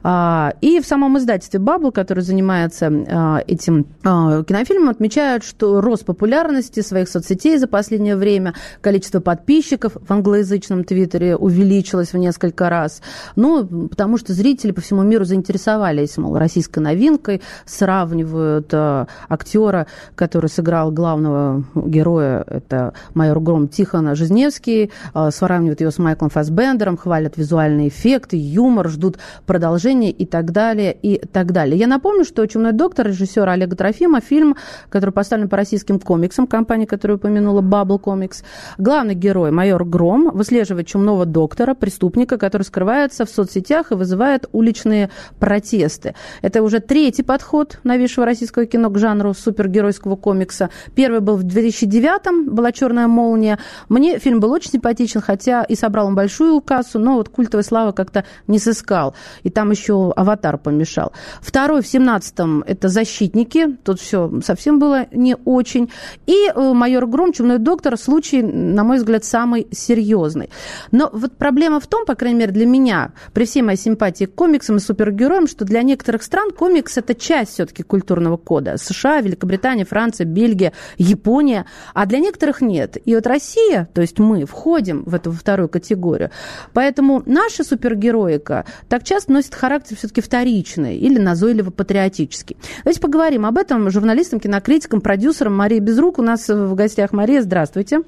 А, 0.02 0.54
и 0.60 0.80
в 0.80 0.86
самом 0.86 1.18
издательстве 1.18 1.60
Bubble, 1.60 1.92
который 1.92 2.20
занимается 2.20 2.86
э, 2.86 3.44
этим 3.46 3.86
э, 4.02 4.44
кинофильмом, 4.46 4.88
отмечают, 4.88 5.44
что 5.44 5.80
рост 5.80 6.04
популярности 6.04 6.80
своих 6.80 7.08
соцсетей 7.08 7.58
за 7.58 7.66
последнее 7.66 8.16
время, 8.16 8.54
количество 8.80 9.20
подписчиков 9.20 9.96
в 10.00 10.10
англоязычном 10.10 10.84
твиттере 10.84 11.36
увеличилось 11.36 12.12
в 12.12 12.16
несколько 12.16 12.70
раз. 12.70 13.02
Ну, 13.36 13.88
потому 13.88 14.16
что 14.16 14.32
зрители 14.32 14.72
по 14.72 14.80
всему 14.80 15.02
миру 15.02 15.24
заинтересовались, 15.42 16.16
мол, 16.18 16.38
российской 16.38 16.78
новинкой, 16.78 17.42
сравнивают 17.66 18.68
э, 18.72 19.06
актера, 19.28 19.86
который 20.14 20.48
сыграл 20.48 20.92
главного 20.92 21.64
героя, 21.74 22.44
это 22.46 22.94
майор 23.14 23.40
Гром 23.40 23.68
Тихон 23.68 24.14
Жизневский, 24.14 24.90
э, 25.14 25.30
сравнивают 25.32 25.80
его 25.80 25.90
с 25.90 25.98
Майклом 25.98 26.30
Фасбендером, 26.30 26.96
хвалят 26.96 27.36
визуальные 27.36 27.88
эффекты, 27.88 28.36
юмор, 28.36 28.88
ждут 28.88 29.18
продолжения 29.46 30.10
и 30.10 30.26
так 30.26 30.52
далее, 30.52 30.96
и 31.02 31.18
так 31.18 31.52
далее. 31.52 31.76
Я 31.76 31.86
напомню, 31.86 32.24
что 32.24 32.46
«Чумной 32.46 32.72
доктор» 32.72 33.08
режиссера 33.08 33.52
Олега 33.52 33.76
Трофима, 33.76 34.20
фильм, 34.20 34.56
который 34.88 35.10
поставлен 35.10 35.48
по 35.48 35.56
российским 35.56 35.98
комиксам, 35.98 36.46
компания, 36.46 36.86
которую 36.86 37.18
упомянула, 37.18 37.62
Bubble 37.62 38.00
Comics. 38.00 38.44
Главный 38.78 39.14
герой, 39.14 39.50
майор 39.50 39.84
Гром, 39.84 40.30
выслеживает 40.32 40.86
чумного 40.86 41.26
доктора, 41.26 41.74
преступника, 41.74 42.38
который 42.38 42.62
скрывается 42.62 43.24
в 43.24 43.30
соцсетях 43.30 43.90
и 43.90 43.94
вызывает 43.94 44.48
уличные 44.52 45.10
протесты. 45.38 46.14
Это 46.42 46.62
уже 46.62 46.80
третий 46.80 47.22
подход 47.22 47.78
новейшего 47.84 48.26
российского 48.26 48.66
кино 48.66 48.90
к 48.90 48.98
жанру 48.98 49.34
супергеройского 49.34 50.16
комикса. 50.16 50.70
Первый 50.94 51.20
был 51.20 51.36
в 51.36 51.44
2009-м, 51.44 52.54
была 52.54 52.72
«Черная 52.72 53.08
молния». 53.08 53.58
Мне 53.88 54.18
фильм 54.18 54.40
был 54.40 54.52
очень 54.52 54.70
симпатичен, 54.70 55.20
хотя 55.20 55.62
и 55.62 55.74
собрал 55.74 56.08
он 56.08 56.14
большую 56.14 56.60
кассу, 56.60 56.98
но 56.98 57.14
вот 57.14 57.28
культовой 57.28 57.64
славы 57.64 57.92
как-то 57.92 58.24
не 58.46 58.58
сыскал. 58.58 59.14
И 59.42 59.50
там 59.50 59.70
еще 59.70 60.12
«Аватар» 60.16 60.58
помешал. 60.58 61.12
Второй 61.40 61.82
в 61.82 61.86
17-м– 61.86 62.64
это 62.66 62.88
«Защитники». 62.88 63.76
Тут 63.84 64.00
все 64.00 64.30
совсем 64.44 64.78
было 64.78 65.06
не 65.12 65.36
очень. 65.44 65.90
И 66.26 66.48
э, 66.54 66.72
«Майор 66.72 67.06
Гром», 67.06 67.32
«Чумной 67.32 67.58
доктор»– 67.58 67.96
случай, 67.98 68.42
на 68.42 68.84
мой 68.84 68.98
взгляд, 68.98 69.24
самый 69.24 69.66
серьезный. 69.70 70.50
Но 70.90 71.10
вот 71.12 71.36
проблема 71.36 71.80
в 71.80 71.86
том, 71.86 72.04
по 72.04 72.14
крайней 72.14 72.38
мере, 72.40 72.52
для 72.52 72.66
меня, 72.66 73.12
при 73.32 73.44
всей 73.44 73.62
моей 73.62 73.78
симпатии 73.78 74.24
к 74.24 74.34
комиксам 74.34 74.76
и 74.76 74.80
супергероям, 74.80 75.21
что 75.46 75.64
для 75.64 75.82
некоторых 75.82 76.22
стран 76.22 76.50
комикс– 76.50 76.96
это 76.98 77.14
часть 77.14 77.52
все-таки 77.54 77.82
культурного 77.82 78.36
кода. 78.36 78.76
США, 78.76 79.20
Великобритания, 79.20 79.84
Франция, 79.84 80.26
Бельгия, 80.26 80.72
Япония. 80.98 81.66
А 81.94 82.06
для 82.06 82.18
некоторых 82.18 82.60
нет. 82.60 82.96
И 83.04 83.14
вот 83.14 83.26
Россия, 83.26 83.88
то 83.94 84.00
есть 84.00 84.18
мы, 84.18 84.44
входим 84.44 85.02
в 85.04 85.14
эту 85.14 85.32
вторую 85.32 85.68
категорию. 85.68 86.30
Поэтому 86.72 87.22
наша 87.26 87.64
супергероика 87.64 88.64
так 88.88 89.04
часто 89.04 89.32
носит 89.32 89.54
характер 89.54 89.96
все-таки 89.96 90.20
вторичный 90.20 90.96
или 90.96 91.18
назойливо-патриотический. 91.18 92.56
Давайте 92.84 93.00
поговорим 93.00 93.46
об 93.46 93.58
этом 93.58 93.90
журналистам, 93.90 94.40
кинокритикам, 94.40 95.00
продюсерам. 95.00 95.56
Мария 95.56 95.80
Безрук 95.80 96.18
у 96.18 96.22
нас 96.22 96.48
в 96.48 96.74
гостях. 96.74 97.12
Мария, 97.12 97.42
здравствуйте. 97.42 98.02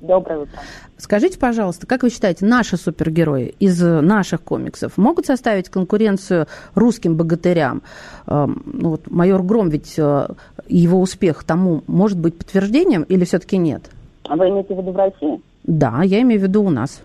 Доброе 0.00 0.40
утро. 0.40 0.58
Скажите, 0.96 1.38
пожалуйста, 1.38 1.86
как 1.86 2.02
вы 2.02 2.10
считаете, 2.10 2.46
наши 2.46 2.76
супергерои 2.76 3.54
из 3.58 3.82
наших 3.82 4.42
комиксов 4.42 4.96
могут 4.96 5.26
составить 5.26 5.68
конкуренцию 5.68 6.46
русским 6.74 7.16
богатырям? 7.16 7.82
Эм, 8.26 8.62
ну, 8.64 8.90
вот 8.90 9.10
майор 9.10 9.42
Гром, 9.42 9.70
ведь 9.70 9.98
э, 9.98 10.28
его 10.68 11.00
успех 11.00 11.42
тому 11.42 11.82
может 11.88 12.18
быть 12.18 12.38
подтверждением 12.38 13.02
или 13.02 13.24
все-таки 13.24 13.56
нет? 13.58 13.90
А 14.28 14.36
вы 14.36 14.50
имеете 14.50 14.74
в 14.74 14.78
виду 14.78 14.92
в 14.92 14.96
России? 14.96 15.40
Да, 15.64 16.02
я 16.04 16.22
имею 16.22 16.40
в 16.40 16.44
виду 16.44 16.62
у 16.62 16.70
нас. 16.70 17.02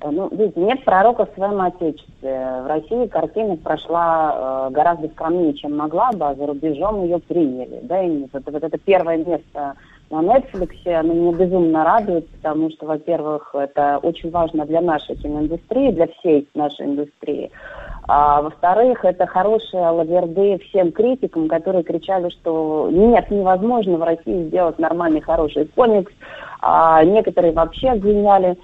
Э, 0.00 0.10
ну, 0.10 0.28
видите, 0.30 0.60
нет 0.60 0.84
пророка 0.84 1.26
в 1.26 1.34
своем 1.34 1.60
отечестве. 1.60 2.62
В 2.62 2.66
России 2.68 3.06
картина 3.06 3.56
прошла 3.56 4.68
э, 4.68 4.72
гораздо 4.72 5.08
скромнее, 5.08 5.54
чем 5.54 5.76
могла 5.76 6.12
бы, 6.12 6.28
а 6.28 6.34
за 6.34 6.46
рубежом 6.46 7.02
ее 7.02 7.18
приняли. 7.18 7.80
Да, 7.82 8.00
и 8.02 8.24
вот, 8.32 8.42
вот 8.46 8.62
это 8.62 8.78
первое 8.78 9.16
место 9.16 9.74
на 10.14 10.36
Netflix, 10.36 10.86
оно 10.86 11.12
меня 11.12 11.32
безумно 11.32 11.84
радует, 11.84 12.28
потому 12.30 12.70
что, 12.70 12.86
во-первых, 12.86 13.54
это 13.54 13.98
очень 14.02 14.30
важно 14.30 14.64
для 14.64 14.80
нашей 14.80 15.16
киноиндустрии, 15.16 15.90
для 15.90 16.06
всей 16.06 16.48
нашей 16.54 16.86
индустрии. 16.86 17.50
А 18.06 18.42
во-вторых, 18.42 19.04
это 19.04 19.26
хорошие 19.26 19.88
лаверды 19.88 20.58
всем 20.68 20.92
критикам, 20.92 21.48
которые 21.48 21.82
кричали, 21.82 22.28
что 22.30 22.88
нет, 22.92 23.30
невозможно 23.30 23.96
в 23.96 24.02
России 24.02 24.48
сделать 24.48 24.78
нормальный, 24.78 25.20
хороший 25.20 25.66
комикс. 25.74 26.12
А 26.60 27.02
некоторые 27.04 27.52
вообще 27.52 27.90
обвиняли 27.90 28.56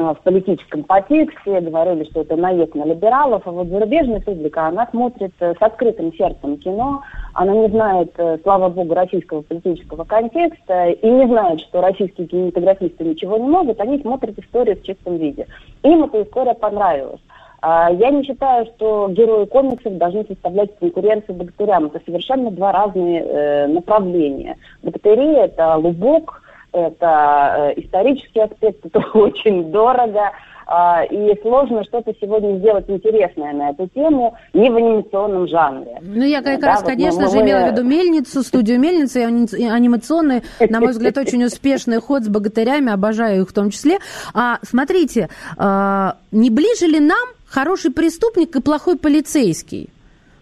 в 0.00 0.20
политическом 0.24 0.84
подтексте, 0.84 1.60
говорили, 1.60 2.04
что 2.04 2.22
это 2.22 2.36
наезд 2.36 2.74
на 2.74 2.84
либералов, 2.84 3.42
а 3.44 3.50
вот 3.50 3.68
зарубежная 3.68 4.20
публика, 4.20 4.66
она 4.66 4.86
смотрит 4.90 5.32
э, 5.40 5.54
с 5.54 5.62
открытым 5.62 6.12
сердцем 6.14 6.56
кино, 6.56 7.02
она 7.34 7.52
не 7.54 7.68
знает, 7.68 8.12
э, 8.16 8.38
слава 8.42 8.70
богу, 8.70 8.94
российского 8.94 9.42
политического 9.42 10.04
контекста 10.04 10.88
и 10.88 11.10
не 11.10 11.26
знает, 11.26 11.60
что 11.60 11.80
российские 11.80 12.26
кинематографисты 12.26 13.04
ничего 13.04 13.36
не 13.36 13.48
могут, 13.48 13.80
они 13.80 14.00
смотрят 14.00 14.38
историю 14.38 14.76
в 14.76 14.82
чистом 14.82 15.16
виде. 15.18 15.46
Им 15.82 16.04
эта 16.04 16.22
история 16.22 16.54
понравилась. 16.54 17.20
А, 17.62 17.90
я 17.92 18.10
не 18.10 18.24
считаю, 18.24 18.66
что 18.66 19.08
герои 19.10 19.44
комиксов 19.44 19.98
должны 19.98 20.24
составлять 20.24 20.78
конкуренцию 20.78 21.36
богатырям. 21.36 21.86
Это 21.86 22.00
совершенно 22.06 22.50
два 22.50 22.72
разные 22.72 23.22
э, 23.22 23.66
направления. 23.66 24.56
Богатыри– 24.82 25.34
это 25.36 25.76
лубок, 25.76 26.42
это 26.72 27.72
э, 27.76 27.80
исторический 27.80 28.40
аспект, 28.40 28.84
это 28.86 29.00
очень 29.14 29.70
дорого, 29.70 30.32
э, 30.66 31.06
и 31.10 31.40
сложно 31.42 31.84
что-то 31.84 32.12
сегодня 32.20 32.58
сделать 32.58 32.88
интересное 32.88 33.52
на 33.52 33.70
эту 33.70 33.88
тему 33.88 34.36
не 34.54 34.70
в 34.70 34.76
анимационном 34.76 35.48
жанре. 35.48 35.98
Ну, 36.02 36.24
я 36.24 36.42
как 36.42 36.60
да, 36.60 36.68
раз, 36.68 36.82
вот 36.82 36.90
конечно 36.90 37.22
мы, 37.22 37.30
же, 37.30 37.36
мы... 37.36 37.42
имела 37.42 37.66
в 37.66 37.72
виду 37.72 37.84
«Мельницу», 37.84 38.42
студию 38.42 38.80
«Мельница», 38.80 39.20
и 39.20 39.64
анимационный, 39.64 40.42
на 40.60 40.80
мой 40.80 40.90
взгляд, 40.90 41.18
очень 41.18 41.44
успешный 41.44 42.00
ход 42.00 42.24
с 42.24 42.28
богатырями, 42.28 42.92
обожаю 42.92 43.42
их 43.42 43.50
в 43.50 43.52
том 43.52 43.70
числе. 43.70 43.98
А, 44.34 44.58
смотрите, 44.62 45.28
а, 45.56 46.16
не 46.32 46.50
ближе 46.50 46.86
ли 46.86 47.00
нам 47.00 47.28
хороший 47.46 47.92
преступник 47.92 48.54
и 48.56 48.60
плохой 48.60 48.96
полицейский? 48.96 49.90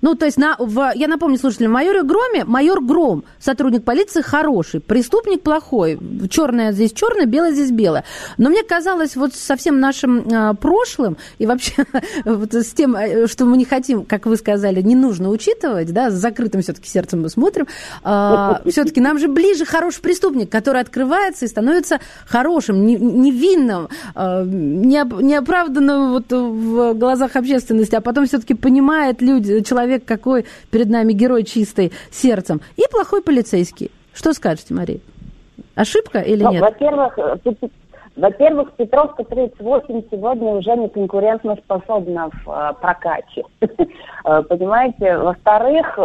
Ну, 0.00 0.14
то 0.14 0.26
есть, 0.26 0.38
на, 0.38 0.56
в, 0.58 0.92
я 0.94 1.08
напомню 1.08 1.38
слушателям, 1.38 1.72
майор 1.72 2.04
Громе, 2.04 2.44
майор 2.44 2.82
Гром, 2.82 3.24
сотрудник 3.38 3.84
полиции 3.84 4.22
хороший, 4.22 4.80
преступник 4.80 5.42
плохой. 5.42 5.98
Черное 6.30 6.72
здесь 6.72 6.92
черное, 6.92 7.26
белое 7.26 7.52
здесь 7.52 7.70
белое. 7.70 8.04
Но 8.36 8.50
мне 8.50 8.62
казалось, 8.62 9.16
вот 9.16 9.34
со 9.34 9.56
всем 9.56 9.80
нашим 9.80 10.28
э, 10.28 10.54
прошлым 10.54 11.16
и 11.38 11.46
вообще 11.46 11.84
вот 12.24 12.54
с 12.54 12.72
тем, 12.72 12.94
э, 12.94 13.26
что 13.26 13.44
мы 13.44 13.56
не 13.56 13.64
хотим, 13.64 14.04
как 14.04 14.26
вы 14.26 14.36
сказали, 14.36 14.80
не 14.82 14.94
нужно 14.94 15.30
учитывать, 15.30 15.92
да, 15.92 16.10
с 16.10 16.14
закрытым 16.14 16.62
все-таки 16.62 16.88
сердцем 16.88 17.22
мы 17.22 17.28
смотрим, 17.28 17.66
э, 18.04 18.70
все-таки 18.70 19.00
нам 19.00 19.18
же 19.18 19.28
ближе 19.28 19.64
хороший 19.64 20.00
преступник, 20.00 20.50
который 20.50 20.80
открывается 20.80 21.44
и 21.44 21.48
становится 21.48 21.98
хорошим, 22.26 22.86
невинным, 22.86 23.88
э, 24.14 24.44
неоправданным 24.44 26.12
вот 26.12 26.30
в 26.30 26.94
глазах 26.94 27.36
общественности, 27.36 27.94
а 27.94 28.00
потом 28.00 28.26
все-таки 28.26 28.54
понимает 28.54 29.20
люди, 29.20 29.60
человек 29.60 29.87
человек 29.88 30.04
какой 30.04 30.44
перед 30.70 30.88
нами 30.88 31.12
герой 31.12 31.44
чистый 31.44 31.92
сердцем, 32.10 32.60
и 32.76 32.82
плохой 32.90 33.22
полицейский. 33.22 33.90
Что 34.14 34.32
скажете, 34.32 34.74
Мария? 34.74 35.00
Ошибка 35.74 36.20
или 36.20 36.42
ну, 36.42 36.52
нет? 36.52 36.60
Во-первых, 36.60 37.18
э, 37.18 37.36
во-первых, 38.16 38.72
Петровка 38.72 39.22
38 39.24 40.02
сегодня 40.10 40.52
уже 40.54 40.76
не 40.76 40.88
конкурентно 40.88 41.56
способна 41.56 42.30
в 42.30 42.50
э, 42.50 42.72
прокате. 42.80 43.44
Э, 44.24 44.42
понимаете? 44.42 45.16
Во-вторых, 45.16 45.96
э, 45.96 46.02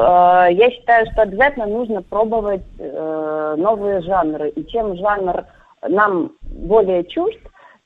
я 0.52 0.70
считаю, 0.70 1.08
что 1.12 1.24
обязательно 1.24 1.66
нужно 1.66 2.04
пробовать 2.04 2.62
э, 2.78 3.56
новые 3.58 4.02
жанры. 4.02 4.50
И 4.50 4.64
чем 4.68 4.96
жанр 4.96 5.44
нам 5.90 6.32
более 6.42 7.04
чужд, 7.06 7.40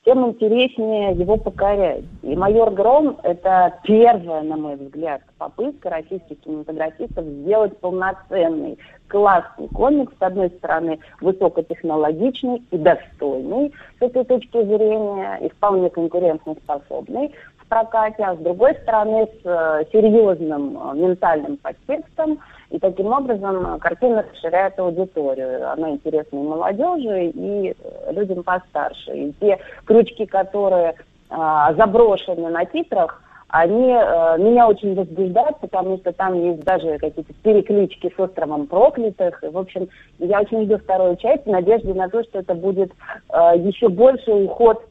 тем 0.08 0.26
интереснее 0.26 1.12
его 1.12 1.36
покорять. 1.36 2.04
И 2.22 2.34
«Майор 2.34 2.70
Гром»— 2.70 3.18
это 3.24 3.74
первая, 3.82 4.40
на 4.40 4.56
мой 4.56 4.76
взгляд, 4.76 5.20
попытка 5.36 5.90
российских 5.90 6.40
кинематографистов 6.40 7.26
сделать 7.26 7.76
полноценный, 7.76 8.78
классный 9.08 9.68
комикс, 9.68 10.10
с 10.18 10.22
одной 10.22 10.48
стороны, 10.48 10.98
высокотехнологичный 11.20 12.62
и 12.70 12.78
достойный 12.78 13.74
с 13.98 14.02
этой 14.02 14.24
точки 14.24 14.64
зрения, 14.64 15.40
и 15.42 15.50
вполне 15.50 15.90
конкурентоспособный 15.90 17.34
в 17.58 17.66
прокате, 17.66 18.22
а 18.22 18.34
с 18.34 18.38
другой 18.38 18.76
стороны, 18.76 19.26
с 19.26 19.44
э, 19.44 19.84
серьезным 19.92 20.78
э, 20.78 20.96
ментальным 20.96 21.58
подтекстом, 21.58 22.38
и 22.70 22.78
таким 22.78 23.06
образом 23.06 23.78
картина 23.80 24.24
расширяет 24.30 24.78
аудиторию. 24.78 25.70
Она 25.72 25.90
интересна 25.90 26.36
и 26.36 26.42
молодежи, 26.42 27.26
и 27.26 27.70
э, 27.78 28.12
людям 28.12 28.42
постарше. 28.42 29.16
И 29.16 29.32
те 29.40 29.58
крючки, 29.86 30.26
которые 30.26 30.94
а, 31.30 31.72
заброшены 31.74 32.48
на 32.50 32.64
титрах, 32.66 33.22
они 33.48 33.90
э, 33.90 34.38
меня 34.38 34.68
очень 34.68 34.94
возбуждают, 34.94 35.58
потому 35.60 35.96
что 35.98 36.12
там 36.12 36.34
есть 36.34 36.62
даже 36.64 36.98
какие-то 36.98 37.32
переклички 37.42 38.12
с 38.14 38.20
островом 38.20 38.66
проклятых. 38.66 39.42
В 39.42 39.56
общем, 39.56 39.88
я 40.18 40.42
очень 40.42 40.64
жду 40.64 40.76
вторую 40.76 41.16
часть 41.16 41.44
в 41.44 41.50
надежде 41.50 41.94
на 41.94 42.10
то, 42.10 42.22
что 42.24 42.40
это 42.40 42.54
будет 42.54 42.92
э, 43.30 43.52
еще 43.56 43.88
больше 43.88 44.30
уход 44.30 44.84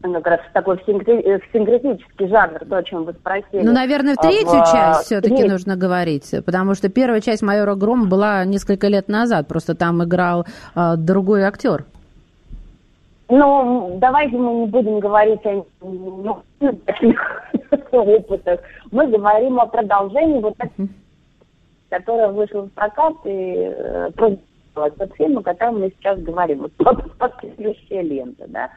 как 0.00 0.26
раз 0.26 0.40
такой 0.52 0.76
в, 0.76 0.80
в 0.80 1.52
синкретический 1.52 2.28
жанр, 2.28 2.60
то, 2.68 2.76
о 2.76 2.82
чем 2.82 3.04
вы 3.04 3.12
спросили. 3.12 3.62
Ну, 3.62 3.72
наверное, 3.72 4.14
в 4.14 4.18
третью 4.18 4.60
в... 4.60 4.72
часть 4.72 5.06
все-таки 5.06 5.44
нужно 5.44 5.76
говорить, 5.76 6.34
потому 6.44 6.74
что 6.74 6.88
первая 6.88 7.20
часть 7.20 7.42
«Майора 7.42 7.74
Гром» 7.74 8.08
была 8.08 8.44
несколько 8.44 8.88
лет 8.88 9.08
назад, 9.08 9.48
просто 9.48 9.74
там 9.74 10.02
играл 10.04 10.46
э, 10.74 10.94
другой 10.96 11.42
актер. 11.42 11.84
Ну, 13.30 13.98
давайте 14.00 14.36
мы 14.36 14.60
не 14.60 14.66
будем 14.66 15.00
говорить 15.00 15.44
о 15.44 15.66
ну, 15.82 16.42
опытах. 17.92 18.60
Мы 18.90 19.06
говорим 19.06 19.60
о 19.60 19.66
продолжении 19.66 20.40
вот 20.40 20.54
этого, 20.58 20.88
которое 21.90 22.28
вышло 22.28 22.62
в 22.62 22.70
прокат 22.70 23.14
и 23.24 23.72
э, 23.76 24.10
тот 24.16 25.14
фильм, 25.16 25.38
о 25.38 25.42
котором 25.42 25.80
мы 25.80 25.92
сейчас 25.98 26.18
говорим. 26.20 26.60
Вот 26.78 27.02
«Последующая 27.18 28.02
лента», 28.02 28.46
да. 28.48 28.70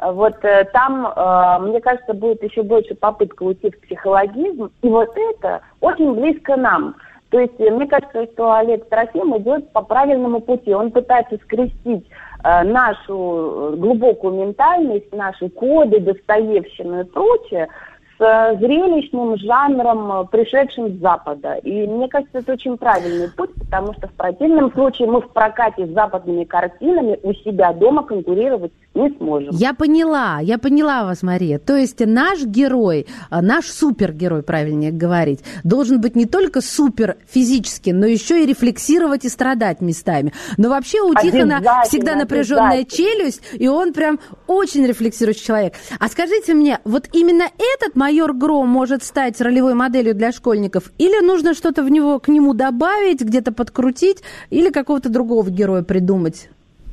Вот 0.00 0.44
э, 0.44 0.64
там, 0.72 1.06
э, 1.06 1.58
мне 1.68 1.80
кажется, 1.80 2.14
будет 2.14 2.42
еще 2.42 2.62
больше 2.62 2.94
попытка 2.94 3.42
уйти 3.42 3.70
в 3.70 3.80
психологизм, 3.80 4.70
и 4.82 4.88
вот 4.88 5.10
это 5.16 5.60
очень 5.80 6.14
близко 6.14 6.56
нам. 6.56 6.94
То 7.30 7.40
есть 7.40 7.58
мне 7.58 7.86
кажется, 7.86 8.26
что 8.32 8.52
Олег 8.52 8.88
Трофим 8.88 9.36
идет 9.36 9.70
по 9.72 9.82
правильному 9.82 10.40
пути. 10.40 10.72
Он 10.72 10.90
пытается 10.90 11.36
скрестить 11.44 12.06
Э, 12.44 12.62
нашу 12.62 13.74
глубокую 13.76 14.34
ментальность, 14.34 15.12
наши 15.12 15.48
коды, 15.48 15.98
Достоевщину 15.98 17.00
и 17.00 17.04
прочее 17.04 17.68
с 18.16 18.56
зрелищным 18.58 19.36
жанром, 19.38 20.26
пришедшим 20.28 20.88
с 20.88 21.00
Запада. 21.00 21.54
И 21.62 21.86
мне 21.86 22.08
кажется, 22.08 22.38
это 22.38 22.52
очень 22.52 22.76
правильный 22.76 23.28
путь, 23.30 23.50
потому 23.54 23.92
что 23.94 24.08
в 24.08 24.12
противном 24.12 24.72
случае 24.72 25.08
мы 25.08 25.20
в 25.20 25.28
прокате 25.30 25.86
с 25.86 25.90
западными 25.90 26.44
картинами 26.44 27.18
у 27.22 27.32
себя 27.32 27.72
дома 27.72 28.02
конкурировать 28.02 28.72
не 28.98 29.16
сможем. 29.16 29.54
Я 29.54 29.74
поняла, 29.74 30.40
я 30.40 30.58
поняла 30.58 31.04
вас, 31.04 31.22
Мария. 31.22 31.58
То 31.58 31.76
есть 31.76 32.00
наш 32.04 32.42
герой, 32.44 33.06
а, 33.30 33.42
наш 33.42 33.66
супергерой, 33.66 34.42
правильнее 34.42 34.92
говорить, 34.92 35.40
должен 35.64 36.00
быть 36.00 36.16
не 36.16 36.26
только 36.26 36.60
супер 36.60 37.16
физически, 37.28 37.90
но 37.90 38.06
еще 38.06 38.42
и 38.42 38.46
рефлексировать 38.46 39.24
и 39.24 39.28
страдать 39.28 39.80
местами. 39.80 40.32
Но 40.56 40.68
вообще 40.68 41.00
у 41.00 41.14
Тихона 41.14 41.62
всегда 41.84 42.16
напряженная 42.16 42.84
челюсть, 42.84 43.42
и 43.52 43.68
он 43.68 43.92
прям 43.92 44.18
очень 44.46 44.86
рефлексирующий 44.86 45.44
человек. 45.44 45.74
А 45.98 46.08
скажите 46.08 46.54
мне, 46.54 46.80
вот 46.84 47.08
именно 47.12 47.44
этот 47.44 47.96
майор 47.96 48.32
Гром 48.32 48.68
может 48.68 49.02
стать 49.02 49.40
ролевой 49.40 49.74
моделью 49.74 50.14
для 50.14 50.32
школьников? 50.32 50.92
Или 50.98 51.24
нужно 51.24 51.54
что-то 51.54 51.82
в 51.82 51.90
него, 51.90 52.18
к 52.18 52.28
нему 52.28 52.54
добавить, 52.54 53.20
где-то 53.20 53.52
подкрутить, 53.52 54.22
или 54.50 54.70
какого-то 54.70 55.08
другого 55.08 55.50
героя 55.50 55.82
придумать? 55.82 56.48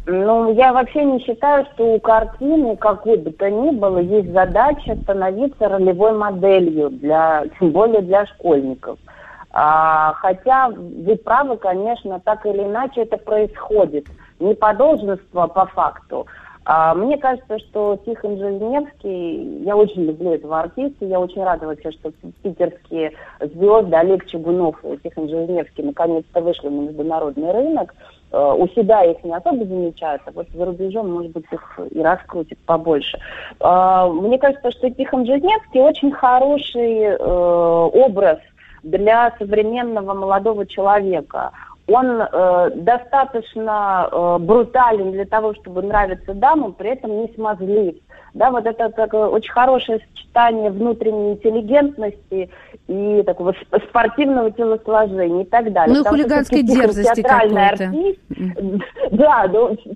Ну, 0.07 0.53
я 0.53 0.71
вообще 0.71 1.03
не 1.03 1.19
считаю, 1.19 1.65
что 1.73 1.95
у 1.95 1.99
картины, 1.99 2.77
какой 2.77 3.17
бы 3.17 3.31
то 3.31 3.49
ни 3.49 3.71
было, 3.71 3.97
есть 3.97 4.31
задача 4.31 4.95
становиться 5.01 5.67
ролевой 5.67 6.13
моделью, 6.13 6.91
для, 6.91 7.45
тем 7.59 7.71
более 7.71 8.01
для 8.01 8.25
школьников. 8.27 8.99
А, 9.51 10.13
хотя 10.17 10.69
вы 10.69 11.15
правы, 11.15 11.57
конечно, 11.57 12.19
так 12.19 12.45
или 12.45 12.63
иначе 12.63 13.01
это 13.01 13.17
происходит. 13.17 14.05
Не 14.39 14.53
по 14.53 14.73
должности, 14.73 15.25
а 15.33 15.47
по 15.47 15.65
факту. 15.65 16.27
А, 16.65 16.93
мне 16.93 17.17
кажется, 17.17 17.57
что 17.59 17.99
Тихон 18.05 18.37
Жизневский, 18.37 19.63
я 19.63 19.77
очень 19.77 20.03
люблю 20.05 20.33
этого 20.33 20.59
артиста, 20.61 21.05
я 21.05 21.19
очень 21.19 21.43
рада 21.43 21.67
вообще, 21.67 21.91
что 21.91 22.11
питерские 22.43 23.13
звезды 23.39 23.95
Олег 23.95 24.25
Чугунов 24.27 24.83
и 24.83 24.97
Тихон 24.97 25.29
Жизневский 25.29 25.83
наконец-то 25.83 26.41
вышли 26.41 26.67
на 26.67 26.81
международный 26.81 27.51
рынок. 27.51 27.93
Э, 28.31 28.55
у 28.57 28.67
себя 28.69 29.03
их 29.03 29.23
не 29.23 29.33
особо 29.33 29.65
замечают, 29.65 30.21
а 30.25 30.31
вот 30.31 30.47
за 30.53 30.65
рубежом, 30.65 31.11
может 31.11 31.31
быть, 31.31 31.45
их 31.51 31.79
и 31.91 32.01
раскрутит 32.01 32.57
побольше. 32.65 33.17
Э, 33.59 34.07
мне 34.11 34.37
кажется, 34.37 34.71
что 34.71 34.89
Тихон 34.89 35.25
Жизневский 35.25 35.81
очень 35.81 36.11
хороший 36.11 37.01
э, 37.01 37.15
образ 37.17 38.39
для 38.83 39.33
современного 39.39 40.13
молодого 40.13 40.65
человека. 40.65 41.51
Он 41.87 42.21
э, 42.21 42.71
достаточно 42.75 44.09
э, 44.11 44.37
брутален 44.39 45.11
для 45.11 45.25
того, 45.25 45.53
чтобы 45.53 45.83
нравиться 45.83 46.33
дамам, 46.33 46.73
при 46.73 46.91
этом 46.91 47.21
не 47.21 47.31
смазлив. 47.35 47.95
Да, 48.33 48.51
вот 48.51 48.65
это 48.65 48.89
такое 48.89 49.27
очень 49.27 49.51
хорошее 49.51 50.01
сочетание 50.09 50.69
внутренней 50.69 51.33
интеллигентности 51.33 52.49
и 52.87 53.23
такого 53.23 53.53
спортивного 53.89 54.51
телосложения 54.51 55.43
и 55.43 55.45
так 55.45 55.71
далее. 55.73 55.95
Ну, 55.95 56.03
и 56.03 56.07
хулиганской 56.07 56.61
дерзости 56.61 57.21
театральный 57.21 57.69
артист, 57.69 58.19
да, 59.11 59.47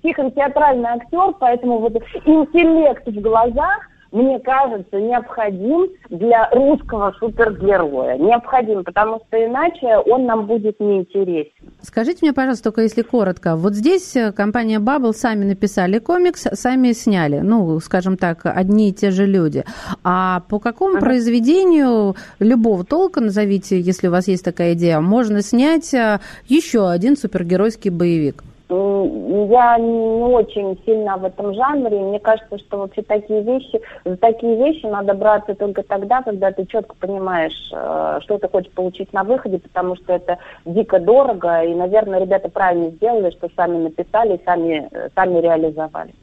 Тихон 0.02 0.32
театральный 0.32 0.90
актер, 0.90 1.32
поэтому 1.38 1.78
вот 1.78 1.94
интеллект 2.24 3.06
в 3.06 3.20
глазах 3.20 3.80
мне 4.12 4.40
кажется, 4.40 4.96
необходим 4.96 5.88
для 6.08 6.48
русского 6.50 7.14
супергероя. 7.18 8.18
Необходим, 8.18 8.82
потому 8.84 9.20
что 9.26 9.44
иначе 9.44 9.98
он 9.98 10.26
нам 10.26 10.46
будет 10.46 10.80
неинтересен. 10.80 11.52
Скажите 11.82 12.18
мне, 12.22 12.32
пожалуйста, 12.32 12.64
только 12.64 12.82
если 12.82 13.02
коротко. 13.02 13.56
Вот 13.56 13.74
здесь 13.74 14.16
э, 14.16 14.32
компания 14.32 14.78
Bubble 14.78 15.12
сами 15.12 15.44
написали 15.44 15.98
комикс, 15.98 16.46
сами 16.52 16.92
сняли. 16.92 17.38
Ну, 17.38 17.78
скажем 17.80 18.16
так, 18.16 18.40
одни 18.44 18.90
и 18.90 18.92
те 18.92 19.10
же 19.10 19.26
люди. 19.26 19.64
А 20.02 20.40
по 20.48 20.58
какому 20.58 20.96
ага. 20.96 21.06
произведению 21.06 22.16
любого 22.38 22.84
толка, 22.84 23.20
назовите, 23.20 23.80
если 23.80 24.08
у 24.08 24.10
вас 24.10 24.28
есть 24.28 24.44
такая 24.44 24.74
идея, 24.74 25.00
можно 25.00 25.42
снять 25.42 25.94
э, 25.94 26.18
еще 26.46 26.90
один 26.90 27.16
супергеройский 27.16 27.90
боевик? 27.90 28.42
Я 28.76 29.78
не 29.78 30.22
очень 30.22 30.80
сильно 30.84 31.16
в 31.16 31.24
этом 31.24 31.54
жанре. 31.54 31.98
Мне 31.98 32.20
кажется, 32.20 32.58
что 32.58 32.78
вообще 32.78 33.02
такие 33.02 33.42
вещи, 33.42 33.80
за 34.04 34.16
такие 34.16 34.56
вещи 34.56 34.86
надо 34.86 35.14
браться 35.14 35.54
только 35.54 35.82
тогда, 35.82 36.22
когда 36.22 36.52
ты 36.52 36.66
четко 36.66 36.94
понимаешь, 36.98 37.70
э, 37.72 38.18
что 38.22 38.38
ты 38.38 38.48
хочешь 38.48 38.72
получить 38.72 39.12
на 39.12 39.24
выходе, 39.24 39.58
потому 39.58 39.96
что 39.96 40.12
это 40.12 40.38
дико 40.64 41.00
дорого. 41.00 41.62
И, 41.64 41.74
наверное, 41.74 42.20
ребята 42.20 42.48
правильно 42.48 42.90
сделали, 42.90 43.30
что 43.30 43.48
сами 43.56 43.78
написали 43.78 44.36
и 44.36 44.44
сами, 44.44 44.88
э, 44.90 45.08
сами 45.14 45.40
реализовали. 45.40 46.14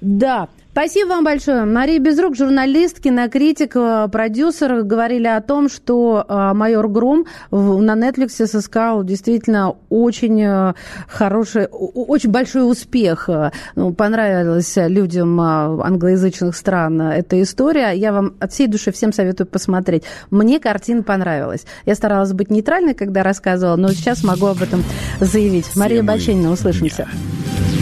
Да, 0.00 0.48
Спасибо 0.76 1.08
вам 1.08 1.24
большое. 1.24 1.64
Мария 1.64 1.98
Безрук, 1.98 2.36
журналист, 2.36 3.00
кинокритик, 3.00 3.74
э, 3.76 4.08
продюсер, 4.12 4.82
говорили 4.82 5.26
о 5.26 5.40
том, 5.40 5.70
что 5.70 6.22
э, 6.28 6.52
«Майор 6.52 6.86
Гром» 6.88 7.24
на 7.50 7.94
Netflix 7.96 8.46
сыскал 8.46 9.02
действительно 9.02 9.76
очень 9.88 10.42
э, 10.42 10.74
хороший, 11.08 11.64
очень 11.70 12.30
большой 12.30 12.70
успех. 12.70 13.30
Ну, 13.74 13.94
понравилась 13.94 14.74
людям 14.76 15.40
англоязычных 15.40 16.54
стран 16.54 17.00
эта 17.00 17.40
история. 17.40 17.92
Я 17.92 18.12
вам 18.12 18.34
от 18.38 18.52
всей 18.52 18.66
души 18.66 18.92
всем 18.92 19.14
советую 19.14 19.46
посмотреть. 19.46 20.02
Мне 20.30 20.60
картина 20.60 21.02
понравилась. 21.02 21.64
Я 21.86 21.94
старалась 21.94 22.34
быть 22.34 22.50
нейтральной, 22.50 22.92
когда 22.92 23.22
рассказывала, 23.22 23.76
но 23.76 23.88
сейчас 23.88 24.22
могу 24.22 24.44
об 24.44 24.60
этом 24.60 24.84
заявить. 25.20 25.74
Мария 25.74 26.02
Баченина, 26.02 26.50
услышимся. 26.50 27.04
Дня. 27.06 27.75